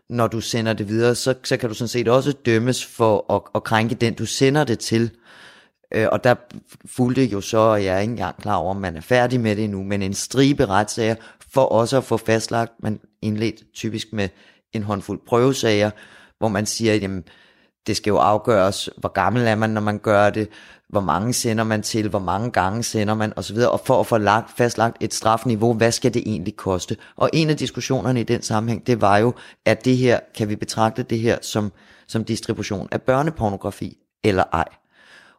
når 0.09 0.27
du 0.27 0.41
sender 0.41 0.73
det 0.73 0.89
videre, 0.89 1.15
så, 1.15 1.35
så 1.45 1.57
kan 1.57 1.69
du 1.69 1.75
sådan 1.75 1.89
set 1.89 2.09
også 2.09 2.33
dømmes 2.33 2.87
for 2.87 3.35
at, 3.35 3.43
at 3.55 3.65
krænke 3.65 3.95
den, 3.95 4.15
du 4.15 4.27
sender 4.27 4.65
det 4.65 4.79
til. 4.79 5.11
Øh, 5.95 6.07
og 6.13 6.25
der 6.25 6.35
fulgte 6.87 7.25
jo 7.25 7.41
så, 7.41 7.59
og 7.59 7.85
jeg 7.85 7.97
er 7.97 8.01
ikke 8.01 8.11
engang 8.11 8.43
klar 8.43 8.57
over, 8.57 8.71
om 8.71 8.81
man 8.81 8.97
er 8.97 9.01
færdig 9.01 9.41
med 9.41 9.57
det 9.57 9.65
endnu, 9.65 9.83
men 9.83 10.03
en 10.03 10.15
stribe 10.15 10.67
retssager 10.67 11.15
for 11.53 11.65
også 11.65 11.97
at 11.97 12.05
få 12.05 12.17
fastlagt, 12.17 12.73
man 12.83 13.01
indledt 13.23 13.63
typisk 13.75 14.13
med 14.13 14.29
en 14.73 14.83
håndfuld 14.83 15.21
prøvesager, 15.27 15.91
hvor 16.39 16.49
man 16.49 16.67
siger, 16.67 16.95
jamen, 16.95 17.25
det 17.89 17.97
skal 17.97 18.11
jo 18.11 18.17
afgøres, 18.17 18.91
hvor 18.97 19.09
gammel 19.09 19.47
er 19.47 19.55
man, 19.55 19.71
når 19.71 19.81
man 19.81 19.99
gør 19.99 20.31
det, 20.31 20.49
hvor 20.89 21.01
mange 21.01 21.33
sender 21.33 21.65
man 21.65 21.83
til, 21.83 22.09
hvor 22.09 22.19
mange 22.19 22.51
gange 22.51 22.83
sender 22.83 23.15
man 23.15 23.33
osv., 23.37 23.57
og 23.57 23.81
for 23.81 24.01
at 24.01 24.07
få 24.07 24.19
lagt, 24.19 24.57
fastlagt 24.57 24.97
et 25.01 25.15
strafniveau, 25.15 25.75
hvad 25.75 25.93
skal 25.93 26.15
det 26.15 26.23
egentlig 26.27 26.57
koste? 26.57 26.97
Og 27.17 27.31
en 27.33 27.51
af 27.51 27.57
diskussionerne 27.57 28.21
i 28.21 28.25
den 28.25 28.43
sammenhæng, 28.43 28.87
det 28.87 29.01
var 29.01 29.19
jo, 29.19 29.35
at 29.65 29.85
det 29.85 29.97
her, 29.97 30.21
kan 30.37 30.49
vi 30.49 30.57
betragte 30.57 31.03
det 31.03 31.19
her 31.19 31.39
som, 31.43 31.73
som 32.07 32.25
distribution 32.25 32.89
af 32.91 33.03
børnepornografi, 33.03 33.97
eller 34.25 34.45
ej. 34.53 34.69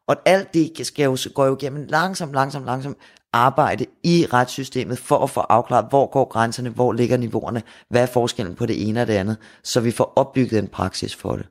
Og 0.07 0.15
alt 0.25 0.53
det 0.53 0.87
skal 0.87 1.03
jo, 1.03 1.17
går 1.35 1.45
jo 1.45 1.55
igennem 1.55 1.85
langsomt, 1.89 2.33
langsomt, 2.33 2.65
langsomt 2.65 2.97
arbejde 3.33 3.85
i 4.03 4.25
retssystemet 4.33 4.97
for 4.99 5.17
at 5.17 5.29
få 5.29 5.39
afklaret, 5.39 5.85
hvor 5.89 6.11
går 6.11 6.25
grænserne, 6.25 6.69
hvor 6.69 6.93
ligger 6.93 7.17
niveauerne, 7.17 7.61
hvad 7.89 8.01
er 8.01 8.05
forskellen 8.05 8.55
på 8.55 8.65
det 8.65 8.89
ene 8.89 9.01
og 9.01 9.07
det 9.07 9.13
andet, 9.13 9.37
så 9.63 9.79
vi 9.79 9.91
får 9.91 10.13
opbygget 10.15 10.59
en 10.59 10.67
praksis 10.67 11.15
for 11.15 11.35
det. 11.35 11.45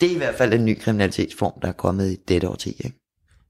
Det 0.00 0.10
er 0.10 0.14
i 0.14 0.18
hvert 0.18 0.34
fald 0.34 0.52
en 0.52 0.64
ny 0.64 0.78
kriminalitetsform, 0.78 1.52
der 1.62 1.68
er 1.68 1.72
kommet 1.72 2.12
i 2.12 2.16
dette 2.28 2.48
årti. 2.48 2.68
Ikke? 2.68 2.98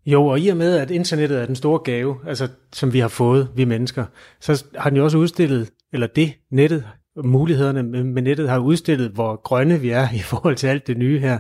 Jo, 0.07 0.27
og 0.27 0.41
i 0.41 0.49
og 0.49 0.57
med, 0.57 0.77
at 0.77 0.91
internettet 0.91 1.41
er 1.41 1.47
den 1.47 1.57
store 1.57 1.79
gave, 1.85 2.17
altså, 2.27 2.49
som 2.73 2.93
vi 2.93 2.99
har 2.99 3.09
fået, 3.09 3.49
vi 3.55 3.65
mennesker, 3.65 4.05
så 4.41 4.65
har 4.75 4.91
den 4.91 4.97
jo 4.97 5.05
også 5.05 5.19
udstillet, 5.19 5.71
eller 5.93 6.07
det, 6.07 6.33
nettet, 6.51 6.85
mulighederne 7.25 7.83
med 8.05 8.23
nettet 8.23 8.49
har 8.49 8.59
udstillet, 8.59 9.11
hvor 9.11 9.43
grønne 9.43 9.81
vi 9.81 9.91
er 9.91 10.09
i 10.21 10.23
forhold 10.23 10.57
til 10.57 10.67
alt 10.67 10.87
det 10.87 10.99
nye 10.99 11.19
her. 11.19 11.39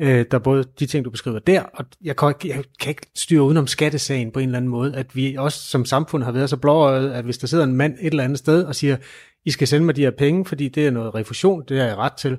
Øh, 0.00 0.24
der 0.30 0.38
er 0.38 0.42
både 0.42 0.64
de 0.78 0.86
ting, 0.86 1.04
du 1.04 1.10
beskriver 1.10 1.38
der, 1.38 1.62
og 1.62 1.84
jeg 2.04 2.16
kan, 2.16 2.28
ikke, 2.28 2.56
jeg 2.56 2.64
kan 2.80 2.90
ikke 2.90 3.06
styre 3.14 3.42
udenom 3.42 3.66
skattesagen 3.66 4.30
på 4.30 4.38
en 4.38 4.48
eller 4.48 4.58
anden 4.58 4.70
måde, 4.70 4.96
at 4.96 5.16
vi 5.16 5.36
også 5.38 5.60
som 5.60 5.84
samfund 5.84 6.22
har 6.22 6.32
været 6.32 6.50
så 6.50 6.56
blåøjet, 6.56 7.12
at 7.12 7.24
hvis 7.24 7.38
der 7.38 7.46
sidder 7.46 7.64
en 7.64 7.76
mand 7.76 7.94
et 8.00 8.06
eller 8.06 8.24
andet 8.24 8.38
sted 8.38 8.64
og 8.64 8.74
siger, 8.74 8.96
I 9.44 9.50
skal 9.50 9.68
sende 9.68 9.86
mig 9.86 9.96
de 9.96 10.00
her 10.00 10.10
penge, 10.10 10.44
fordi 10.44 10.68
det 10.68 10.86
er 10.86 10.90
noget 10.90 11.14
refusion, 11.14 11.64
det 11.68 11.78
har 11.78 11.86
jeg 11.86 11.96
ret 11.96 12.12
til, 12.12 12.38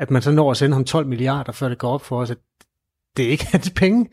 at 0.00 0.10
man 0.10 0.22
så 0.22 0.30
når 0.30 0.50
at 0.50 0.56
sende 0.56 0.74
ham 0.74 0.84
12 0.84 1.06
milliarder, 1.06 1.52
før 1.52 1.68
det 1.68 1.78
går 1.78 1.90
op 1.90 2.04
for 2.04 2.20
os, 2.20 2.30
at 2.30 2.38
det 3.16 3.24
er 3.24 3.30
ikke 3.30 3.46
hans 3.52 3.70
penge. 3.70 4.08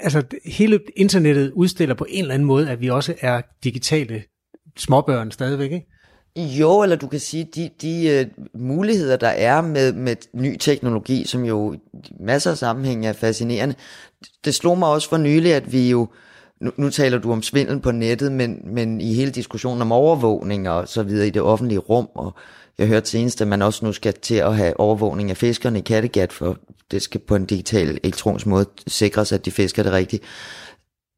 Altså, 0.00 0.22
hele 0.44 0.80
internettet 0.96 1.52
udstiller 1.52 1.94
på 1.94 2.06
en 2.08 2.22
eller 2.22 2.34
anden 2.34 2.46
måde, 2.46 2.70
at 2.70 2.80
vi 2.80 2.90
også 2.90 3.14
er 3.20 3.42
digitale 3.64 4.22
småbørn 4.76 5.30
stadigvæk, 5.30 5.72
ikke? 5.72 5.86
Jo, 6.36 6.82
eller 6.82 6.96
du 6.96 7.06
kan 7.06 7.20
sige, 7.20 7.48
de, 7.54 7.70
de 7.82 8.26
uh, 8.36 8.60
muligheder, 8.60 9.16
der 9.16 9.28
er 9.28 9.60
med, 9.60 9.92
med 9.92 10.16
ny 10.32 10.56
teknologi, 10.56 11.24
som 11.26 11.44
jo 11.44 11.72
i 11.72 11.78
masser 12.20 12.50
af 12.50 12.58
sammenhæng 12.58 13.06
er 13.06 13.12
fascinerende. 13.12 13.74
Det 14.44 14.54
slog 14.54 14.78
mig 14.78 14.88
også 14.88 15.08
for 15.08 15.16
nylig, 15.16 15.54
at 15.54 15.72
vi 15.72 15.90
jo, 15.90 16.08
nu, 16.60 16.70
nu 16.76 16.90
taler 16.90 17.18
du 17.18 17.32
om 17.32 17.42
svindel 17.42 17.80
på 17.80 17.90
nettet, 17.90 18.32
men, 18.32 18.60
men 18.64 19.00
i 19.00 19.14
hele 19.14 19.30
diskussionen 19.30 19.82
om 19.82 19.92
overvågning 19.92 20.68
og 20.68 20.88
så 20.88 21.02
videre 21.02 21.26
i 21.26 21.30
det 21.30 21.42
offentlige 21.42 21.78
rum, 21.78 22.08
og 22.14 22.34
jeg 22.78 22.86
hørte 22.86 23.10
senest, 23.10 23.40
at 23.40 23.48
man 23.48 23.62
også 23.62 23.84
nu 23.84 23.92
skal 23.92 24.12
til 24.12 24.34
at 24.34 24.56
have 24.56 24.80
overvågning 24.80 25.30
af 25.30 25.36
fiskerne 25.36 25.78
i 25.78 25.82
Kattegat, 25.82 26.32
for 26.32 26.58
det 26.90 27.02
skal 27.02 27.20
på 27.20 27.36
en 27.36 27.46
digital 27.46 27.88
elektronisk 27.88 28.46
måde 28.46 28.66
sikres, 28.86 29.32
at 29.32 29.44
de 29.44 29.50
fisker 29.50 29.82
det 29.82 29.92
rigtigt 29.92 30.22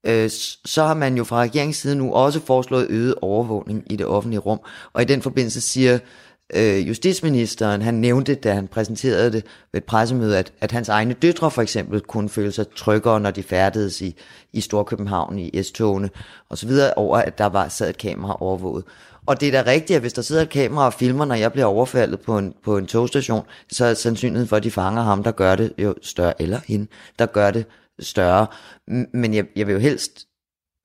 øh, 0.07 0.31
så 0.65 0.85
har 0.85 0.95
man 0.95 1.17
jo 1.17 1.25
fra 1.25 1.41
regeringens 1.41 1.77
side 1.77 1.97
nu 1.97 2.13
også 2.13 2.41
foreslået 2.41 2.87
øget 2.91 3.15
overvågning 3.23 3.93
i 3.93 3.97
det 3.97 4.07
offentlige 4.07 4.41
rum. 4.41 4.61
Og 4.93 5.03
i 5.03 5.05
den 5.05 5.23
forbindelse 5.23 5.61
siger 5.61 5.99
øh, 6.55 6.89
justitsministeren, 6.89 7.83
han 7.83 7.95
nævnte, 7.95 8.35
da 8.35 8.53
han 8.53 8.69
præsenterede 8.69 9.33
det 9.33 9.45
ved 9.73 9.81
et 9.81 9.85
pressemøde, 9.85 10.39
at, 10.39 10.53
at 10.61 10.73
hans 10.73 10.89
egne 10.89 11.15
døtre 11.15 11.51
for 11.51 11.63
eksempel 11.63 12.01
kunne 12.01 12.29
føle 12.29 12.53
sig 12.53 12.67
tryggere, 12.77 13.21
når 13.21 13.31
de 13.31 13.43
færdedes 13.43 14.01
i, 14.01 14.17
i 14.53 14.61
Storkøbenhavn, 14.61 15.39
i 15.39 15.63
S-togene 15.63 16.11
osv., 16.51 16.71
over 16.97 17.19
at 17.19 17.39
der 17.39 17.47
var 17.47 17.69
sad 17.69 17.91
et 17.91 17.99
kamera 17.99 18.37
overvåget. 18.41 18.85
Og 19.27 19.41
det 19.41 19.49
er 19.55 19.63
da 19.63 19.71
rigtigt, 19.71 19.97
at 19.97 20.03
hvis 20.03 20.13
der 20.13 20.23
sidder 20.23 20.43
et 20.43 20.51
kamera 20.51 20.87
og 20.87 20.95
filmer, 20.95 21.25
når 21.25 21.35
jeg 21.35 21.53
bliver 21.53 21.67
overfaldet 21.67 22.21
på 22.21 22.39
en, 22.39 22.55
på 22.65 22.79
en 22.79 22.87
togstation, 22.87 23.43
så 23.73 23.85
er 23.85 23.95
sandsynligheden 23.95 24.49
for, 24.49 24.57
at 24.57 24.65
de 24.65 24.71
fanger 24.71 25.03
ham, 25.03 25.23
der 25.23 25.31
gør 25.31 25.57
det 25.57 25.73
jo 25.79 25.95
større, 26.03 26.43
eller 26.43 26.61
hende, 26.67 26.87
der 27.19 27.27
gør 27.27 27.51
det 27.51 27.67
større. 27.99 28.47
Men 29.13 29.35
jeg, 29.35 29.45
jeg 29.57 29.67
vil 29.67 29.73
jo 29.73 29.79
helst 29.79 30.27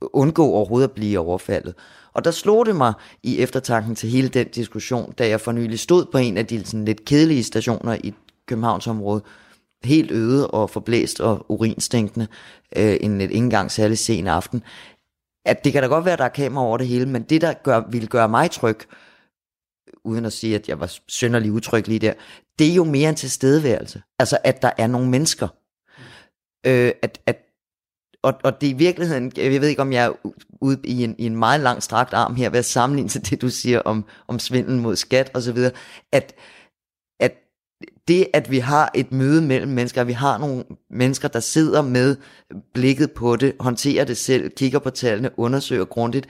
undgå 0.01 0.45
overhovedet 0.45 0.87
at 0.87 0.93
blive 0.93 1.19
overfaldet. 1.19 1.73
Og 2.13 2.25
der 2.25 2.31
slog 2.31 2.65
det 2.65 2.75
mig 2.75 2.93
i 3.23 3.39
eftertanken 3.39 3.95
til 3.95 4.09
hele 4.09 4.27
den 4.27 4.47
diskussion, 4.47 5.13
da 5.17 5.27
jeg 5.27 5.41
for 5.41 5.51
nylig 5.51 5.79
stod 5.79 6.05
på 6.05 6.17
en 6.17 6.37
af 6.37 6.45
de 6.45 6.65
sådan 6.65 6.85
lidt 6.85 7.05
kedelige 7.05 7.43
stationer 7.43 7.97
i 8.03 8.13
Københavnsområdet, 8.47 9.23
helt 9.83 10.11
øde 10.11 10.47
og 10.47 10.69
forblæst 10.69 11.21
og 11.21 11.45
urinstænkende, 11.49 12.27
øh, 12.75 12.97
en 13.01 13.21
ikke 13.21 13.35
engang 13.35 13.71
særlig 13.71 13.97
sen 13.97 14.27
aften, 14.27 14.63
at 15.45 15.63
det 15.63 15.73
kan 15.73 15.83
da 15.83 15.87
godt 15.87 16.05
være, 16.05 16.13
at 16.13 16.19
der 16.19 16.25
er 16.25 16.29
kamera 16.29 16.65
over 16.65 16.77
det 16.77 16.87
hele, 16.87 17.05
men 17.05 17.23
det, 17.23 17.41
der 17.41 17.53
gør, 17.53 17.83
ville 17.89 18.07
gøre 18.07 18.29
mig 18.29 18.51
tryg, 18.51 18.77
uden 20.05 20.25
at 20.25 20.33
sige, 20.33 20.55
at 20.55 20.69
jeg 20.69 20.79
var 20.79 20.97
synderlig 21.07 21.51
utryg 21.51 21.87
lige 21.87 21.99
der, 21.99 22.13
det 22.59 22.71
er 22.71 22.75
jo 22.75 22.83
mere 22.83 23.09
en 23.09 23.15
tilstedeværelse. 23.15 24.01
Altså, 24.19 24.37
at 24.43 24.61
der 24.61 24.71
er 24.77 24.87
nogle 24.87 25.09
mennesker, 25.09 25.47
Øh, 26.65 26.91
at, 27.01 27.21
at, 27.25 27.37
og, 28.23 28.33
og 28.43 28.61
det 28.61 28.67
er 28.67 28.73
i 28.73 28.77
virkeligheden, 28.77 29.31
jeg 29.37 29.61
ved 29.61 29.67
ikke 29.67 29.81
om 29.81 29.93
jeg 29.93 30.05
er 30.05 30.13
ude 30.61 30.79
i 30.83 31.03
en, 31.03 31.15
i 31.17 31.25
en 31.25 31.35
meget 31.35 31.61
lang 31.61 31.83
strakt 31.83 32.13
arm 32.13 32.35
her 32.35 32.49
ved 32.49 32.59
at 32.59 32.65
sammenligne 32.65 33.09
til 33.09 33.29
det, 33.29 33.41
du 33.41 33.49
siger 33.49 33.79
om, 33.79 34.05
om 34.27 34.39
svindel 34.39 34.77
mod 34.77 34.95
skat 34.95 35.31
og 35.33 35.41
så 35.41 35.51
videre, 35.51 35.71
at 36.11 36.33
det, 38.07 38.27
at 38.33 38.51
vi 38.51 38.59
har 38.59 38.91
et 38.95 39.11
møde 39.11 39.41
mellem 39.41 39.71
mennesker, 39.71 40.01
at 40.01 40.07
vi 40.07 40.13
har 40.13 40.37
nogle 40.37 40.63
mennesker, 40.89 41.27
der 41.27 41.39
sidder 41.39 41.81
med 41.81 42.15
blikket 42.73 43.11
på 43.11 43.35
det, 43.35 43.53
håndterer 43.59 44.05
det 44.05 44.17
selv, 44.17 44.49
kigger 44.49 44.79
på 44.79 44.89
tallene, 44.89 45.39
undersøger 45.39 45.85
grundigt, 45.85 46.27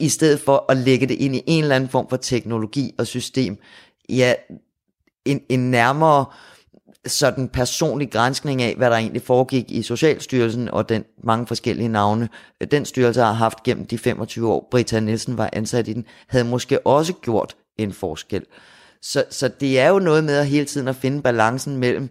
i 0.00 0.08
stedet 0.08 0.40
for 0.40 0.64
at 0.68 0.76
lægge 0.76 1.06
det 1.06 1.14
ind 1.14 1.36
i 1.36 1.42
en 1.46 1.62
eller 1.62 1.76
anden 1.76 1.90
form 1.90 2.08
for 2.08 2.16
teknologi 2.16 2.94
og 2.98 3.06
system, 3.06 3.58
ja, 4.08 4.34
en, 5.24 5.40
en 5.48 5.70
nærmere 5.70 6.24
sådan 7.06 7.48
personlig 7.48 8.10
grænskning 8.10 8.62
af, 8.62 8.74
hvad 8.76 8.90
der 8.90 8.96
egentlig 8.96 9.22
foregik 9.22 9.70
i 9.70 9.82
Socialstyrelsen 9.82 10.68
og 10.68 10.88
den 10.88 11.04
mange 11.24 11.46
forskellige 11.46 11.88
navne, 11.88 12.28
øh, 12.60 12.68
den 12.70 12.84
styrelse 12.84 13.20
har 13.20 13.32
haft 13.32 13.62
gennem 13.62 13.86
de 13.86 13.98
25 13.98 14.48
år, 14.48 14.68
Britta 14.70 15.00
Nielsen 15.00 15.38
var 15.38 15.50
ansat 15.52 15.88
i 15.88 15.92
den, 15.92 16.04
havde 16.26 16.44
måske 16.44 16.86
også 16.86 17.12
gjort 17.12 17.56
en 17.78 17.92
forskel. 17.92 18.44
Så, 19.02 19.24
så 19.30 19.48
det 19.48 19.80
er 19.80 19.88
jo 19.88 19.98
noget 19.98 20.24
med 20.24 20.36
at 20.36 20.46
hele 20.46 20.64
tiden 20.64 20.88
at 20.88 20.96
finde 20.96 21.22
balancen 21.22 21.76
mellem, 21.76 22.08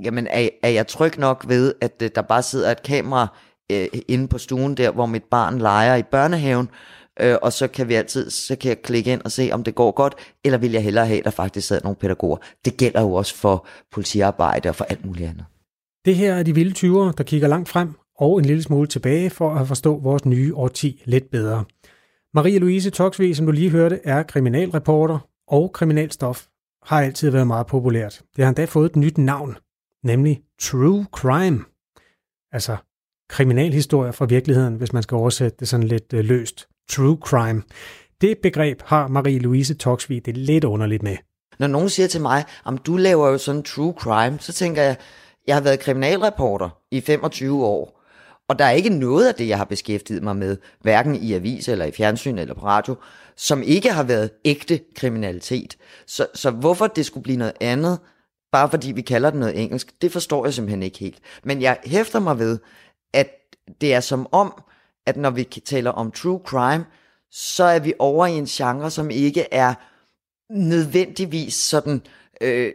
jamen 0.00 0.26
er, 0.26 0.48
er 0.62 0.68
jeg 0.68 0.86
tryg 0.86 1.18
nok 1.18 1.44
ved, 1.48 1.74
at 1.80 2.02
øh, 2.02 2.10
der 2.14 2.22
bare 2.22 2.42
sidder 2.42 2.70
et 2.70 2.82
kamera 2.82 3.36
øh, 3.72 3.86
inde 4.08 4.28
på 4.28 4.38
stuen 4.38 4.76
der, 4.76 4.90
hvor 4.90 5.06
mit 5.06 5.24
barn 5.24 5.58
leger 5.58 5.96
i 5.96 6.02
børnehaven, 6.02 6.68
øh, 7.20 7.36
og 7.42 7.52
så 7.52 7.68
kan 7.68 7.88
vi 7.88 7.94
altid, 7.94 8.30
så 8.30 8.56
kan 8.56 8.68
jeg 8.68 8.82
klikke 8.82 9.12
ind 9.12 9.22
og 9.24 9.32
se, 9.32 9.48
om 9.52 9.64
det 9.64 9.74
går 9.74 9.90
godt, 9.90 10.14
eller 10.44 10.58
vil 10.58 10.72
jeg 10.72 10.82
hellere 10.82 11.06
have, 11.06 11.18
at 11.18 11.24
der 11.24 11.30
faktisk 11.30 11.68
sidder 11.68 11.82
nogle 11.82 11.96
pædagoger. 11.96 12.36
Det 12.64 12.76
gælder 12.76 13.00
jo 13.00 13.12
også 13.12 13.34
for 13.34 13.66
politiarbejde 13.92 14.68
og 14.68 14.74
for 14.74 14.84
alt 14.84 15.04
muligt 15.04 15.28
andet. 15.28 15.44
Det 16.04 16.16
her 16.16 16.34
er 16.34 16.42
de 16.42 16.54
vilde 16.54 16.88
20'ere, 16.88 17.12
der 17.18 17.24
kigger 17.24 17.48
langt 17.48 17.68
frem 17.68 17.88
og 18.18 18.38
en 18.38 18.44
lille 18.44 18.62
smule 18.62 18.86
tilbage 18.86 19.30
for 19.30 19.54
at 19.54 19.68
forstå 19.68 19.98
vores 19.98 20.24
nye 20.24 20.54
årti 20.54 21.02
lidt 21.04 21.30
bedre. 21.30 21.64
Marie-Louise 22.38 22.90
Toksvig, 22.90 23.36
som 23.36 23.46
du 23.46 23.52
lige 23.52 23.70
hørte, 23.70 24.00
er 24.04 24.22
kriminalreporter 24.22 25.18
og 25.48 25.72
kriminalstof 25.72 26.46
har 26.82 27.02
altid 27.02 27.30
været 27.30 27.46
meget 27.46 27.66
populært. 27.66 28.22
Det 28.36 28.44
har 28.44 28.48
endda 28.48 28.64
fået 28.64 28.90
et 28.90 28.96
nyt 28.96 29.18
navn, 29.18 29.56
nemlig 30.04 30.42
True 30.60 31.06
Crime. 31.12 31.64
Altså 32.52 32.76
kriminalhistorier 33.28 34.12
fra 34.12 34.24
virkeligheden, 34.24 34.74
hvis 34.74 34.92
man 34.92 35.02
skal 35.02 35.14
oversætte 35.14 35.56
det 35.60 35.68
sådan 35.68 35.86
lidt 35.86 36.12
øh, 36.12 36.24
løst 36.24 36.68
true 36.90 37.18
crime. 37.20 37.62
Det 38.20 38.38
begreb 38.42 38.82
har 38.82 39.08
Marie-Louise 39.08 39.74
Toksvig 39.74 40.26
det 40.26 40.36
lidt 40.36 40.64
underligt 40.64 41.02
med. 41.02 41.16
Når 41.58 41.66
nogen 41.66 41.88
siger 41.88 42.08
til 42.08 42.20
mig, 42.20 42.44
om 42.64 42.78
du 42.78 42.96
laver 42.96 43.28
jo 43.28 43.38
sådan 43.38 43.62
true 43.62 43.94
crime, 43.98 44.38
så 44.38 44.52
tænker 44.52 44.82
jeg, 44.82 44.96
jeg 45.46 45.56
har 45.56 45.62
været 45.62 45.80
kriminalreporter 45.80 46.78
i 46.90 47.00
25 47.00 47.64
år, 47.66 47.95
og 48.48 48.58
der 48.58 48.64
er 48.64 48.70
ikke 48.70 48.88
noget 48.88 49.28
af 49.28 49.34
det, 49.34 49.48
jeg 49.48 49.58
har 49.58 49.64
beskæftiget 49.64 50.22
mig 50.22 50.36
med, 50.36 50.56
hverken 50.80 51.14
i 51.16 51.32
avis 51.32 51.68
eller 51.68 51.84
i 51.84 51.90
fjernsyn 51.90 52.38
eller 52.38 52.54
på 52.54 52.66
radio, 52.66 52.96
som 53.36 53.62
ikke 53.62 53.92
har 53.92 54.02
været 54.02 54.30
ægte 54.44 54.80
kriminalitet. 54.94 55.76
Så, 56.06 56.26
så 56.34 56.50
hvorfor 56.50 56.86
det 56.86 57.06
skulle 57.06 57.24
blive 57.24 57.38
noget 57.38 57.54
andet, 57.60 57.98
bare 58.52 58.70
fordi 58.70 58.92
vi 58.92 59.02
kalder 59.02 59.30
det 59.30 59.40
noget 59.40 59.62
engelsk, 59.62 60.02
det 60.02 60.12
forstår 60.12 60.46
jeg 60.46 60.54
simpelthen 60.54 60.82
ikke 60.82 60.98
helt. 60.98 61.18
Men 61.44 61.62
jeg 61.62 61.78
hæfter 61.84 62.20
mig 62.20 62.38
ved, 62.38 62.58
at 63.12 63.30
det 63.80 63.94
er 63.94 64.00
som 64.00 64.26
om, 64.32 64.62
at 65.06 65.16
når 65.16 65.30
vi 65.30 65.44
taler 65.44 65.90
om 65.90 66.10
true 66.10 66.40
crime, 66.44 66.84
så 67.30 67.64
er 67.64 67.78
vi 67.78 67.94
over 67.98 68.26
i 68.26 68.32
en 68.32 68.46
genre, 68.46 68.90
som 68.90 69.10
ikke 69.10 69.46
er 69.52 69.74
nødvendigvis 70.50 71.54
sådan 71.54 72.02
øh, 72.40 72.72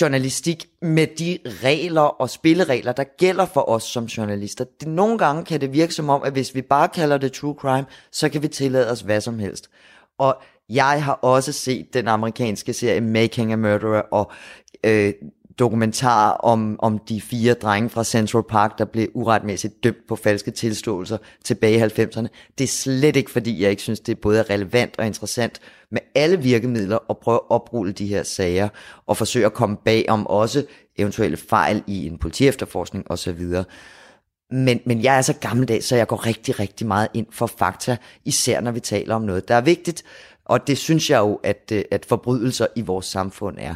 journalistik 0.00 0.66
med 0.82 1.06
de 1.06 1.38
regler 1.46 2.00
og 2.00 2.30
spilleregler, 2.30 2.92
der 2.92 3.04
gælder 3.04 3.46
for 3.46 3.68
os 3.68 3.82
som 3.82 4.04
journalister. 4.04 4.64
Det, 4.80 4.88
nogle 4.88 5.18
gange 5.18 5.44
kan 5.44 5.60
det 5.60 5.72
virke 5.72 5.94
som 5.94 6.08
om, 6.08 6.22
at 6.22 6.32
hvis 6.32 6.54
vi 6.54 6.62
bare 6.62 6.88
kalder 6.88 7.18
det 7.18 7.32
true 7.32 7.54
crime, 7.58 7.86
så 8.12 8.28
kan 8.28 8.42
vi 8.42 8.48
tillade 8.48 8.90
os 8.90 9.00
hvad 9.00 9.20
som 9.20 9.38
helst. 9.38 9.70
Og 10.18 10.42
jeg 10.68 11.04
har 11.04 11.12
også 11.12 11.52
set 11.52 11.94
den 11.94 12.08
amerikanske 12.08 12.72
serie 12.72 13.00
Making 13.00 13.52
a 13.52 13.56
Murderer, 13.56 14.00
og 14.00 14.32
øh, 14.84 15.12
dokumentar 15.58 16.30
om, 16.30 16.76
om 16.78 16.98
de 16.98 17.20
fire 17.20 17.54
drenge 17.54 17.90
fra 17.90 18.04
Central 18.04 18.42
Park, 18.42 18.78
der 18.78 18.84
blev 18.84 19.08
uretmæssigt 19.14 19.84
dømt 19.84 20.06
på 20.08 20.16
falske 20.16 20.50
tilståelser 20.50 21.18
tilbage 21.44 21.76
i 21.76 21.82
90'erne. 21.82 22.26
Det 22.58 22.64
er 22.64 22.68
slet 22.68 23.16
ikke, 23.16 23.30
fordi 23.30 23.62
jeg 23.62 23.70
ikke 23.70 23.82
synes, 23.82 24.00
det 24.00 24.12
er 24.16 24.20
både 24.22 24.42
relevant 24.42 24.94
og 24.98 25.06
interessant 25.06 25.60
med 25.90 26.00
alle 26.14 26.42
virkemidler 26.42 26.98
at 27.10 27.18
prøve 27.18 27.36
at 27.36 27.50
oprulle 27.50 27.92
de 27.92 28.06
her 28.06 28.22
sager 28.22 28.68
og 29.06 29.16
forsøge 29.16 29.46
at 29.46 29.54
komme 29.54 29.76
bag 29.84 30.04
om 30.08 30.26
også 30.26 30.64
eventuelle 30.98 31.36
fejl 31.36 31.82
i 31.86 32.06
en 32.06 32.18
politiefterforskning 32.18 33.10
osv. 33.10 33.46
Men, 34.50 34.80
men 34.86 35.02
jeg 35.02 35.16
er 35.16 35.22
så 35.22 35.34
gammeldags, 35.40 35.86
så 35.86 35.96
jeg 35.96 36.06
går 36.06 36.26
rigtig, 36.26 36.60
rigtig 36.60 36.86
meget 36.86 37.08
ind 37.14 37.26
for 37.30 37.46
fakta, 37.46 37.96
især 38.24 38.60
når 38.60 38.70
vi 38.70 38.80
taler 38.80 39.14
om 39.14 39.22
noget, 39.22 39.48
der 39.48 39.54
er 39.54 39.60
vigtigt. 39.60 40.02
Og 40.44 40.66
det 40.66 40.78
synes 40.78 41.10
jeg 41.10 41.18
jo, 41.18 41.40
at, 41.42 41.72
øh, 41.72 41.84
at 41.90 42.04
forbrydelser 42.04 42.66
i 42.76 42.80
vores 42.80 43.06
samfund 43.06 43.56
er. 43.60 43.74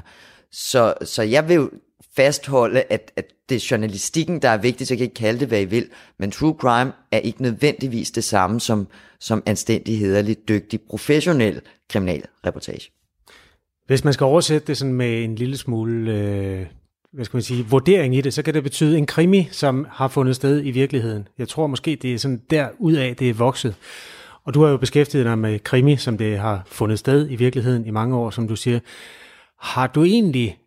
Så, 0.53 0.95
så 1.05 1.23
jeg 1.23 1.49
vil 1.49 1.69
fastholde, 2.17 2.83
at, 2.91 3.13
at 3.17 3.25
det 3.49 3.55
er 3.55 3.67
journalistikken, 3.71 4.43
der 4.43 4.49
er 4.49 4.57
vigtigt, 4.57 4.89
så 4.89 4.95
jeg 4.95 4.99
kan 4.99 5.05
ikke 5.05 5.15
kalde 5.15 5.41
det, 5.41 5.49
hvad 5.49 5.61
I 5.61 5.65
vil, 5.65 5.87
men 6.19 6.31
true 6.31 6.57
crime 6.59 6.93
er 7.13 7.19
ikke 7.19 7.43
nødvendigvis 7.43 8.11
det 8.11 8.25
samme 8.25 8.61
som, 8.61 8.89
som 9.21 9.43
anstændig, 9.47 9.99
hederlig, 9.99 10.49
dygtig, 10.49 10.81
professionel 10.81 11.61
kriminalreportage. 11.91 12.91
Hvis 13.87 14.05
man 14.05 14.13
skal 14.13 14.25
oversætte 14.25 14.67
det 14.67 14.77
sådan 14.77 14.95
med 14.95 15.25
en 15.25 15.35
lille 15.35 15.57
smule, 15.57 16.13
øh, 16.13 16.67
hvad 17.13 17.25
skal 17.25 17.37
man 17.37 17.43
sige, 17.43 17.67
vurdering 17.67 18.17
i 18.17 18.21
det, 18.21 18.35
så 18.35 18.43
kan 18.43 18.55
det 18.55 18.63
betyde 18.63 18.99
en 18.99 19.07
krimi, 19.07 19.49
som 19.53 19.87
har 19.91 20.09
fundet 20.09 20.37
sted 20.37 20.65
i 20.65 20.71
virkeligheden. 20.71 21.29
Jeg 21.39 21.49
tror 21.49 21.67
måske, 21.67 21.99
det 22.03 22.15
er 22.15 22.19
sådan 22.19 22.43
der 22.51 22.69
ud 22.79 22.93
af, 22.93 23.17
det 23.17 23.31
er 23.31 23.35
vokset. 23.35 23.75
Og 24.45 24.55
du 24.55 24.63
har 24.63 24.71
jo 24.71 24.77
beskæftiget 24.77 25.25
dig 25.25 25.39
med 25.39 25.59
krimi, 25.59 25.97
som 25.97 26.19
det 26.19 26.39
har 26.39 26.63
fundet 26.67 26.99
sted 26.99 27.31
i 27.31 27.37
virkeligheden 27.37 27.87
i 27.87 27.91
mange 27.91 28.17
år, 28.17 28.31
som 28.31 28.49
du 28.49 28.57
siger. 28.57 28.81
Har 29.59 29.87
du 29.87 30.05
egentlig 30.05 30.59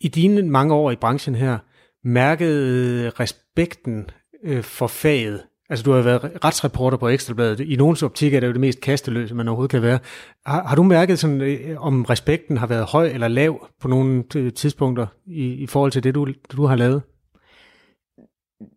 i 0.00 0.08
dine 0.08 0.42
mange 0.42 0.74
år 0.74 0.90
i 0.90 0.96
branchen 0.96 1.34
her 1.34 1.58
mærket 2.04 2.52
øh, 2.52 3.12
respekten 3.20 4.10
øh, 4.44 4.62
for 4.62 4.86
faget? 4.86 5.42
Altså, 5.70 5.82
du 5.82 5.92
har 5.92 6.02
været 6.02 6.44
retsreporter 6.44 6.98
på 6.98 7.08
Ekstrabladet. 7.08 7.60
I 7.60 7.76
nogens 7.76 8.02
optik 8.02 8.34
er 8.34 8.40
det 8.40 8.46
jo 8.46 8.52
det 8.52 8.60
mest 8.60 8.80
kasteløse, 8.80 9.34
man 9.34 9.48
overhovedet 9.48 9.70
kan 9.70 9.82
være. 9.82 9.98
Har, 10.46 10.62
har 10.62 10.76
du 10.76 10.82
mærket, 10.82 11.18
sådan, 11.18 11.40
øh, 11.40 11.80
om 11.80 12.04
respekten 12.04 12.56
har 12.56 12.66
været 12.66 12.84
høj 12.84 13.06
eller 13.06 13.28
lav 13.28 13.68
på 13.80 13.88
nogle 13.88 14.24
tidspunkter 14.50 15.06
i, 15.26 15.44
i 15.44 15.66
forhold 15.66 15.92
til 15.92 16.02
det, 16.02 16.14
du, 16.14 16.28
du 16.52 16.66
har 16.66 16.76
lavet? 16.76 17.02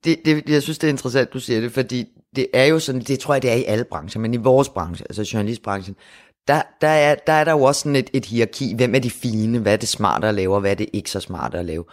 Det, 0.03 0.19
det, 0.25 0.49
jeg 0.49 0.63
synes, 0.63 0.79
det 0.79 0.87
er 0.87 0.91
interessant, 0.91 1.33
du 1.33 1.39
siger 1.39 1.61
det, 1.61 1.71
fordi 1.71 2.05
det 2.35 2.47
er 2.53 2.65
jo 2.65 2.79
sådan, 2.79 3.01
det 3.01 3.19
tror 3.19 3.33
jeg, 3.33 3.41
det 3.41 3.51
er 3.51 3.55
i 3.55 3.63
alle 3.63 3.85
brancher, 3.91 4.21
men 4.21 4.33
i 4.33 4.37
vores 4.37 4.69
branche, 4.69 5.05
altså 5.09 5.29
journalistbranchen, 5.33 5.95
der, 6.47 6.61
der, 6.81 6.87
er, 6.87 7.15
der 7.27 7.33
er 7.33 7.43
der 7.43 7.51
jo 7.51 7.63
også 7.63 7.81
sådan 7.81 7.95
et, 7.95 8.09
et 8.13 8.25
hierarki. 8.25 8.75
Hvem 8.75 8.95
er 8.95 8.99
de 8.99 9.09
fine? 9.09 9.59
Hvad 9.59 9.73
er 9.73 9.77
det 9.77 9.89
smarte 9.89 10.27
at 10.27 10.35
lave, 10.35 10.55
og 10.55 10.61
hvad 10.61 10.71
er 10.71 10.75
det 10.75 10.89
ikke 10.93 11.11
så 11.11 11.19
smarte 11.19 11.57
at 11.57 11.65
lave? 11.65 11.85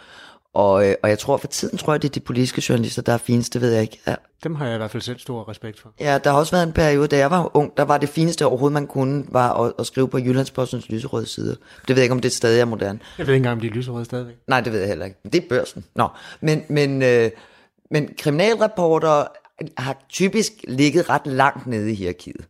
Og, 0.53 0.87
øh, 0.87 0.95
og 1.03 1.09
jeg 1.09 1.19
tror, 1.19 1.37
for 1.37 1.47
tiden 1.47 1.77
tror 1.77 1.93
jeg, 1.93 2.01
det 2.01 2.09
er 2.09 2.13
de 2.13 2.19
politiske 2.19 2.63
journalister, 2.69 3.01
der 3.01 3.13
er 3.13 3.17
fineste, 3.17 3.59
det 3.59 3.61
ved 3.61 3.73
jeg 3.73 3.81
ikke. 3.81 3.99
Ja. 4.07 4.15
Dem 4.43 4.55
har 4.55 4.65
jeg 4.65 4.75
i 4.75 4.77
hvert 4.77 4.91
fald 4.91 5.03
selv 5.03 5.19
stor 5.19 5.49
respekt 5.49 5.79
for. 5.79 5.93
Ja, 5.99 6.19
der 6.23 6.31
har 6.31 6.37
også 6.37 6.51
været 6.51 6.67
en 6.67 6.73
periode, 6.73 7.07
da 7.07 7.17
jeg 7.17 7.31
var 7.31 7.57
ung, 7.57 7.77
der 7.77 7.83
var 7.83 7.97
det 7.97 8.09
fineste 8.09 8.45
overhovedet, 8.45 8.73
man 8.73 8.87
kunne, 8.87 9.25
var 9.29 9.53
at, 9.53 9.73
at 9.79 9.85
skrive 9.85 10.07
på 10.07 10.17
Jyllandspostens 10.17 10.89
lyserøde 10.89 11.25
side. 11.25 11.57
Det 11.87 11.89
ved 11.89 11.95
jeg 11.95 12.03
ikke, 12.03 12.13
om 12.13 12.19
det 12.19 12.31
stadig 12.31 12.61
er 12.61 12.65
moderne. 12.65 12.99
Jeg 13.17 13.27
ved 13.27 13.33
ikke 13.33 13.37
engang, 13.37 13.53
om 13.53 13.59
de 13.59 13.67
er 13.67 13.71
lyserøde 13.71 14.05
stadigvæk. 14.05 14.35
Nej, 14.47 14.61
det 14.61 14.73
ved 14.73 14.79
jeg 14.79 14.87
heller 14.87 15.05
ikke. 15.05 15.17
Det 15.23 15.35
er 15.35 15.47
børsen. 15.49 15.85
Nå, 15.95 16.07
men, 16.41 16.63
men, 16.69 17.01
øh, 17.01 17.31
men 17.91 18.09
kriminalreporter 18.17 19.25
har 19.77 20.05
typisk 20.09 20.51
ligget 20.67 21.09
ret 21.09 21.27
langt 21.27 21.67
nede 21.67 21.91
i 21.91 21.95
hierarkiet. 21.95 22.47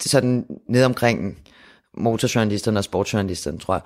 Sådan 0.00 0.46
ned 0.68 0.84
omkring 0.84 1.38
motorjournalisterne 1.96 2.80
og 2.80 2.84
sportsjournalisterne, 2.84 3.58
tror 3.58 3.74
jeg. 3.74 3.82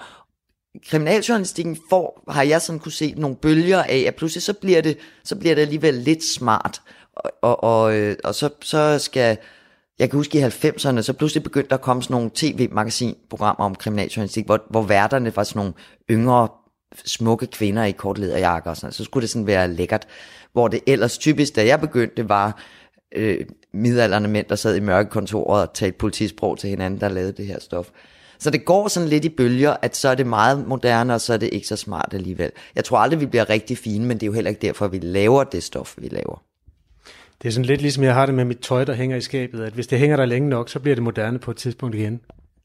Kriminaljournalistikken 0.87 1.79
får, 1.91 2.25
har 2.29 2.43
jeg 2.43 2.63
sådan 2.63 2.79
kunne 2.79 2.93
se 2.93 3.15
nogle 3.17 3.37
bølger 3.37 3.83
af, 3.83 4.05
at 4.07 4.15
pludselig 4.15 4.43
så 4.43 4.53
bliver 4.53 4.81
det, 4.81 4.99
så 5.25 5.37
bliver 5.37 5.55
det 5.55 5.63
alligevel 5.63 5.95
lidt 5.95 6.25
smart. 6.25 6.83
Og, 7.17 7.33
og, 7.43 7.65
og, 7.65 7.97
øh, 7.97 8.17
og 8.25 8.35
så, 8.35 8.51
så 8.63 8.99
skal, 8.99 9.39
jeg 9.99 10.11
kan 10.11 10.17
huske 10.17 10.39
i 10.39 10.43
90'erne, 10.43 11.03
så 11.03 11.15
pludselig 11.19 11.43
begyndte 11.43 11.69
der 11.69 11.75
at 11.75 11.83
komme 11.83 12.03
sådan 12.03 12.15
nogle 12.15 12.31
tv-magasinprogrammer 12.35 13.65
om 13.65 13.75
kriminaljournalistik, 13.75 14.47
hvor, 14.47 14.61
hvor 14.71 14.83
værterne 14.83 15.37
var 15.37 15.45
sådan 15.45 15.61
nogle 15.61 15.75
yngre, 16.11 16.49
smukke 17.05 17.47
kvinder 17.47 17.85
i 17.85 17.91
kortlederjakker 17.91 18.71
og 18.71 18.77
sådan 18.77 18.93
Så 18.93 19.05
skulle 19.05 19.23
det 19.23 19.31
sådan 19.31 19.47
være 19.47 19.69
lækkert. 19.69 20.07
Hvor 20.53 20.69
det 20.69 20.81
ellers 20.87 21.19
typisk, 21.19 21.57
da 21.57 21.67
jeg 21.67 21.81
begyndte, 21.81 22.29
var 22.29 22.63
øh, 23.17 23.47
midalderne 23.73 24.29
mænd, 24.29 24.47
der 24.49 24.55
sad 24.55 24.77
i 24.77 24.81
mørkekontoret 24.81 25.63
og 25.69 25.75
talte 25.75 25.99
politisprog 25.99 26.59
til 26.59 26.71
hinanden, 26.71 27.01
der 27.01 27.09
lavede 27.09 27.33
det 27.33 27.47
her 27.47 27.61
stof. 27.61 27.89
Så 28.39 28.51
det 28.51 28.65
går 28.65 28.89
sådan 28.89 29.09
lidt 29.09 29.25
i 29.25 29.29
bølger, 29.29 29.77
at 29.83 29.97
så 29.97 30.09
er 30.09 30.15
det 30.15 30.27
meget 30.27 30.69
moderne, 30.69 31.15
og 31.15 31.21
så 31.21 31.33
er 31.33 31.37
det 31.37 31.49
ikke 31.53 31.67
så 31.67 31.77
smart 31.77 32.15
alligevel. 32.15 32.51
Jeg 32.75 32.85
tror 32.85 32.99
aldrig, 32.99 33.21
vi 33.21 33.27
bliver 33.27 33.51
rigtig 33.51 33.79
fine, 33.79 34.07
men 34.07 34.17
det 34.17 34.23
er 34.23 34.27
jo 34.27 34.33
heller 34.33 34.49
ikke 34.49 34.67
derfor, 34.67 34.89
vi 34.89 34.99
laver 34.99 35.45
det 35.45 35.63
stof, 35.63 35.95
vi 35.99 36.09
laver. 36.09 36.43
Det 37.43 37.49
er 37.49 37.53
sådan 37.53 37.65
lidt 37.65 37.81
ligesom 37.81 38.05
jeg 38.05 38.15
har 38.15 38.27
det 38.27 38.35
med 38.35 38.45
mit 38.45 38.59
tøj, 38.59 38.85
der 38.85 38.95
hænger 38.95 39.17
i 39.17 39.21
skabet, 39.21 39.65
at 39.65 39.73
hvis 39.73 39.87
det 39.87 39.99
hænger 39.99 40.17
der 40.17 40.25
længe 40.25 40.49
nok, 40.49 40.69
så 40.69 40.81
bliver 40.81 40.95
det 40.95 41.03
moderne 41.03 41.39
på 41.39 41.51
et 41.51 41.57
tidspunkt 41.57 41.95
igen. 41.95 42.21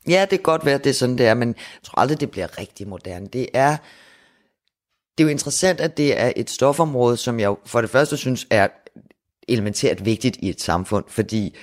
Ja, 0.10 0.22
det 0.22 0.30
kan 0.30 0.44
godt 0.44 0.66
være, 0.66 0.76
at 0.76 0.84
det 0.84 0.90
er 0.90 0.94
sådan, 0.94 1.18
det 1.18 1.28
er, 1.28 1.34
men 1.34 1.48
jeg 1.48 1.84
tror 1.84 2.00
aldrig, 2.00 2.20
det 2.20 2.32
bliver 2.32 2.60
rigtig 2.60 2.88
moderne. 2.88 3.28
Det 3.34 3.48
er, 3.54 3.78
det 5.18 5.24
er 5.24 5.24
jo 5.24 5.28
interessant, 5.28 5.82
at 5.82 5.98
det 5.98 6.20
er 6.20 6.32
et 6.36 6.50
stofområde, 6.50 7.18
som 7.18 7.40
jeg 7.40 7.56
for 7.66 7.82
det 7.82 7.90
første 7.90 8.18
synes 8.18 8.48
er 8.50 8.68
elementært 9.48 10.06
vigtigt 10.06 10.38
i 10.40 10.50
et 10.50 10.62
samfund, 10.62 11.06
fordi 11.08 11.56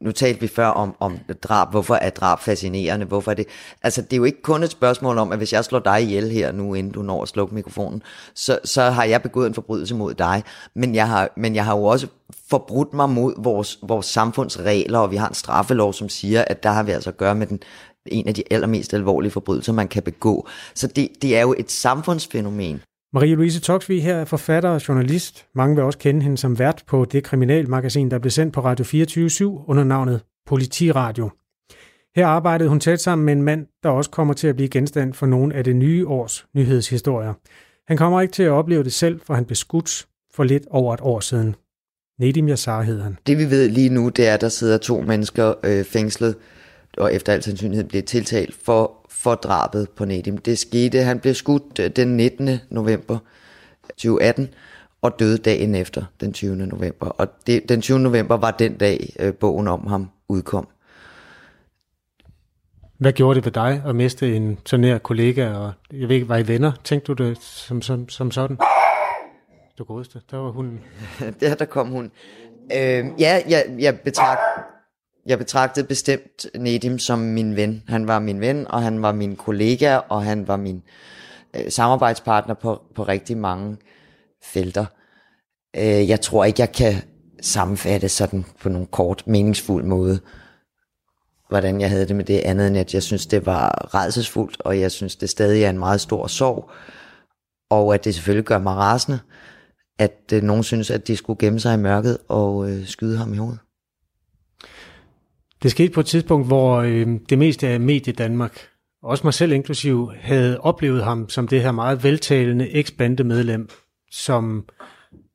nu 0.00 0.12
talte 0.12 0.40
vi 0.40 0.48
før 0.48 0.66
om, 0.66 0.96
om 1.00 1.18
drab, 1.42 1.70
hvorfor 1.70 1.94
er 1.94 2.10
drab 2.10 2.40
fascinerende, 2.40 3.06
hvorfor 3.06 3.30
er 3.30 3.34
det, 3.34 3.46
altså 3.82 4.02
det 4.02 4.12
er 4.12 4.16
jo 4.16 4.24
ikke 4.24 4.42
kun 4.42 4.62
et 4.62 4.70
spørgsmål 4.70 5.18
om, 5.18 5.32
at 5.32 5.38
hvis 5.38 5.52
jeg 5.52 5.64
slår 5.64 5.78
dig 5.78 6.02
ihjel 6.02 6.30
her 6.30 6.52
nu, 6.52 6.74
inden 6.74 6.92
du 6.92 7.02
når 7.02 7.22
at 7.22 7.28
slukke 7.28 7.54
mikrofonen, 7.54 8.02
så, 8.34 8.58
så 8.64 8.82
har 8.82 9.04
jeg 9.04 9.22
begået 9.22 9.46
en 9.46 9.54
forbrydelse 9.54 9.94
mod 9.94 10.14
dig, 10.14 10.42
men 10.74 10.94
jeg 10.94 11.08
har, 11.08 11.32
men 11.36 11.54
jeg 11.54 11.64
har 11.64 11.76
jo 11.76 11.84
også 11.84 12.06
forbrudt 12.50 12.94
mig 12.94 13.10
mod 13.10 13.34
vores, 13.38 13.78
vores 13.82 14.06
samfundsregler, 14.06 14.98
og 14.98 15.10
vi 15.10 15.16
har 15.16 15.28
en 15.28 15.34
straffelov, 15.34 15.92
som 15.92 16.08
siger, 16.08 16.44
at 16.46 16.62
der 16.62 16.70
har 16.70 16.82
vi 16.82 16.92
altså 16.92 17.10
at 17.10 17.16
gøre 17.16 17.34
med 17.34 17.46
den, 17.46 17.60
en 18.06 18.28
af 18.28 18.34
de 18.34 18.42
allermest 18.50 18.94
alvorlige 18.94 19.30
forbrydelser, 19.30 19.72
man 19.72 19.88
kan 19.88 20.02
begå. 20.02 20.48
Så 20.74 20.86
det, 20.86 21.08
det 21.22 21.36
er 21.36 21.40
jo 21.40 21.54
et 21.58 21.70
samfundsfænomen. 21.70 22.82
Marie-Louise 23.12 23.60
Toksvig 23.60 24.02
her 24.02 24.16
er 24.16 24.24
forfatter 24.24 24.70
og 24.70 24.88
journalist. 24.88 25.46
Mange 25.54 25.76
vil 25.76 25.84
også 25.84 25.98
kende 25.98 26.22
hende 26.22 26.38
som 26.38 26.58
vært 26.58 26.84
på 26.86 27.04
det 27.04 27.24
kriminalmagasin, 27.24 28.10
der 28.10 28.18
blev 28.18 28.30
sendt 28.30 28.54
på 28.54 28.60
Radio 28.60 28.84
24 28.84 29.64
under 29.66 29.84
navnet 29.84 30.20
Politiradio. 30.46 31.30
Her 32.16 32.26
arbejdede 32.26 32.68
hun 32.68 32.80
tæt 32.80 33.00
sammen 33.00 33.24
med 33.24 33.32
en 33.32 33.42
mand, 33.42 33.66
der 33.82 33.88
også 33.88 34.10
kommer 34.10 34.34
til 34.34 34.48
at 34.48 34.56
blive 34.56 34.68
genstand 34.68 35.14
for 35.14 35.26
nogle 35.26 35.54
af 35.54 35.64
det 35.64 35.76
nye 35.76 36.06
års 36.06 36.46
nyhedshistorier. 36.54 37.34
Han 37.88 37.96
kommer 37.96 38.20
ikke 38.20 38.32
til 38.32 38.42
at 38.42 38.50
opleve 38.50 38.84
det 38.84 38.92
selv, 38.92 39.20
for 39.26 39.34
han 39.34 39.44
blev 39.44 39.56
skudt 39.56 40.06
for 40.34 40.44
lidt 40.44 40.66
over 40.70 40.94
et 40.94 41.00
år 41.02 41.20
siden. 41.20 41.54
Nedim 42.20 42.48
Yassar 42.48 42.82
hedder 42.82 43.02
han. 43.02 43.18
Det 43.26 43.38
vi 43.38 43.50
ved 43.50 43.68
lige 43.68 43.88
nu, 43.88 44.08
det 44.08 44.28
er, 44.28 44.34
at 44.34 44.40
der 44.40 44.48
sidder 44.48 44.78
to 44.78 45.00
mennesker 45.00 45.54
øh, 45.64 45.84
fængslet, 45.84 46.36
og 46.96 47.14
efter 47.14 47.32
al 47.32 47.42
sandsynlighed 47.42 47.88
bliver 47.88 48.02
tiltalt 48.02 48.54
for, 48.54 48.99
for 49.20 49.34
drabet 49.34 49.90
på 49.90 50.04
Nedim. 50.04 50.38
Det 50.38 50.58
skete, 50.58 51.02
han 51.02 51.20
blev 51.20 51.34
skudt 51.34 51.78
øh, 51.78 51.90
den 51.90 52.16
19. 52.16 52.58
november 52.70 53.18
2018, 53.88 54.48
og 55.02 55.18
døde 55.18 55.38
dagen 55.38 55.74
efter, 55.74 56.04
den 56.20 56.32
20. 56.32 56.56
november. 56.56 57.06
Og 57.06 57.28
det, 57.46 57.68
den 57.68 57.82
20. 57.82 57.98
november 58.00 58.36
var 58.36 58.50
den 58.50 58.76
dag, 58.76 59.12
øh, 59.18 59.34
bogen 59.34 59.68
om 59.68 59.86
ham 59.86 60.10
udkom. 60.28 60.68
Hvad 62.98 63.12
gjorde 63.12 63.34
det 63.36 63.44
ved 63.44 63.52
dig 63.52 63.82
at 63.86 63.96
miste 63.96 64.36
en 64.36 64.58
så 64.66 64.76
nær 64.76 64.98
kollega, 64.98 65.52
og 65.52 65.72
jeg 65.92 66.08
ved 66.08 66.16
ikke, 66.16 66.28
var 66.28 66.36
I 66.36 66.48
venner? 66.48 66.72
Tænkte 66.84 67.14
du 67.14 67.24
det 67.24 67.38
som, 67.38 67.82
som, 67.82 68.08
som 68.08 68.30
sådan? 68.30 68.58
Du 69.78 69.84
godeste, 69.84 70.20
der 70.30 70.36
var 70.36 70.50
hun. 70.50 70.80
der, 71.40 71.54
der 71.60 71.64
kom 71.64 71.88
hun. 71.88 72.04
Øh, 72.72 73.04
ja, 73.18 73.42
jeg, 73.48 73.64
jeg, 73.78 74.00
betragt, 74.00 74.40
jeg 75.26 75.38
betragtede 75.38 75.86
bestemt 75.86 76.46
Nedim 76.58 76.98
som 76.98 77.18
min 77.18 77.56
ven. 77.56 77.82
Han 77.88 78.06
var 78.06 78.18
min 78.18 78.40
ven, 78.40 78.66
og 78.70 78.82
han 78.82 79.02
var 79.02 79.12
min 79.12 79.36
kollega, 79.36 79.96
og 79.96 80.24
han 80.24 80.48
var 80.48 80.56
min 80.56 80.82
øh, 81.56 81.70
samarbejdspartner 81.70 82.54
på, 82.54 82.82
på 82.94 83.02
rigtig 83.02 83.38
mange 83.38 83.76
felter. 84.42 84.86
Øh, 85.76 86.08
jeg 86.08 86.20
tror 86.20 86.44
ikke, 86.44 86.60
jeg 86.60 86.72
kan 86.72 86.94
sammenfatte 87.40 88.08
sådan 88.08 88.44
på 88.60 88.68
nogen 88.68 88.86
kort, 88.86 89.22
meningsfuld 89.26 89.84
måde, 89.84 90.20
hvordan 91.48 91.80
jeg 91.80 91.90
havde 91.90 92.08
det 92.08 92.16
med 92.16 92.24
det 92.24 92.38
andet, 92.38 92.66
end 92.66 92.78
at 92.78 92.94
jeg 92.94 93.02
synes, 93.02 93.26
det 93.26 93.46
var 93.46 93.94
redselsfuldt, 93.94 94.60
og 94.60 94.80
jeg 94.80 94.90
synes, 94.90 95.16
det 95.16 95.30
stadig 95.30 95.62
er 95.62 95.70
en 95.70 95.78
meget 95.78 96.00
stor 96.00 96.26
sorg, 96.26 96.70
og 97.70 97.94
at 97.94 98.04
det 98.04 98.14
selvfølgelig 98.14 98.44
gør 98.44 98.58
mig 98.58 98.74
rasende, 98.74 99.18
at 99.98 100.32
øh, 100.32 100.42
nogen 100.42 100.62
synes, 100.62 100.90
at 100.90 101.08
de 101.08 101.16
skulle 101.16 101.38
gemme 101.38 101.60
sig 101.60 101.74
i 101.74 101.78
mørket 101.78 102.18
og 102.28 102.70
øh, 102.70 102.86
skyde 102.86 103.18
ham 103.18 103.34
i 103.34 103.36
hovedet. 103.36 103.58
Det 105.62 105.70
skete 105.70 105.92
på 105.92 106.00
et 106.00 106.06
tidspunkt, 106.06 106.46
hvor 106.46 106.76
øh, 106.76 107.06
det 107.28 107.38
meste 107.38 107.68
af 107.68 107.80
medie 107.80 108.12
Danmark, 108.12 108.58
også 109.02 109.26
mig 109.26 109.34
selv 109.34 109.52
inklusiv, 109.52 110.10
havde 110.20 110.60
oplevet 110.60 111.04
ham 111.04 111.28
som 111.28 111.48
det 111.48 111.62
her 111.62 111.72
meget 111.72 112.04
veltalende 112.04 112.70
eks-bandemedlem, 112.70 113.68
som 114.10 114.64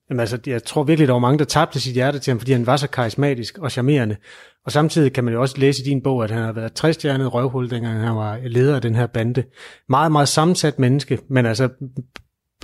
Jamen 0.09 0.19
altså, 0.19 0.39
jeg 0.47 0.63
tror 0.63 0.83
virkelig, 0.83 1.07
der 1.07 1.13
var 1.13 1.19
mange, 1.19 1.39
der 1.39 1.45
tabte 1.45 1.79
sit 1.79 1.93
hjerte 1.93 2.19
til 2.19 2.31
ham, 2.31 2.39
fordi 2.39 2.51
han 2.51 2.65
var 2.65 2.77
så 2.77 2.89
karismatisk 2.89 3.57
og 3.57 3.71
charmerende. 3.71 4.15
Og 4.65 4.71
samtidig 4.71 5.13
kan 5.13 5.23
man 5.23 5.33
jo 5.33 5.41
også 5.41 5.57
læse 5.57 5.81
i 5.81 5.85
din 5.85 6.01
bog, 6.01 6.23
at 6.23 6.31
han 6.31 6.43
har 6.43 6.51
været 6.51 6.73
træstjernet 6.73 7.33
røvhul, 7.33 7.69
dengang 7.69 7.99
han 7.99 8.15
var 8.15 8.39
leder 8.43 8.75
af 8.75 8.81
den 8.81 8.95
her 8.95 9.07
bande. 9.07 9.43
Meget, 9.89 10.11
meget 10.11 10.27
sammensat 10.27 10.79
menneske, 10.79 11.19
men 11.29 11.45
altså 11.45 11.69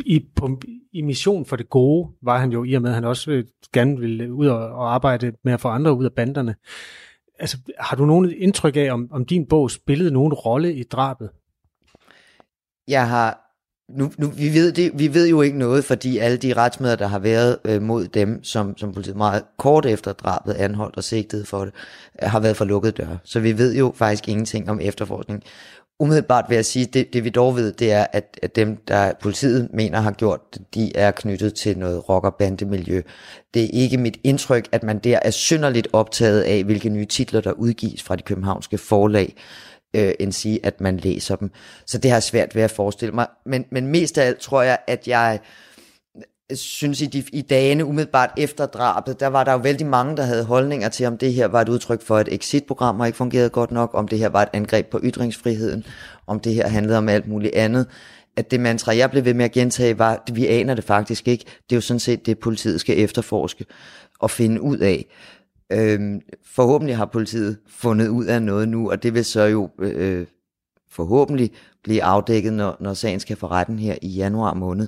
i, 0.06 0.22
på, 0.36 0.62
i 0.94 1.02
mission 1.02 1.46
for 1.46 1.56
det 1.56 1.70
gode 1.70 2.10
var 2.24 2.40
han 2.40 2.52
jo, 2.52 2.64
i 2.64 2.74
og 2.74 2.82
med 2.82 2.90
at 2.90 2.96
han 2.96 3.06
også 3.06 3.32
øh, 3.32 3.44
gerne 3.74 4.00
ville 4.00 4.34
ud 4.34 4.48
og, 4.48 4.60
og 4.60 4.94
arbejde 4.94 5.32
med 5.44 5.54
at 5.54 5.62
få 5.62 5.68
andre 5.68 5.98
ud 5.98 6.06
af 6.06 6.12
banderne. 6.16 6.56
Altså, 7.42 7.58
har 7.80 7.98
du 7.98 8.06
nogen 8.06 8.34
indtryk 8.38 8.76
af, 8.76 8.92
om, 8.92 9.08
om 9.12 9.26
din 9.26 9.46
bog 9.46 9.72
spillede 9.72 10.12
nogen 10.12 10.34
rolle 10.34 10.74
i 10.74 10.84
drabet? 10.84 11.30
Jeg 12.88 13.10
har 13.10 13.52
nu, 13.98 14.12
nu, 14.18 14.28
vi, 14.28 14.54
ved 14.54 14.72
det, 14.72 14.92
vi 15.00 15.14
ved 15.14 15.28
jo 15.28 15.42
ikke 15.42 15.58
noget, 15.58 15.86
fordi 15.86 16.18
alle 16.18 16.38
de 16.38 16.54
retsmøder, 16.54 16.96
der 16.96 17.08
har 17.08 17.20
været 17.20 17.58
øh, 17.66 17.82
mod 17.82 18.08
dem, 18.08 18.44
som, 18.44 18.78
som 18.78 18.94
politiet 18.94 19.18
meget 19.18 19.44
kort 19.58 19.86
efter 19.86 20.14
drabet 20.14 20.54
anholdt 20.54 20.98
og 20.98 21.04
sigtet 21.04 21.48
for 21.48 21.66
det, 21.66 21.74
øh, 22.24 22.30
har 22.30 22.40
været 22.40 22.58
for 22.58 22.66
lukkede 22.66 22.92
døre. 22.92 23.18
Så 23.24 23.40
vi 23.40 23.58
ved 23.58 23.76
jo 23.76 23.94
faktisk 23.96 24.28
ingenting 24.28 24.70
om 24.70 24.80
efterforskning 24.80 25.44
umiddelbart 26.00 26.46
vil 26.50 26.56
jeg 26.56 26.66
sige, 26.66 26.86
det, 26.86 27.14
det 27.14 27.24
vi 27.24 27.30
dog 27.30 27.56
ved, 27.56 27.74
det 27.74 27.92
er, 27.92 28.06
at, 28.14 28.40
at 28.42 28.56
dem, 28.56 28.78
der 28.88 29.14
politiet 29.22 29.70
mener 29.74 30.00
har 30.00 30.12
gjort 30.12 30.40
de 30.76 30.96
er 30.96 31.12
knyttet 31.12 31.54
til 31.54 31.78
noget 31.78 32.10
rock- 32.10 32.26
og 32.26 32.36
bandemiljø. 32.36 33.02
Det 33.54 33.64
er 33.64 33.70
ikke 33.74 33.98
mit 33.98 34.18
indtryk, 34.24 34.70
at 34.72 34.84
man 34.84 35.00
der 35.00 35.20
er 35.22 35.32
synderligt 35.32 35.88
optaget 35.94 36.42
af, 36.42 36.64
hvilke 36.64 36.90
nye 36.90 37.06
titler, 37.06 37.42
der 37.42 37.52
udgives 37.52 38.04
fra 38.04 38.16
de 38.16 38.22
københavnske 38.22 38.78
forlag, 38.78 39.36
øh, 39.96 40.14
end 40.20 40.32
sige, 40.32 40.60
at 40.64 40.82
man 40.82 40.98
læser 40.98 41.36
dem. 41.36 41.52
Så 41.86 41.98
det 41.98 42.12
har 42.12 42.16
jeg 42.16 42.24
svært 42.24 42.56
ved 42.56 42.64
at 42.64 42.72
forestille 42.72 43.16
mig. 43.16 43.28
Men, 43.46 43.66
men 43.72 43.88
mest 43.88 44.18
af 44.18 44.26
alt 44.26 44.40
tror 44.40 44.62
jeg, 44.62 44.78
at 44.88 45.08
jeg 45.08 45.40
synes 46.56 47.02
i, 47.02 47.06
de, 47.06 47.24
i 47.34 47.42
dagene 47.42 47.86
umiddelbart 47.86 48.30
efter 48.38 48.66
drabet, 48.66 49.20
der 49.20 49.28
var 49.28 49.44
der 49.44 49.52
jo 49.52 49.58
vældig 49.58 49.88
mange, 49.88 50.18
der 50.18 50.24
havde 50.24 50.44
holdninger 50.44 50.90
til, 50.90 51.06
om 51.06 51.18
det 51.18 51.34
her 51.34 51.48
var 51.48 51.62
et 51.62 51.70
udtryk 51.70 52.02
for, 52.02 52.18
at 52.18 52.28
exit-program 52.32 53.06
ikke 53.06 53.18
fungerede 53.18 53.50
godt 53.50 53.72
nok, 53.72 53.92
om 53.94 54.08
det 54.08 54.20
her 54.20 54.30
var 54.30 54.42
et 54.42 54.50
angreb 54.54 54.88
på 54.88 55.00
ytringsfriheden, 55.04 55.86
om 56.28 56.40
det 56.40 56.54
her 56.54 56.68
handlede 56.68 56.98
om 56.98 57.10
alt 57.10 57.28
muligt 57.28 57.56
andet. 57.56 57.88
At 58.38 58.52
det 58.52 58.60
mantra, 58.60 58.96
jeg 58.96 59.12
blev 59.12 59.26
ved 59.26 59.34
med 59.34 59.46
at 59.46 59.52
gentage, 59.52 60.00
var, 60.00 60.24
at 60.28 60.36
vi 60.36 60.48
aner 60.48 60.74
det 60.74 60.84
faktisk 60.84 61.28
ikke. 61.28 61.46
Det 61.46 61.76
er 61.76 61.78
jo 61.78 61.82
sådan 61.82 62.00
set 62.00 62.26
det, 62.26 62.40
politiet 62.40 62.80
skal 62.80 63.00
efterforske 63.00 63.66
og 64.20 64.32
finde 64.32 64.62
ud 64.62 64.78
af. 64.78 65.06
Øhm, 65.72 66.22
forhåbentlig 66.46 66.98
har 66.98 67.06
politiet 67.06 67.58
fundet 67.70 68.08
ud 68.08 68.26
af 68.26 68.42
noget 68.42 68.70
nu, 68.70 68.92
og 68.92 69.04
det 69.04 69.14
vil 69.14 69.26
så 69.26 69.42
jo 69.42 69.70
øh, 69.80 70.20
øh 70.20 70.26
forhåbentlig 70.92 71.52
blive 71.84 72.04
afdækket, 72.04 72.54
når, 72.54 72.78
når 72.80 72.94
sagen 72.94 73.20
skal 73.20 73.38
for 73.38 73.52
retten 73.52 73.80
her 73.80 73.96
i 74.02 74.08
januar 74.08 74.54
måned. 74.54 74.88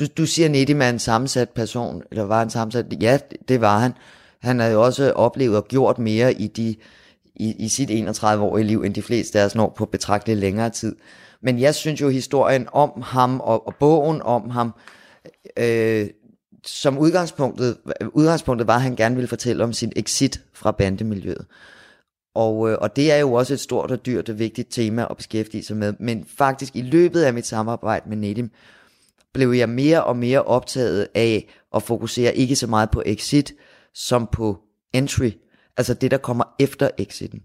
Du, 0.00 0.06
du 0.16 0.26
siger, 0.26 0.48
Nedim 0.48 0.82
er 0.82 0.88
en 0.88 0.98
sammensat 0.98 1.50
person, 1.50 2.02
eller 2.10 2.24
var 2.24 2.42
en 2.42 2.50
sammensat? 2.50 2.86
Ja, 3.00 3.18
det 3.48 3.60
var 3.60 3.78
han. 3.78 3.92
Han 4.40 4.60
havde 4.60 4.72
jo 4.72 4.82
også 4.82 5.12
oplevet 5.12 5.56
og 5.56 5.68
gjort 5.68 5.98
mere 5.98 6.32
i, 6.32 6.46
de, 6.46 6.76
i, 7.34 7.54
i 7.58 7.68
sit 7.68 7.90
31-årige 7.90 8.66
liv, 8.66 8.82
end 8.82 8.94
de 8.94 9.02
fleste 9.02 9.40
af 9.40 9.44
os 9.44 9.54
når 9.54 9.74
på 9.76 9.86
betragtelig 9.86 10.36
længere 10.36 10.70
tid. 10.70 10.96
Men 11.42 11.60
jeg 11.60 11.74
synes 11.74 12.00
jo, 12.00 12.08
historien 12.08 12.68
om 12.72 13.02
ham 13.02 13.40
og, 13.40 13.66
og 13.66 13.74
bogen 13.80 14.22
om 14.22 14.50
ham, 14.50 14.74
øh, 15.56 16.06
som 16.66 16.98
udgangspunktet, 16.98 17.76
udgangspunktet 18.12 18.66
var, 18.66 18.74
at 18.74 18.82
han 18.82 18.96
gerne 18.96 19.14
ville 19.14 19.28
fortælle 19.28 19.64
om 19.64 19.72
sin 19.72 19.92
exit 19.96 20.40
fra 20.52 20.70
bandemiljøet. 20.70 21.46
Og, 22.34 22.70
øh, 22.70 22.78
og 22.80 22.96
det 22.96 23.12
er 23.12 23.16
jo 23.16 23.32
også 23.32 23.54
et 23.54 23.60
stort 23.60 23.90
og 23.90 24.06
dyrt 24.06 24.28
og 24.28 24.38
vigtigt 24.38 24.68
tema 24.70 25.06
at 25.10 25.16
beskæftige 25.16 25.64
sig 25.64 25.76
med. 25.76 25.94
Men 26.00 26.26
faktisk 26.38 26.76
i 26.76 26.82
løbet 26.82 27.22
af 27.22 27.34
mit 27.34 27.46
samarbejde 27.46 28.08
med 28.08 28.16
Nedim, 28.16 28.50
blev 29.34 29.50
jeg 29.50 29.68
mere 29.68 30.04
og 30.04 30.16
mere 30.16 30.42
optaget 30.42 31.08
af 31.14 31.48
at 31.74 31.82
fokusere 31.82 32.36
ikke 32.36 32.56
så 32.56 32.66
meget 32.66 32.90
på 32.90 33.02
exit, 33.06 33.54
som 33.94 34.28
på 34.32 34.58
entry. 34.92 35.30
Altså 35.76 35.94
det, 35.94 36.10
der 36.10 36.18
kommer 36.18 36.44
efter 36.58 36.90
exiten. 36.98 37.42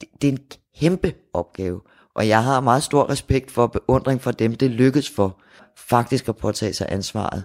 Det, 0.00 0.08
det 0.22 0.28
er 0.28 0.32
en 0.32 0.38
kæmpe 0.78 1.14
opgave, 1.32 1.80
og 2.14 2.28
jeg 2.28 2.44
har 2.44 2.60
meget 2.60 2.82
stor 2.82 3.10
respekt 3.10 3.50
for 3.50 3.66
beundring 3.66 4.20
for 4.20 4.30
dem, 4.30 4.54
det 4.54 4.70
lykkes 4.70 5.10
for 5.10 5.40
faktisk 5.76 6.28
at 6.28 6.36
påtage 6.36 6.72
sig 6.72 6.86
ansvaret 6.90 7.44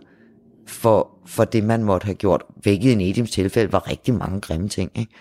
for, 0.67 1.17
for 1.25 1.43
det, 1.45 1.63
man 1.63 1.83
måtte 1.83 2.05
have 2.05 2.15
gjort. 2.15 2.43
Hvilket 2.55 2.91
i 2.91 2.95
Nedims 2.95 3.31
tilfælde 3.31 3.71
var 3.71 3.89
rigtig 3.89 4.13
mange 4.13 4.41
grimme 4.41 4.69
ting. 4.69 4.91
Ikke? 4.95 5.13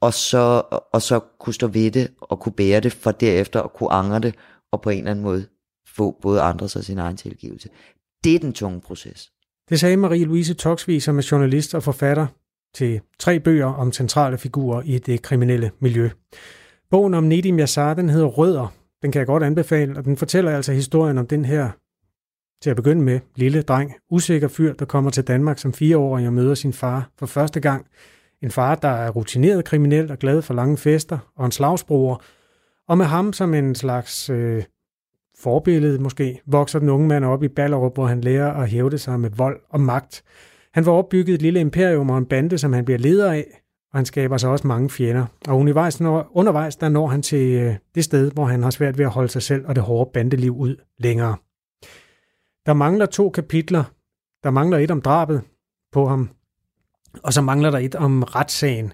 Og, 0.00 0.14
så, 0.14 0.62
og 0.92 1.02
så 1.02 1.20
kunne 1.40 1.54
stå 1.54 1.66
ved 1.66 1.90
det, 1.90 2.10
og 2.20 2.40
kunne 2.40 2.52
bære 2.52 2.80
det, 2.80 2.92
for 2.92 3.10
derefter 3.10 3.62
at 3.62 3.72
kunne 3.72 3.92
angre 3.92 4.18
det, 4.18 4.34
og 4.72 4.82
på 4.82 4.90
en 4.90 4.98
eller 4.98 5.10
anden 5.10 5.24
måde 5.24 5.46
få 5.96 6.18
både 6.22 6.40
andres 6.40 6.76
og 6.76 6.84
sin 6.84 6.98
egen 6.98 7.16
tilgivelse. 7.16 7.68
Det 8.24 8.34
er 8.34 8.38
den 8.38 8.52
tunge 8.52 8.80
proces. 8.80 9.32
Det 9.68 9.80
sagde 9.80 9.96
Marie-Louise 9.96 10.54
Toksvig, 10.54 11.02
som 11.02 11.18
er 11.18 11.28
journalist 11.30 11.74
og 11.74 11.82
forfatter 11.82 12.26
til 12.74 13.00
tre 13.18 13.40
bøger 13.40 13.66
om 13.66 13.92
centrale 13.92 14.38
figurer 14.38 14.82
i 14.82 14.98
det 14.98 15.22
kriminelle 15.22 15.70
miljø. 15.80 16.10
Bogen 16.90 17.14
om 17.14 17.24
Nedim 17.24 17.58
Yassar, 17.58 17.94
den 17.94 18.08
hedder 18.08 18.26
Rødder. 18.26 18.72
Den 19.02 19.12
kan 19.12 19.18
jeg 19.18 19.26
godt 19.26 19.42
anbefale, 19.42 19.96
og 19.96 20.04
den 20.04 20.16
fortæller 20.16 20.56
altså 20.56 20.72
historien 20.72 21.18
om 21.18 21.26
den 21.26 21.44
her, 21.44 21.70
til 22.62 22.70
at 22.70 22.76
begynde 22.76 23.02
med, 23.02 23.20
lille 23.36 23.62
dreng, 23.62 23.94
usikker 24.10 24.48
fyr, 24.48 24.72
der 24.72 24.84
kommer 24.84 25.10
til 25.10 25.24
Danmark 25.24 25.58
som 25.58 25.72
fireårig 25.72 26.26
og 26.26 26.32
møder 26.32 26.54
sin 26.54 26.72
far 26.72 27.10
for 27.18 27.26
første 27.26 27.60
gang. 27.60 27.86
En 28.42 28.50
far, 28.50 28.74
der 28.74 28.88
er 28.88 29.10
rutineret 29.10 29.64
kriminel 29.64 30.10
og 30.10 30.18
glad 30.18 30.42
for 30.42 30.54
lange 30.54 30.76
fester, 30.76 31.18
og 31.36 31.46
en 31.46 31.52
slagsbruger, 31.52 32.16
og 32.88 32.98
med 32.98 33.06
ham 33.06 33.32
som 33.32 33.54
en 33.54 33.74
slags 33.74 34.30
øh, 34.30 34.62
forbillede 35.42 35.98
måske, 35.98 36.40
vokser 36.46 36.78
den 36.78 36.88
unge 36.88 37.08
mand 37.08 37.24
op 37.24 37.42
i 37.42 37.48
Ballerup, 37.48 37.94
hvor 37.94 38.06
han 38.06 38.20
lærer 38.20 38.52
at 38.52 38.68
hævde 38.68 38.98
sig 38.98 39.20
med 39.20 39.30
vold 39.30 39.60
og 39.70 39.80
magt. 39.80 40.22
Han 40.74 40.84
får 40.84 40.98
opbygget 40.98 41.34
et 41.34 41.42
lille 41.42 41.60
imperium 41.60 42.10
og 42.10 42.18
en 42.18 42.26
bande, 42.26 42.58
som 42.58 42.72
han 42.72 42.84
bliver 42.84 42.98
leder 42.98 43.32
af, 43.32 43.46
og 43.92 43.98
han 43.98 44.06
skaber 44.06 44.36
sig 44.36 44.50
også 44.50 44.66
mange 44.66 44.90
fjender. 44.90 45.26
Og 45.48 45.58
undervejs, 45.58 46.00
når, 46.00 46.30
undervejs 46.32 46.76
der 46.76 46.88
når 46.88 47.06
han 47.06 47.22
til 47.22 47.52
øh, 47.52 47.74
det 47.94 48.04
sted, 48.04 48.30
hvor 48.30 48.44
han 48.44 48.62
har 48.62 48.70
svært 48.70 48.98
ved 48.98 49.04
at 49.04 49.10
holde 49.10 49.28
sig 49.28 49.42
selv 49.42 49.66
og 49.66 49.74
det 49.74 49.82
hårde 49.82 50.10
bandeliv 50.14 50.56
ud 50.56 50.76
længere. 50.98 51.36
Der 52.66 52.72
mangler 52.72 53.06
to 53.06 53.30
kapitler. 53.30 53.84
Der 54.44 54.50
mangler 54.50 54.78
et 54.78 54.90
om 54.90 55.00
drabet 55.00 55.42
på 55.92 56.06
ham, 56.06 56.30
og 57.22 57.32
så 57.32 57.42
mangler 57.42 57.70
der 57.70 57.78
et 57.78 57.94
om 57.94 58.22
retssagen. 58.22 58.92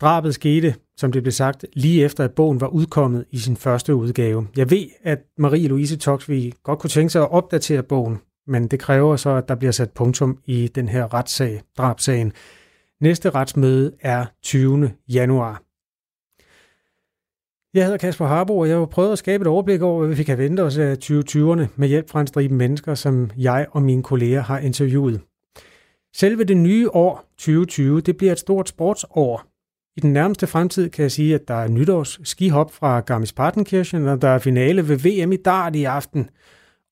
Drabet 0.00 0.34
skete, 0.34 0.74
som 0.96 1.12
det 1.12 1.22
blev 1.22 1.32
sagt, 1.32 1.66
lige 1.72 2.04
efter 2.04 2.24
at 2.24 2.34
bogen 2.34 2.60
var 2.60 2.66
udkommet 2.66 3.24
i 3.30 3.38
sin 3.38 3.56
første 3.56 3.94
udgave. 3.94 4.46
Jeg 4.56 4.70
ved, 4.70 4.86
at 5.02 5.18
Marie-Louise 5.40 5.96
Toksvig 5.96 6.52
godt 6.62 6.78
kunne 6.78 6.90
tænke 6.90 7.10
sig 7.10 7.22
at 7.22 7.30
opdatere 7.30 7.82
bogen, 7.82 8.18
men 8.46 8.68
det 8.68 8.80
kræver 8.80 9.16
så, 9.16 9.30
at 9.30 9.48
der 9.48 9.54
bliver 9.54 9.72
sat 9.72 9.90
punktum 9.90 10.38
i 10.46 10.68
den 10.68 10.88
her 10.88 11.14
retssag, 11.14 11.62
drabsagen. 11.78 12.32
Næste 13.00 13.30
retsmøde 13.30 13.92
er 14.00 14.26
20. 14.42 14.92
januar. 15.08 15.62
Jeg 17.74 17.84
hedder 17.84 17.98
Kasper 17.98 18.26
Harbo, 18.26 18.58
og 18.58 18.68
jeg 18.68 18.78
har 18.78 18.86
prøvet 18.86 19.12
at 19.12 19.18
skabe 19.18 19.42
et 19.42 19.48
overblik 19.48 19.82
over, 19.82 20.06
hvad 20.06 20.16
vi 20.16 20.22
kan 20.22 20.38
vente 20.38 20.60
os 20.60 20.78
af 20.78 20.96
2020'erne 21.04 21.66
med 21.76 21.88
hjælp 21.88 22.10
fra 22.10 22.20
en 22.20 22.26
stribe 22.26 22.54
mennesker, 22.54 22.94
som 22.94 23.30
jeg 23.36 23.66
og 23.70 23.82
mine 23.82 24.02
kolleger 24.02 24.40
har 24.40 24.58
interviewet. 24.58 25.20
Selve 26.16 26.44
det 26.44 26.56
nye 26.56 26.90
år 26.90 27.24
2020, 27.38 28.00
det 28.00 28.16
bliver 28.16 28.32
et 28.32 28.38
stort 28.38 28.68
sportsår, 28.68 29.55
i 29.96 30.00
den 30.00 30.12
nærmeste 30.12 30.46
fremtid 30.46 30.90
kan 30.90 31.02
jeg 31.02 31.12
sige, 31.12 31.34
at 31.34 31.48
der 31.48 31.54
er 31.54 31.68
nytårs 31.68 32.20
skihop 32.24 32.72
fra 32.72 33.00
Garmisch-Partenkirchen, 33.00 34.08
og 34.08 34.22
der 34.22 34.28
er 34.28 34.38
finale 34.38 34.88
ved 34.88 34.96
VM 34.96 35.32
i 35.32 35.36
dart 35.36 35.76
i 35.76 35.84
aften. 35.84 36.30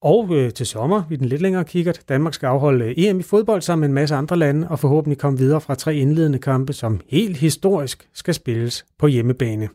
Og 0.03 0.35
øh, 0.35 0.53
til 0.53 0.67
sommer, 0.67 1.03
i 1.11 1.17
den 1.17 1.27
lidt 1.27 1.43
længere 1.43 1.65
kikkert, 1.65 2.03
Danmark 2.09 2.35
skal 2.35 2.47
afholde 2.47 2.85
øh, 2.85 2.95
EM 2.97 3.21
i 3.21 3.23
fodbold 3.23 3.63
sammen 3.63 3.81
med 3.81 3.89
en 3.89 3.95
masse 3.95 4.15
andre 4.15 4.37
lande, 4.37 4.69
og 4.69 4.79
forhåbentlig 4.79 5.19
komme 5.19 5.39
videre 5.39 5.61
fra 5.61 5.75
tre 5.75 5.97
indledende 5.97 6.39
kampe, 6.39 6.73
som 6.73 7.01
helt 7.09 7.37
historisk 7.37 8.09
skal 8.15 8.35
spilles 8.35 8.87
på 8.99 9.07
hjemmebane. 9.07 9.69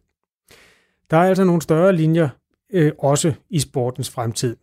Der 1.12 1.18
er 1.18 1.30
altså 1.30 1.44
nogle 1.44 1.62
større 1.62 1.96
linjer 1.96 2.30
øh, 2.74 2.92
også 3.00 3.34
i 3.50 3.60
sportens 3.60 4.10
fremtid. 4.10 4.56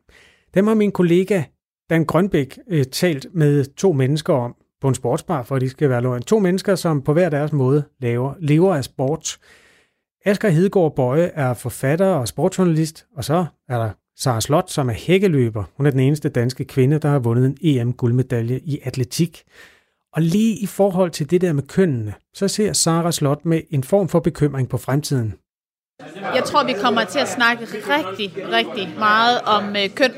Dem 0.55 0.67
har 0.67 0.75
min 0.75 0.93
kollega 0.93 1.43
Dan 1.91 2.05
Grønbæk 2.05 2.59
øh, 2.69 2.85
talt 2.85 3.27
med 3.33 3.65
to 3.65 3.93
mennesker 3.93 4.35
om, 4.35 4.57
på 4.81 4.89
en 4.89 4.95
sportsbar, 4.95 5.43
for 5.43 5.57
at 5.57 5.61
de 5.61 5.69
skal 5.69 5.91
være 5.91 6.03
løgn. 6.03 6.23
To 6.23 6.39
mennesker, 6.39 6.75
som 6.75 7.03
på 7.03 7.13
hver 7.13 7.29
deres 7.29 7.53
måde 7.53 7.85
laver, 8.01 8.35
lever 8.39 8.75
af 8.75 8.85
sport. 8.85 9.39
Asger 10.25 10.49
Hedegaard 10.49 10.97
Bøje 10.97 11.31
er 11.35 11.55
forfatter 11.55 12.07
og 12.07 12.29
sportsjournalist, 12.29 13.07
og 13.17 13.25
så 13.25 13.47
er 13.69 13.79
der 13.79 13.91
Sara 14.19 14.41
Slot, 14.41 14.71
som 14.71 14.89
er 14.89 14.93
hækkeløber. 14.93 15.65
Hun 15.77 15.87
er 15.87 15.91
den 15.91 16.01
eneste 16.01 16.29
danske 16.29 16.65
kvinde, 16.65 16.99
der 16.99 17.09
har 17.09 17.19
vundet 17.19 17.47
en 17.47 17.59
EM-guldmedalje 17.63 18.61
i 18.65 18.79
atletik. 18.85 19.45
Og 20.13 20.23
lige 20.23 20.57
i 20.57 20.67
forhold 20.67 21.11
til 21.11 21.31
det 21.31 21.41
der 21.41 21.53
med 21.53 21.63
kønnene, 21.63 22.15
så 22.35 22.49
ser 22.49 22.73
Sara 22.73 23.13
Slot 23.13 23.45
med 23.45 23.61
en 23.71 23.85
form 23.85 24.09
for 24.09 24.21
bekymring 24.21 24.69
på 24.69 24.79
fremtiden. 24.79 25.35
Jeg 26.35 26.43
tror, 26.45 26.65
vi 26.65 26.73
kommer 26.73 27.05
til 27.05 27.19
at 27.19 27.29
snakke 27.29 27.65
rigtig, 27.65 28.33
rigtig 28.53 28.95
meget 28.99 29.41
om 29.41 29.77
øh, 29.77 29.89
køn 29.95 30.13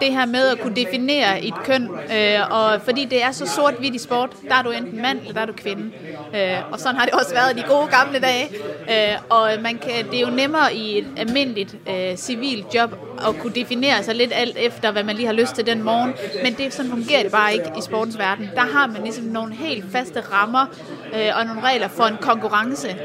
det 0.00 0.12
her 0.12 0.26
med 0.26 0.48
at 0.48 0.60
kunne 0.60 0.76
definere 0.76 1.44
et 1.44 1.54
køn, 1.64 1.88
øh, 2.16 2.40
og 2.50 2.80
fordi 2.84 3.04
det 3.04 3.22
er 3.22 3.32
så 3.32 3.46
sort-hvidt 3.46 3.94
i 3.94 3.98
sport, 3.98 4.30
der 4.48 4.54
er 4.54 4.62
du 4.62 4.70
enten 4.70 5.02
mand, 5.02 5.20
eller 5.20 5.32
der 5.32 5.40
er 5.40 5.46
du 5.46 5.52
kvinde. 5.52 5.90
Øh, 6.34 6.72
og 6.72 6.80
sådan 6.80 6.96
har 6.96 7.04
det 7.04 7.14
også 7.14 7.34
været 7.34 7.56
i 7.56 7.60
de 7.60 7.66
gode 7.68 7.86
gamle 7.86 8.18
dage. 8.18 8.48
Øh, 8.90 9.18
og 9.28 9.50
man 9.62 9.78
kan, 9.78 10.10
det 10.10 10.16
er 10.16 10.20
jo 10.20 10.30
nemmere 10.30 10.74
i 10.74 10.98
et 10.98 11.06
almindeligt 11.16 11.76
øh, 11.88 12.16
civilt 12.16 12.74
job 12.74 12.90
at 13.28 13.38
kunne 13.38 13.52
definere 13.54 14.02
sig 14.02 14.14
lidt 14.14 14.32
alt 14.34 14.56
efter, 14.56 14.90
hvad 14.90 15.04
man 15.04 15.16
lige 15.16 15.26
har 15.26 15.32
lyst 15.32 15.54
til 15.54 15.66
den 15.66 15.82
morgen. 15.82 16.14
Men 16.42 16.54
det, 16.54 16.74
sådan 16.74 16.90
fungerer 16.90 17.22
det 17.22 17.32
bare 17.32 17.52
ikke 17.52 17.70
i 17.78 17.82
sportens 17.82 18.18
verden. 18.18 18.50
Der 18.54 18.60
har 18.60 18.86
man 18.86 19.02
ligesom 19.02 19.24
nogle 19.24 19.54
helt 19.54 19.84
faste 19.92 20.20
rammer 20.20 20.66
øh, 21.14 21.38
og 21.38 21.46
nogle 21.46 21.62
regler 21.62 21.88
for 21.88 22.04
en 22.04 22.16
konkurrence. 22.20 22.96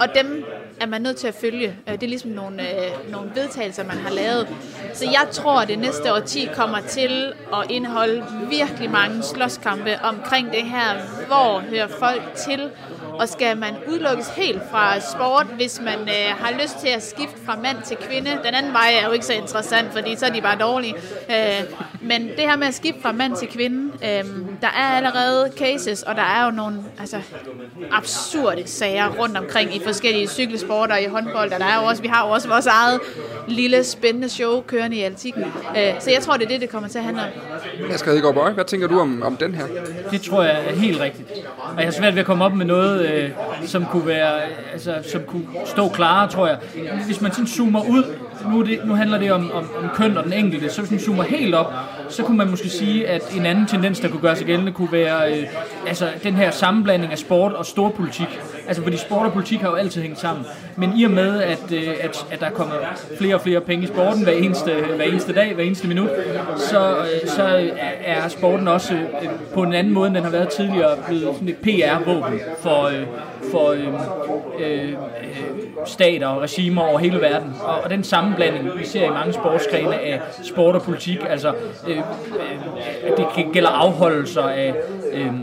Og 0.00 0.06
dem 0.14 0.44
er 0.80 0.86
man 0.86 1.02
nødt 1.02 1.16
til 1.16 1.28
at 1.28 1.34
følge. 1.34 1.76
Øh, 1.88 1.94
det 1.94 2.02
er 2.02 2.08
ligesom 2.08 2.30
nogle, 2.30 2.62
øh, 2.62 3.12
nogle 3.12 3.30
vedtagelser, 3.34 3.84
man 3.84 3.96
har 3.96 4.10
lavet. 4.10 4.48
Så 4.94 5.04
jeg 5.04 5.26
tror, 5.30 5.60
at 5.60 5.68
det 5.68 5.78
næste 5.78 6.14
årti 6.14 6.48
kommer 6.54 6.80
til 6.80 7.32
at 7.54 7.70
indeholde 7.70 8.24
virkelig 8.50 8.90
mange 8.90 9.22
slåskampe 9.22 9.98
omkring 10.02 10.52
det 10.52 10.62
her. 10.62 11.26
Hvor 11.26 11.60
hører 11.60 11.88
folk 11.88 12.22
til? 12.34 12.70
Og 13.20 13.28
skal 13.28 13.56
man 13.56 13.74
udelukkes 13.88 14.28
helt 14.28 14.62
fra 14.70 15.00
sport, 15.00 15.46
hvis 15.56 15.80
man 15.84 15.98
øh, 16.08 16.36
har 16.38 16.52
lyst 16.62 16.78
til 16.78 16.88
at 16.88 17.02
skifte 17.02 17.36
fra 17.46 17.56
mand 17.62 17.76
til 17.86 17.96
kvinde? 17.96 18.30
Den 18.44 18.54
anden 18.54 18.72
vej 18.72 18.92
er 19.02 19.06
jo 19.06 19.12
ikke 19.12 19.26
så 19.26 19.32
interessant, 19.32 19.92
fordi 19.92 20.16
så 20.16 20.26
er 20.26 20.30
de 20.30 20.40
bare 20.40 20.58
dårlige. 20.60 20.94
Øh, 21.30 21.64
Men 22.02 22.22
det 22.22 22.38
her 22.38 22.56
med 22.56 22.66
at 22.66 22.74
skifte 22.74 23.02
fra 23.02 23.12
mand 23.12 23.36
til 23.36 23.48
kvinde, 23.48 23.92
øhm, 24.08 24.46
der 24.60 24.66
er 24.66 24.96
allerede 24.96 25.52
cases, 25.56 26.02
og 26.02 26.14
der 26.14 26.22
er 26.22 26.44
jo 26.44 26.50
nogle 26.50 26.76
altså, 27.00 27.16
absurde 27.92 28.62
sager 28.66 29.08
rundt 29.08 29.36
omkring 29.36 29.76
i 29.76 29.80
forskellige 29.84 30.28
cykelsporter, 30.28 30.96
i 30.96 31.06
håndbold, 31.06 31.52
og 31.52 31.60
der 31.60 31.66
er 31.66 31.80
jo 31.82 31.88
også, 31.88 32.02
vi 32.02 32.08
har 32.08 32.26
jo 32.26 32.32
også 32.32 32.48
vores 32.48 32.66
eget 32.66 33.00
lille 33.48 33.84
spændende 33.84 34.28
show 34.28 34.60
kørende 34.60 34.96
i 34.96 35.02
altikken. 35.02 35.44
Øh, 35.76 35.94
så 35.98 36.10
jeg 36.10 36.22
tror, 36.22 36.36
det 36.36 36.44
er 36.44 36.48
det, 36.48 36.60
det 36.60 36.68
kommer 36.70 36.88
til 36.88 36.98
at 36.98 37.04
handle 37.04 37.22
om. 37.22 37.28
Asger 37.90 38.10
Hedegaard 38.10 38.34
Bøje, 38.34 38.52
hvad 38.52 38.64
tænker 38.64 38.86
du 38.88 39.00
om, 39.00 39.22
om 39.22 39.36
den 39.36 39.54
her? 39.54 39.64
Det 40.10 40.22
tror 40.22 40.42
jeg 40.42 40.64
er 40.68 40.74
helt 40.74 41.00
rigtigt. 41.00 41.28
Og 41.58 41.76
jeg 41.76 41.84
har 41.84 41.92
svært 41.92 42.14
ved 42.14 42.20
at 42.20 42.26
komme 42.26 42.44
op 42.44 42.52
med 42.52 42.66
noget, 42.66 43.09
øh, 43.12 43.30
som 43.66 43.84
kunne 43.84 44.06
være, 44.06 44.40
altså, 44.72 44.94
som 45.12 45.20
kunne 45.26 45.46
stå 45.66 45.88
klarere, 45.88 46.28
tror 46.28 46.46
jeg. 46.46 46.58
Hvis 47.06 47.20
man 47.20 47.32
sådan 47.32 47.46
zoomer 47.46 47.80
ud, 47.80 48.04
nu, 48.50 48.62
det, 48.62 48.80
nu 48.84 48.94
handler 48.94 49.18
det 49.18 49.32
om, 49.32 49.50
om, 49.52 49.70
om 49.82 49.90
køn 49.94 50.16
og 50.16 50.24
den 50.24 50.32
enkelte, 50.32 50.70
så 50.70 50.80
hvis 50.80 50.90
man 50.90 51.00
zoomer 51.00 51.22
helt 51.22 51.54
op, 51.54 51.72
så 52.10 52.22
kunne 52.22 52.36
man 52.36 52.50
måske 52.50 52.68
sige, 52.68 53.08
at 53.08 53.34
en 53.36 53.46
anden 53.46 53.66
tendens, 53.66 54.00
der 54.00 54.08
kunne 54.08 54.20
gøre 54.20 54.36
sig 54.36 54.46
gældende, 54.46 54.72
kunne 54.72 54.92
være 54.92 55.32
øh, 55.32 55.46
altså, 55.86 56.08
den 56.22 56.34
her 56.34 56.50
sammenblanding 56.50 57.12
af 57.12 57.18
sport 57.18 57.52
og 57.52 57.66
storpolitik. 57.66 58.40
Altså, 58.68 58.82
fordi 58.82 58.96
sport 58.96 59.26
og 59.26 59.32
politik 59.32 59.60
har 59.60 59.68
jo 59.68 59.74
altid 59.74 60.02
hængt 60.02 60.18
sammen. 60.18 60.46
Men 60.76 60.92
i 60.96 61.04
og 61.04 61.10
med, 61.10 61.42
at, 61.42 61.72
øh, 61.72 61.88
at, 62.00 62.26
at 62.30 62.40
der 62.40 62.46
er 62.46 62.50
kommet 62.50 62.76
flere 63.18 63.34
og 63.34 63.40
flere 63.40 63.60
penge 63.60 63.84
i 63.84 63.86
sporten 63.86 64.22
hver 64.22 64.32
eneste, 64.32 64.72
hver 64.96 65.04
eneste 65.04 65.32
dag, 65.32 65.54
hver 65.54 65.64
eneste 65.64 65.88
minut, 65.88 66.10
så, 66.56 66.96
øh, 66.98 67.28
så 67.28 67.70
er 68.04 68.28
sporten 68.28 68.68
også 68.68 68.94
øh, 68.94 69.28
på 69.54 69.62
en 69.62 69.72
anden 69.72 69.92
måde, 69.92 70.06
end 70.06 70.14
den 70.14 70.24
har 70.24 70.30
været 70.30 70.48
tidligere, 70.48 70.96
blevet 71.06 71.34
sådan 71.34 71.48
et 71.48 71.56
PR-våben 71.56 72.40
for, 72.62 72.84
øh, 72.84 73.06
for 73.50 73.68
øh, 73.68 73.86
øh, 74.58 74.92
stater 75.86 76.26
og 76.26 76.42
regimer 76.42 76.82
over 76.82 76.98
hele 76.98 77.20
verden. 77.20 77.54
Og, 77.62 77.80
og 77.84 77.90
den 77.90 78.04
sammenblanding, 78.04 78.78
vi 78.78 78.84
ser 78.84 79.04
i 79.06 79.10
mange 79.10 79.32
sportsgrene 79.32 80.00
af 80.00 80.20
sport 80.42 80.74
og 80.74 80.82
politik, 80.82 81.18
altså 81.28 81.54
øh, 81.88 81.96
øh, 81.98 82.02
at 83.04 83.16
det 83.16 83.26
gælder 83.52 83.70
afholdelser 83.70 84.42
af, 84.42 84.74
øh, 85.12 85.34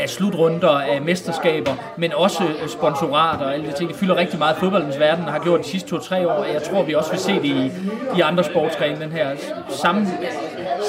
af 0.00 0.08
slutrunder, 0.08 0.68
af 0.68 1.02
mesterskaber, 1.02 1.72
men 1.96 2.12
også 2.12 2.44
øh, 2.44 2.68
sponsorater 2.68 3.44
og 3.44 3.54
alle 3.54 3.66
de 3.66 3.72
ting. 3.72 3.90
Det 3.90 3.98
fylder 3.98 4.16
rigtig 4.16 4.38
meget 4.38 4.56
fodboldens 4.56 4.98
verden, 4.98 5.24
og 5.24 5.32
har 5.32 5.40
gjort 5.40 5.60
de 5.60 5.68
sidste 5.68 5.88
to-tre 5.88 6.28
år, 6.28 6.32
og 6.32 6.52
jeg 6.52 6.62
tror, 6.62 6.82
vi 6.82 6.94
også 6.94 7.10
vil 7.10 7.20
se 7.20 7.34
det 7.34 7.44
i, 7.44 7.72
i 8.16 8.20
andre 8.20 8.44
sportsgrene, 8.44 9.00
den 9.00 9.12
her 9.12 9.36
sammen, 9.68 10.08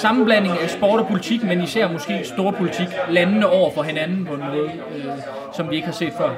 sammenblanding 0.02 0.60
af 0.60 0.70
sport 0.70 1.00
og 1.00 1.08
politik, 1.08 1.44
men 1.44 1.64
især 1.64 1.92
måske 1.92 2.22
storpolitik, 2.24 2.88
landene 3.10 3.48
over 3.48 3.72
for 3.72 3.84
hinanden 3.84 4.26
på 4.26 4.34
en 4.34 4.40
måde, 4.40 4.72
øh, 4.96 5.06
som 5.54 5.70
vi 5.70 5.76
ikke 5.76 5.86
har 5.88 5.94
set 5.94 6.14
før. 6.18 6.30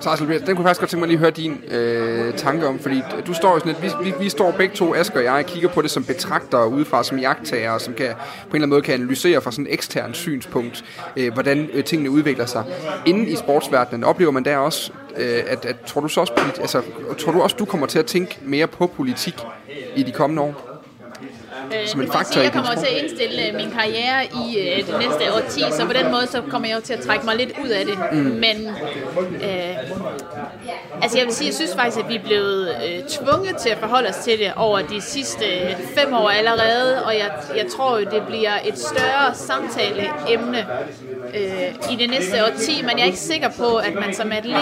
Tarsel, 0.00 0.28
den 0.28 0.40
kunne 0.40 0.48
jeg 0.48 0.56
faktisk 0.56 0.80
godt 0.80 0.90
tænke 0.90 1.00
mig 1.00 1.08
lige 1.08 1.16
at 1.16 1.20
høre 1.20 1.30
din 1.30 1.64
øh, 1.70 2.34
tanke 2.34 2.66
om, 2.66 2.78
fordi 2.78 3.02
du 3.26 3.34
står 3.34 3.52
jo 3.52 3.58
sådan 3.58 3.76
lidt, 3.82 3.98
vi, 4.00 4.10
vi, 4.10 4.14
vi 4.20 4.28
står 4.28 4.50
begge 4.50 4.74
to, 4.74 4.94
Asger 4.94 5.18
og 5.18 5.24
jeg, 5.24 5.46
kigger 5.46 5.68
på 5.68 5.82
det 5.82 5.90
som 5.90 6.04
betragter 6.04 6.64
udefra, 6.64 7.04
som 7.04 7.18
jagttager, 7.18 7.78
som 7.78 7.94
kan, 7.94 8.06
på 8.06 8.12
en 8.12 8.18
eller 8.46 8.54
anden 8.54 8.70
måde 8.70 8.82
kan 8.82 8.94
analysere 8.94 9.40
fra 9.40 9.50
sådan 9.50 9.66
et 9.66 9.72
ekstern 9.72 10.14
synspunkt, 10.14 10.84
øh, 11.16 11.32
hvordan 11.32 11.68
øh, 11.72 11.84
tingene 11.84 12.10
udvikler 12.10 12.46
sig. 12.46 12.64
Inden 13.06 13.28
i 13.28 13.36
sportsverdenen, 13.36 14.04
oplever 14.04 14.30
man 14.30 14.44
der 14.44 14.56
også, 14.56 14.92
øh, 15.16 15.42
at, 15.46 15.64
at, 15.64 15.80
tror 15.86 16.00
du 16.00 16.08
så 16.08 16.20
også, 16.20 16.32
altså, 16.60 16.82
tror 17.18 17.32
du 17.32 17.42
også, 17.42 17.56
du 17.58 17.64
kommer 17.64 17.86
til 17.86 17.98
at 17.98 18.06
tænke 18.06 18.38
mere 18.42 18.66
på 18.66 18.86
politik 18.86 19.34
i 19.96 20.02
de 20.02 20.12
kommende 20.12 20.42
år? 20.42 20.67
Øh, 21.74 21.88
som 21.88 22.00
en 22.00 22.12
faktor 22.12 22.40
jeg 22.40 22.52
kommer 22.52 22.74
til 22.74 22.86
at 22.86 23.02
indstille 23.02 23.48
øh, 23.48 23.54
min 23.54 23.70
karriere 23.70 24.24
i 24.24 24.58
øh, 24.58 24.86
det 24.86 24.94
næste 24.98 25.32
årti, 25.34 25.60
så 25.76 25.86
på 25.86 25.92
den 25.92 26.10
måde 26.10 26.26
så 26.26 26.42
kommer 26.50 26.68
jeg 26.68 26.76
jo 26.76 26.80
til 26.80 26.92
at 26.92 27.00
trække 27.00 27.24
mig 27.24 27.36
lidt 27.36 27.52
ud 27.64 27.68
af 27.68 27.84
det. 27.86 27.98
Mm. 28.12 28.18
Men 28.18 28.56
øh, 29.42 29.76
altså 31.02 31.18
jeg 31.18 31.26
vil 31.26 31.34
sige, 31.34 31.46
jeg 31.46 31.54
synes 31.54 31.74
faktisk, 31.74 31.98
at 32.04 32.08
vi 32.08 32.16
er 32.16 32.22
blevet 32.22 32.68
øh, 32.68 33.08
tvunget 33.08 33.56
til 33.56 33.68
at 33.68 33.78
forholde 33.78 34.08
os 34.08 34.16
til 34.16 34.38
det 34.38 34.52
over 34.56 34.78
de 34.78 35.00
sidste 35.00 35.44
fem 35.94 36.14
år 36.14 36.28
allerede, 36.28 37.04
og 37.04 37.14
jeg, 37.14 37.30
jeg 37.56 37.66
tror 37.76 37.98
jo, 37.98 38.04
det 38.04 38.22
bliver 38.28 38.52
et 38.64 38.78
større 38.78 39.34
samtaleemne 39.34 40.66
øh, 41.34 41.92
i 41.92 41.96
det 41.96 42.10
næste 42.10 42.44
årti, 42.44 42.82
men 42.82 42.90
jeg 42.90 43.00
er 43.00 43.04
ikke 43.04 43.18
sikker 43.18 43.48
på, 43.48 43.76
at 43.76 43.94
man 43.94 44.14
som 44.14 44.32
atlet 44.32 44.56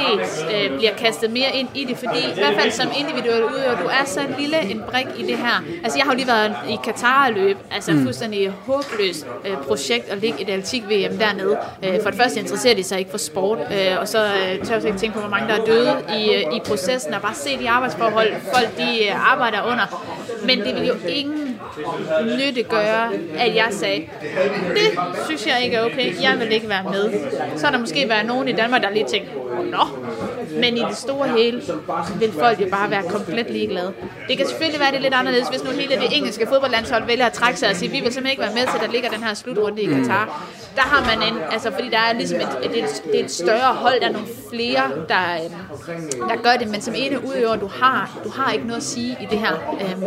øh, 0.55 0.77
bliver 0.77 0.95
kastet 0.99 1.31
mere 1.31 1.51
ind 1.55 1.69
i 1.75 1.85
det, 1.85 1.97
fordi 1.97 2.19
i 2.19 2.35
hvert 2.35 2.55
fald 2.61 2.71
som 2.71 2.89
individuel 2.99 3.45
udøver, 3.45 3.77
du 3.83 3.87
er 3.87 4.05
så 4.07 4.21
lille 4.39 4.61
en 4.71 4.83
brik 4.91 5.07
i 5.19 5.23
det 5.23 5.39
her. 5.39 5.65
Altså 5.85 5.99
jeg 5.99 6.05
har 6.05 6.13
jo 6.13 6.17
lige 6.17 6.29
været 6.29 6.53
i 6.69 6.77
Katar-løb, 6.85 7.57
altså 7.71 7.93
mm. 7.93 8.03
fuldstændig 8.03 8.51
håbløst 8.51 9.27
øh, 9.45 9.57
projekt 9.57 10.09
at 10.09 10.19
ligge 10.19 10.43
et 10.43 10.49
atletik-VM 10.49 11.19
dernede. 11.19 11.59
Øh, 11.85 12.03
for 12.03 12.11
det 12.11 12.19
første 12.19 12.41
interesserer 12.41 12.75
de 12.75 12.85
sig 12.85 12.99
ikke 12.99 13.11
for 13.11 13.19
sport, 13.19 13.59
øh, 13.59 14.01
og 14.01 14.09
så 14.09 14.25
øh, 14.25 14.65
tør 14.65 14.75
jeg 14.75 14.85
ikke 14.87 14.99
tænke 14.99 15.15
på, 15.15 15.21
hvor 15.21 15.31
mange 15.31 15.49
der 15.49 15.61
er 15.61 15.65
døde 15.65 15.95
i, 16.19 16.35
øh, 16.35 16.57
i 16.57 16.61
processen, 16.67 17.15
og 17.15 17.23
bare 17.23 17.35
se 17.35 17.59
de 17.59 17.69
arbejdsforhold, 17.71 18.33
folk 18.55 18.77
de 18.77 19.05
øh, 19.05 19.33
arbejder 19.33 19.63
under. 19.63 19.87
Men 20.47 20.59
det 20.59 20.75
vil 20.75 20.87
jo 20.87 20.95
ingen 21.09 21.46
nytte 22.39 22.63
at 23.39 23.55
jeg 23.55 23.69
sagde, 23.71 24.07
det 24.75 24.99
synes 25.25 25.47
jeg 25.47 25.65
ikke 25.65 25.77
er 25.77 25.85
okay, 25.85 26.23
jeg 26.23 26.39
vil 26.39 26.53
ikke 26.53 26.69
være 26.69 26.83
med. 26.83 27.13
Så 27.57 27.65
har 27.67 27.73
der 27.73 27.79
måske 27.79 28.09
være 28.09 28.25
nogen 28.25 28.49
i 28.49 28.53
Danmark, 28.53 28.83
der 28.83 28.91
lige 28.91 29.07
tænker, 29.07 29.31
nå, 29.71 29.79
men 30.61 30.77
i 30.77 30.81
det 30.81 30.97
store 30.97 31.29
hele 31.29 31.63
vil 32.21 32.33
folk 32.33 32.61
jo 32.61 32.67
bare 32.71 32.91
være 32.91 33.03
komplet 33.03 33.51
ligeglade. 33.51 33.93
Det 34.29 34.37
kan 34.37 34.47
selvfølgelig 34.47 34.81
være 34.81 34.93
det 34.93 35.01
lidt 35.01 35.15
anderledes, 35.15 35.49
hvis 35.49 35.65
nu 35.65 35.71
hele 35.71 35.95
det 35.95 36.17
engelske 36.17 36.47
fodboldlandshold 36.47 37.07
vælger 37.07 37.27
at 37.27 37.33
trække 37.33 37.59
sig 37.59 37.69
og 37.71 37.77
sige, 37.77 37.91
vi 37.91 38.01
vil 38.01 38.13
simpelthen 38.13 38.31
ikke 38.31 38.43
være 38.43 38.55
med 38.55 38.63
til, 38.63 38.79
at 38.79 38.81
der 38.87 38.93
ligger 38.93 39.11
den 39.11 39.23
her 39.23 39.35
slutrunde 39.35 39.83
i 39.83 39.87
Katar. 39.87 40.47
Der 40.77 40.83
har 40.83 41.17
man 41.17 41.29
en, 41.33 41.39
altså 41.51 41.71
fordi 41.71 41.89
der 41.89 41.99
er 41.99 42.13
ligesom 42.13 42.41
et, 42.41 42.49
et, 42.63 42.79
et, 42.85 43.03
det 43.13 43.21
er 43.21 43.25
et 43.25 43.31
større 43.31 43.75
hold, 43.75 44.01
der 44.01 44.07
er 44.09 44.13
nogle 44.13 44.29
flere, 44.51 44.83
der, 45.09 45.23
øhm, 45.45 46.29
der 46.29 46.37
gør 46.43 46.57
det, 46.59 46.69
men 46.69 46.81
som 46.81 46.95
ene 46.97 47.25
udøver, 47.25 47.57
du 47.57 47.67
har, 47.67 48.19
du 48.25 48.31
har 48.31 48.53
ikke 48.53 48.67
noget 48.67 48.81
at 48.81 48.87
sige 48.87 49.17
i 49.21 49.27
det 49.31 49.39
her. 49.39 49.53
Øhm, 49.81 50.05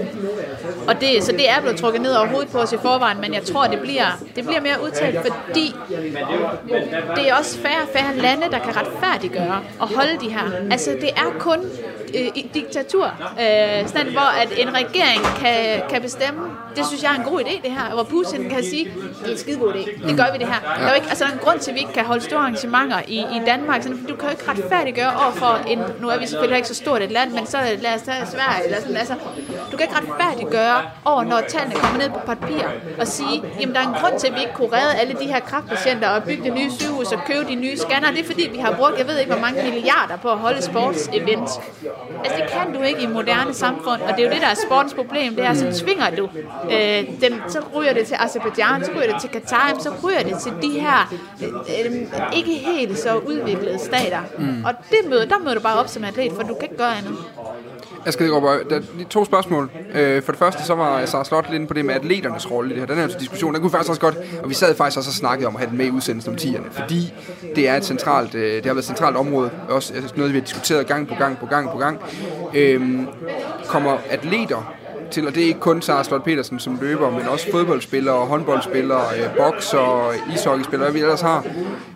og 0.87 1.01
det, 1.01 1.23
så 1.23 1.31
det 1.31 1.49
er 1.49 1.61
blevet 1.61 1.77
trukket 1.77 2.01
ned 2.01 2.13
over 2.13 2.27
hovedet 2.27 2.49
på 2.49 2.57
os 2.57 2.73
i 2.73 2.77
forvejen, 2.77 3.21
men 3.21 3.33
jeg 3.33 3.43
tror, 3.43 3.67
det 3.67 3.79
bliver, 3.79 4.05
det 4.35 4.43
bliver 4.45 4.61
mere 4.61 4.83
udtalt, 4.83 5.17
fordi 5.19 5.75
det 7.15 7.29
er 7.29 7.35
også 7.35 7.57
færre 7.57 7.81
og 7.81 7.89
færre 7.93 8.15
lande, 8.15 8.43
der 8.51 8.59
kan 8.59 8.75
retfærdiggøre 8.75 9.61
og 9.79 9.87
holde 9.87 10.17
de 10.21 10.28
her. 10.29 10.71
Altså, 10.71 10.91
det 11.01 11.09
er 11.09 11.35
kun 11.39 11.59
Øh, 12.15 12.27
et 12.35 12.53
diktatur, 12.53 13.05
øh, 13.39 13.87
sådan, 13.87 14.11
hvor 14.11 14.29
at 14.41 14.49
en 14.57 14.73
regering 14.73 15.21
kan, 15.41 15.81
kan 15.89 16.01
bestemme, 16.01 16.41
det 16.75 16.85
synes 16.85 17.03
jeg 17.03 17.11
er 17.11 17.15
en 17.15 17.23
god 17.31 17.39
idé, 17.39 17.61
det 17.63 17.71
her, 17.71 17.93
hvor 17.93 18.03
Putin 18.03 18.49
kan 18.49 18.63
sige, 18.63 18.85
det 19.21 19.27
er 19.27 19.31
en 19.31 19.37
skide 19.37 19.57
god 19.57 19.73
idé, 19.73 20.07
det 20.07 20.17
gør 20.17 20.31
vi 20.33 20.37
det 20.37 20.47
her. 20.47 20.59
Der 20.77 20.85
er 20.85 20.89
jo 20.89 20.95
ikke, 20.95 21.07
altså, 21.09 21.23
der 21.23 21.29
er 21.29 21.33
en 21.33 21.39
grund 21.39 21.59
til, 21.59 21.71
at 21.71 21.75
vi 21.75 21.79
ikke 21.79 21.93
kan 21.93 22.05
holde 22.05 22.23
store 22.23 22.39
arrangementer 22.39 22.99
i, 23.07 23.17
i 23.17 23.41
Danmark, 23.45 23.83
sådan, 23.83 24.05
du 24.05 24.15
kan 24.15 24.25
jo 24.25 24.31
ikke 24.31 24.51
retfærdiggøre 24.51 25.13
over 25.23 25.31
for 25.31 25.59
en, 25.67 25.79
nu 26.01 26.09
er 26.09 26.19
vi 26.19 26.27
selvfølgelig 26.27 26.57
ikke 26.57 26.67
så 26.67 26.75
stort 26.75 27.01
et 27.01 27.11
land, 27.11 27.31
men 27.31 27.45
så 27.45 27.57
lad 27.81 27.95
os 27.95 28.01
tage 28.01 28.25
Sverige, 28.25 28.65
eller 28.65 28.79
sådan, 28.81 28.97
altså, 28.97 29.13
du 29.71 29.77
kan 29.77 29.81
ikke 29.81 29.95
retfærdiggøre 29.95 30.81
over, 31.05 31.23
når 31.23 31.41
tallene 31.47 31.75
kommer 31.75 31.97
ned 31.97 32.09
på 32.09 32.19
papir, 32.25 32.63
og 32.99 33.07
sige, 33.07 33.43
jamen 33.59 33.75
der 33.75 33.81
er 33.81 33.87
en 33.87 33.95
grund 34.01 34.19
til, 34.19 34.27
at 34.27 34.33
vi 34.33 34.39
ikke 34.39 34.53
kunne 34.53 34.73
redde 34.77 34.93
alle 35.01 35.13
de 35.21 35.25
her 35.25 35.39
kraftpatienter 35.39 36.09
og 36.09 36.23
bygge 36.23 36.43
det 36.43 36.53
nye 36.53 36.71
sygehus 36.71 37.11
og 37.11 37.19
købe 37.27 37.45
de 37.47 37.55
nye 37.55 37.77
scanner, 37.77 38.11
det 38.11 38.19
er 38.19 38.25
fordi, 38.25 38.49
vi 38.51 38.57
har 38.57 38.75
brugt, 38.75 38.97
jeg 38.97 39.07
ved 39.07 39.17
ikke, 39.19 39.31
hvor 39.31 39.41
mange 39.41 39.63
milliarder 39.63 40.17
på 40.17 40.31
at 40.31 40.37
holde 40.37 40.61
sportsevent. 40.61 41.49
Altså, 42.23 42.41
det 42.41 42.49
kan 42.51 42.73
du 42.73 42.81
ikke 42.81 43.01
i 43.01 43.07
moderne 43.07 43.53
samfund, 43.53 44.01
og 44.01 44.09
det 44.17 44.19
er 44.19 44.27
jo 44.27 44.33
det, 44.33 44.41
der 44.41 44.47
er 44.47 44.59
sportens 44.67 44.93
problem, 44.93 45.35
det 45.35 45.45
er, 45.45 45.53
så 45.53 45.83
tvinger 45.83 46.09
du 46.15 46.29
øh, 46.71 47.21
dem, 47.21 47.41
så 47.47 47.59
ryger 47.75 47.93
det 47.93 48.07
til 48.07 48.15
Azerbaijan, 48.19 48.85
så 48.85 48.91
ryger 48.95 49.11
det 49.11 49.21
til 49.21 49.29
Katar, 49.29 49.75
så 49.79 49.91
ryger 50.03 50.23
det 50.23 50.37
til 50.43 50.51
de 50.61 50.79
her 50.79 51.13
øh, 51.43 51.49
øh, 51.85 52.37
ikke 52.37 52.53
helt 52.53 52.99
så 52.99 53.15
udviklede 53.17 53.79
stater. 53.79 54.21
Mm. 54.37 54.65
Og 54.65 54.73
det 54.89 55.09
møde, 55.09 55.29
der 55.29 55.37
møder 55.39 55.53
du 55.53 55.61
bare 55.61 55.79
op 55.79 55.87
som 55.87 56.03
atlet, 56.03 56.31
for 56.31 56.43
du 56.43 56.53
kan 56.53 56.63
ikke 56.63 56.77
gøre 56.77 56.97
andet. 56.97 57.17
Jeg 58.05 58.13
skal 58.13 58.29
gå 58.29 58.39
der 58.69 58.75
er 58.75 58.81
to 59.09 59.25
spørgsmål. 59.25 59.71
Øh, 59.93 60.23
for 60.23 60.31
det 60.31 60.39
første, 60.39 60.63
så 60.63 60.75
var 60.75 61.05
Sara 61.05 61.23
Slot 61.23 61.51
lidt 61.51 61.67
på 61.67 61.73
det 61.73 61.85
med 61.85 61.95
atleternes 61.95 62.51
rolle 62.51 62.69
i 62.69 62.73
det 62.73 62.79
her. 62.79 62.95
Den 62.95 63.09
her 63.09 63.19
diskussion, 63.19 63.53
den 63.53 63.61
kunne 63.61 63.71
faktisk 63.71 63.89
også 63.89 64.01
godt, 64.01 64.17
og 64.43 64.49
vi 64.49 64.53
sad 64.53 64.75
faktisk 64.75 64.97
også 64.97 65.09
og 65.09 65.13
snakkede 65.13 65.47
om 65.47 65.55
at 65.55 65.59
have 65.59 65.69
den 65.69 65.77
med 65.77 65.85
i 65.85 65.91
udsendelsen 65.91 66.33
om 66.33 66.37
tierne, 66.37 66.65
fordi 66.71 67.13
det 67.55 67.67
er 67.67 67.75
et 67.75 67.85
centralt, 67.85 68.35
øh, 68.35 68.55
det 68.55 68.65
har 68.65 68.73
været 68.73 68.77
et 68.77 68.85
centralt 68.85 69.17
område, 69.17 69.51
også 69.69 69.93
altså, 69.93 70.13
noget, 70.15 70.33
vi 70.33 70.39
har 70.39 70.45
diskuteret 70.45 70.87
gang 70.87 71.07
på 71.07 71.15
gang 71.15 71.37
på 71.37 71.45
gang 71.45 71.71
på 71.71 71.77
gang. 71.77 71.99
Øhm, 72.53 73.07
kommer 73.67 73.97
atleter 74.09 74.73
til, 75.11 75.27
og 75.27 75.35
det 75.35 75.43
er 75.43 75.47
ikke 75.47 75.59
kun 75.59 75.81
Sara 75.81 76.03
Slot 76.03 76.23
Petersen 76.23 76.59
som 76.59 76.77
løber, 76.81 77.09
men 77.09 77.27
også 77.27 77.51
fodboldspillere, 77.51 78.25
håndboldspillere, 78.25 79.03
øh, 79.17 79.37
bokser, 79.37 80.13
ishockeyspillere, 80.33 80.91
hvad 80.91 80.99
vi 80.99 80.99
ellers 80.99 81.21
har. 81.21 81.45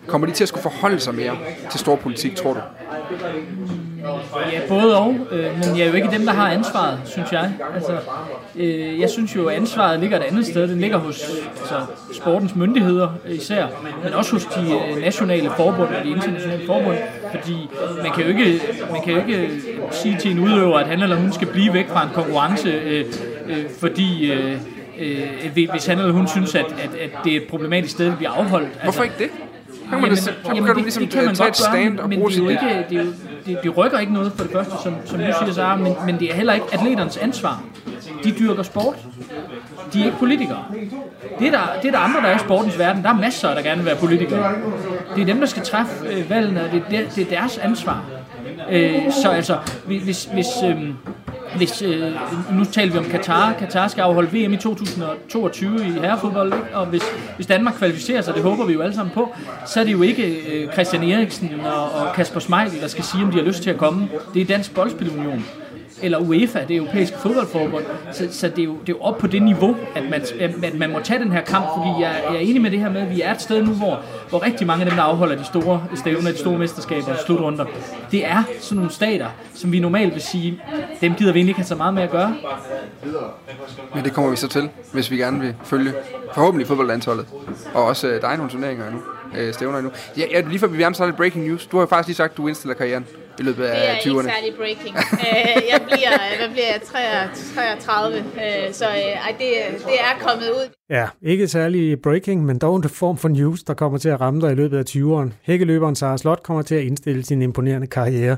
Kommer 0.06 0.26
de 0.26 0.32
til 0.32 0.44
at 0.44 0.48
skulle 0.48 0.62
forholde 0.62 1.00
sig 1.00 1.14
mere 1.14 1.36
til 1.70 1.80
stor 1.80 1.96
politik, 1.96 2.36
tror 2.36 2.52
du? 2.52 2.60
Ja, 4.52 4.60
både 4.68 4.98
og, 4.98 5.16
øh, 5.30 5.44
men 5.44 5.78
jeg 5.78 5.84
er 5.84 5.88
jo 5.88 5.94
ikke 5.94 6.08
dem, 6.10 6.26
der 6.26 6.32
har 6.32 6.50
ansvaret, 6.50 6.98
synes 7.04 7.32
jeg. 7.32 7.52
Altså, 7.74 7.98
øh, 8.56 9.00
jeg 9.00 9.10
synes 9.10 9.36
jo, 9.36 9.46
at 9.46 9.56
ansvaret 9.56 10.00
ligger 10.00 10.16
et 10.16 10.22
andet 10.22 10.46
sted. 10.46 10.68
Den 10.68 10.80
ligger 10.80 10.98
hos 10.98 11.22
altså, 11.60 11.74
sportens 12.12 12.54
myndigheder 12.54 13.08
især, 13.28 13.66
men 14.04 14.12
også 14.14 14.32
hos 14.32 14.44
de 14.44 14.60
øh, 14.60 15.00
nationale 15.00 15.50
forbund 15.56 15.88
og 15.88 16.04
de 16.04 16.10
internationale 16.10 16.66
forbund, 16.66 16.96
fordi 17.30 17.70
man 18.02 18.12
kan 18.12 18.22
jo 18.22 18.28
ikke, 18.28 18.60
man 18.92 19.02
kan 19.02 19.12
jo 19.12 19.18
ikke 19.18 19.50
sige 19.90 20.18
til 20.18 20.30
en 20.30 20.38
udøver, 20.38 20.78
at 20.78 20.86
han 20.86 21.02
eller 21.02 21.16
hun 21.16 21.32
skal 21.32 21.48
blive 21.48 21.72
væk 21.72 21.88
fra 21.88 22.02
en 22.02 22.10
konkurrence, 22.14 22.68
øh, 22.68 23.04
øh, 23.46 23.64
fordi... 23.80 24.32
Øh, 24.32 24.58
øh, 24.98 25.68
hvis 25.70 25.86
han 25.86 25.98
eller 25.98 26.12
hun 26.12 26.28
synes, 26.28 26.54
at, 26.54 26.64
at, 26.64 26.94
at 27.00 27.10
det 27.24 27.32
er 27.32 27.36
et 27.36 27.46
problematisk 27.50 27.94
sted, 27.94 28.06
at 28.06 28.16
bliver 28.16 28.30
afholdt. 28.30 28.68
Hvorfor 28.82 29.02
altså, 29.02 29.02
ikke 29.02 29.32
det? 29.32 29.44
kan 29.90 30.00
man, 30.00 30.04
jamen, 30.04 30.16
så, 30.16 30.24
så 30.24 30.32
jamen, 30.46 30.64
kan 30.64 30.74
du 30.74 30.80
ligesom 30.80 31.02
det, 31.02 31.12
det 31.12 31.18
kan 31.18 31.26
man 31.26 31.34
tage 31.34 31.48
et 31.48 31.56
stand 31.56 31.98
og 31.98 32.10
bruge 32.10 32.30
det 32.30 32.38
er 32.38 32.42
jo 32.42 32.48
ikke, 32.48 32.84
det, 32.90 32.98
er 32.98 33.02
jo, 33.02 33.12
det, 33.46 33.58
det 33.62 33.76
rykker 33.76 33.98
ikke 33.98 34.12
noget 34.12 34.32
for 34.32 34.44
det 34.44 34.52
første, 34.52 34.72
som, 34.82 34.94
som 35.04 35.18
du 35.18 35.24
siger, 35.24 35.52
Sarah, 35.52 35.80
men, 35.80 35.94
men 36.06 36.20
det 36.20 36.30
er 36.30 36.34
heller 36.34 36.52
ikke 36.52 36.66
atleternes 36.72 37.16
ansvar. 37.16 37.62
De 38.24 38.30
dyrker 38.38 38.62
sport. 38.62 38.96
de 39.92 40.00
er 40.00 40.04
ikke 40.04 40.18
politikere. 40.18 40.64
Det 41.38 41.46
er, 41.46 41.50
der, 41.50 41.80
det 41.82 41.88
er 41.88 41.92
der 41.92 41.98
andre, 41.98 42.20
der 42.20 42.26
er 42.26 42.36
i 42.36 42.38
sportens 42.38 42.78
verden. 42.78 43.02
Der 43.02 43.08
er 43.08 43.14
masser, 43.14 43.54
der 43.54 43.62
gerne 43.62 43.76
vil 43.76 43.86
være 43.86 43.96
politikere. 43.96 44.52
Det 45.16 45.22
er 45.22 45.26
dem, 45.26 45.38
der 45.38 45.46
skal 45.46 45.62
træffe 45.62 46.08
øh, 46.08 46.30
valgene, 46.30 46.64
og 46.64 46.70
det 46.72 46.82
er, 46.90 47.08
det 47.16 47.18
er 47.18 47.38
deres 47.38 47.58
ansvar. 47.58 48.04
Øh, 48.70 49.12
så 49.22 49.28
altså, 49.28 49.58
hvis, 49.86 50.24
hvis, 50.24 50.46
øh, 50.64 50.82
hvis, 51.56 51.82
øh, 51.82 52.12
nu 52.52 52.64
taler 52.64 52.92
vi 52.92 52.98
om 52.98 53.04
Katar. 53.04 53.52
Katar 53.58 53.88
skal 53.88 54.02
afholde 54.02 54.28
VM 54.28 54.52
i 54.52 54.56
2022 54.56 55.86
i 55.86 55.90
herrefodbold, 55.90 56.52
ikke? 56.54 56.76
og 56.76 56.86
hvis, 56.86 57.02
hvis 57.36 57.46
Danmark 57.46 57.74
kvalificerer 57.74 58.22
sig, 58.22 58.34
det 58.34 58.42
håber 58.42 58.64
vi 58.64 58.72
jo 58.72 58.80
alle 58.80 58.94
sammen 58.94 59.14
på, 59.14 59.34
så 59.66 59.80
er 59.80 59.84
det 59.84 59.92
jo 59.92 60.02
ikke 60.02 60.52
øh, 60.52 60.72
Christian 60.72 61.02
Eriksen 61.02 61.50
og, 61.64 61.92
og 61.92 62.14
Kasper 62.14 62.40
Schmeichel, 62.40 62.80
der 62.80 62.88
skal 62.88 63.04
sige, 63.04 63.24
om 63.24 63.30
de 63.30 63.36
har 63.36 63.44
lyst 63.44 63.62
til 63.62 63.70
at 63.70 63.76
komme. 63.76 64.08
Det 64.34 64.42
er 64.42 64.46
Dansk 64.46 64.74
Boldspilunion 64.74 65.44
eller 66.04 66.18
UEFA, 66.18 66.64
det 66.68 66.76
europæiske 66.76 67.18
fodboldforbund. 67.18 67.84
Så, 68.12 68.28
så 68.30 68.48
det, 68.48 68.58
er 68.58 68.64
jo, 68.64 68.72
det 68.72 68.88
er 68.88 68.92
jo 68.92 69.00
op 69.00 69.18
på 69.18 69.26
det 69.26 69.42
niveau, 69.42 69.76
at 69.94 70.02
man, 70.10 70.22
at 70.64 70.74
man 70.74 70.92
må 70.92 71.00
tage 71.00 71.20
den 71.20 71.32
her 71.32 71.40
kamp, 71.40 71.66
fordi 71.76 72.02
jeg, 72.02 72.22
jeg 72.28 72.36
er 72.36 72.40
enig 72.40 72.62
med 72.62 72.70
det 72.70 72.80
her 72.80 72.90
med, 72.90 73.00
at 73.00 73.10
vi 73.10 73.20
er 73.20 73.34
et 73.34 73.42
sted 73.42 73.62
nu, 73.62 73.72
hvor, 73.72 74.00
hvor 74.28 74.46
rigtig 74.46 74.66
mange 74.66 74.84
af 74.84 74.90
dem, 74.90 74.96
der 74.96 75.02
afholder 75.02 75.36
de 75.36 75.44
store 75.44 75.84
stævner, 75.94 76.30
de 76.30 76.38
store 76.38 76.58
mesterskaber 76.58 77.12
og 77.12 77.18
slutrunder, 77.26 77.64
det 78.10 78.26
er 78.26 78.42
sådan 78.60 78.76
nogle 78.76 78.92
stater, 78.92 79.26
som 79.54 79.72
vi 79.72 79.80
normalt 79.80 80.14
vil 80.14 80.22
sige, 80.22 80.60
dem 81.00 81.14
gider 81.14 81.32
vi 81.32 81.38
egentlig 81.38 81.50
ikke 81.50 81.60
have 81.60 81.66
så 81.66 81.74
meget 81.74 81.94
med 81.94 82.02
at 82.02 82.10
gøre. 82.10 82.36
Men 83.94 84.04
det 84.04 84.12
kommer 84.12 84.30
vi 84.30 84.36
så 84.36 84.48
til, 84.48 84.68
hvis 84.92 85.10
vi 85.10 85.16
gerne 85.16 85.40
vil 85.40 85.54
følge 85.64 85.92
forhåbentlig 86.34 86.66
fodboldlandsholdet, 86.66 87.26
og 87.74 87.84
også 87.84 88.08
øh, 88.08 88.22
dig 88.22 88.36
nogle 88.36 88.50
turneringer 88.50 88.84
nu, 88.90 88.98
øh, 89.38 89.54
stævner 89.54 89.80
nu. 89.80 89.90
Ja, 90.18 90.22
ja, 90.30 90.40
lige 90.40 90.58
før 90.58 90.66
vi 90.66 90.82
er 90.82 91.06
lidt 91.06 91.16
breaking 91.16 91.46
news. 91.46 91.66
Du 91.66 91.76
har 91.76 91.82
jo 91.82 91.86
faktisk 91.86 92.08
lige 92.08 92.16
sagt, 92.16 92.30
at 92.30 92.36
du 92.36 92.48
indstiller 92.48 92.74
karrieren 92.74 93.06
i 93.40 93.42
løbet 93.42 93.64
af 93.64 93.96
20'erne. 93.96 94.08
Det 94.08 94.16
er 94.16 94.20
ikke 94.20 94.22
særlig 94.22 94.54
breaking. 94.56 94.96
Øh, 94.96 95.62
jeg 95.72 95.80
bliver, 95.86 96.36
hvad 96.38 96.48
bliver 96.48 96.66
jeg, 96.66 96.80
33, 97.54 98.18
øh, 98.18 98.72
så 98.72 98.84
øh, 98.84 99.38
det, 99.38 99.48
det 99.86 100.00
er 100.00 100.26
kommet 100.28 100.48
ud. 100.50 100.68
Ja, 100.90 101.08
ikke 101.22 101.48
særlig 101.48 102.02
breaking, 102.02 102.44
men 102.44 102.58
dog 102.58 102.76
en 102.76 102.88
form 102.88 103.16
for 103.16 103.28
news, 103.28 103.62
der 103.62 103.74
kommer 103.74 103.98
til 103.98 104.08
at 104.08 104.20
ramme 104.20 104.40
dig 104.40 104.52
i 104.52 104.54
løbet 104.54 104.78
af 104.78 104.84
20'eren. 104.90 105.32
Hækkeløberen 105.42 105.94
Sara 105.94 106.18
Slot 106.18 106.42
kommer 106.42 106.62
til 106.62 106.74
at 106.74 106.82
indstille 106.82 107.24
sin 107.24 107.42
imponerende 107.42 107.86
karriere. 107.86 108.36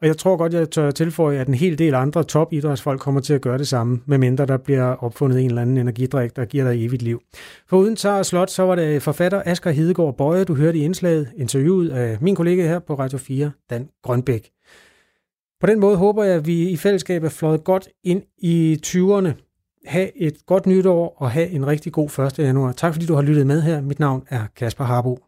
Og 0.00 0.06
jeg 0.06 0.16
tror 0.16 0.36
godt, 0.36 0.52
jeg 0.52 0.70
tør 0.70 0.90
tilføje, 0.90 1.38
at 1.38 1.48
en 1.48 1.54
hel 1.54 1.78
del 1.78 1.94
andre 1.94 2.24
topidrætsfolk 2.24 3.00
kommer 3.00 3.20
til 3.20 3.34
at 3.34 3.40
gøre 3.40 3.58
det 3.58 3.68
samme, 3.68 4.00
medmindre 4.06 4.46
der 4.46 4.56
bliver 4.56 4.84
opfundet 4.84 5.40
en 5.40 5.46
eller 5.46 5.62
anden 5.62 5.76
energidrik, 5.76 6.36
der 6.36 6.44
giver 6.44 6.72
dig 6.72 6.84
evigt 6.84 7.02
liv. 7.02 7.22
For 7.68 7.76
uden 7.76 7.96
Sara 7.96 8.24
Slot, 8.24 8.50
så 8.50 8.62
var 8.62 8.74
det 8.74 9.02
forfatter 9.02 9.42
Asger 9.46 9.70
Hedegaard 9.70 10.16
Bøje, 10.16 10.44
du 10.44 10.54
hørte 10.54 10.78
i 10.78 10.82
indslaget, 10.82 11.28
interviewet 11.36 11.90
af 11.90 12.18
min 12.20 12.34
kollega 12.34 12.62
her 12.62 12.78
på 12.78 12.94
Radio 12.94 13.18
4, 13.18 13.50
Dan 13.70 13.88
Grønbæk. 14.02 14.50
På 15.60 15.66
den 15.66 15.80
måde 15.80 15.96
håber 15.96 16.24
jeg, 16.24 16.34
at 16.34 16.46
vi 16.46 16.68
i 16.68 16.76
fællesskab 16.76 17.24
er 17.24 17.28
fløjet 17.28 17.64
godt 17.64 17.88
ind 18.04 18.22
i 18.38 18.80
20'erne. 18.86 19.30
Ha' 19.86 20.06
et 20.16 20.36
godt 20.46 20.66
nytår 20.66 21.16
og 21.18 21.30
have 21.30 21.48
en 21.48 21.66
rigtig 21.66 21.92
god 21.92 22.18
1. 22.18 22.38
januar. 22.38 22.72
Tak 22.72 22.92
fordi 22.92 23.06
du 23.06 23.14
har 23.14 23.22
lyttet 23.22 23.46
med 23.46 23.62
her. 23.62 23.80
Mit 23.80 23.98
navn 23.98 24.22
er 24.28 24.46
Kasper 24.56 24.84
Harbo. 24.84 25.25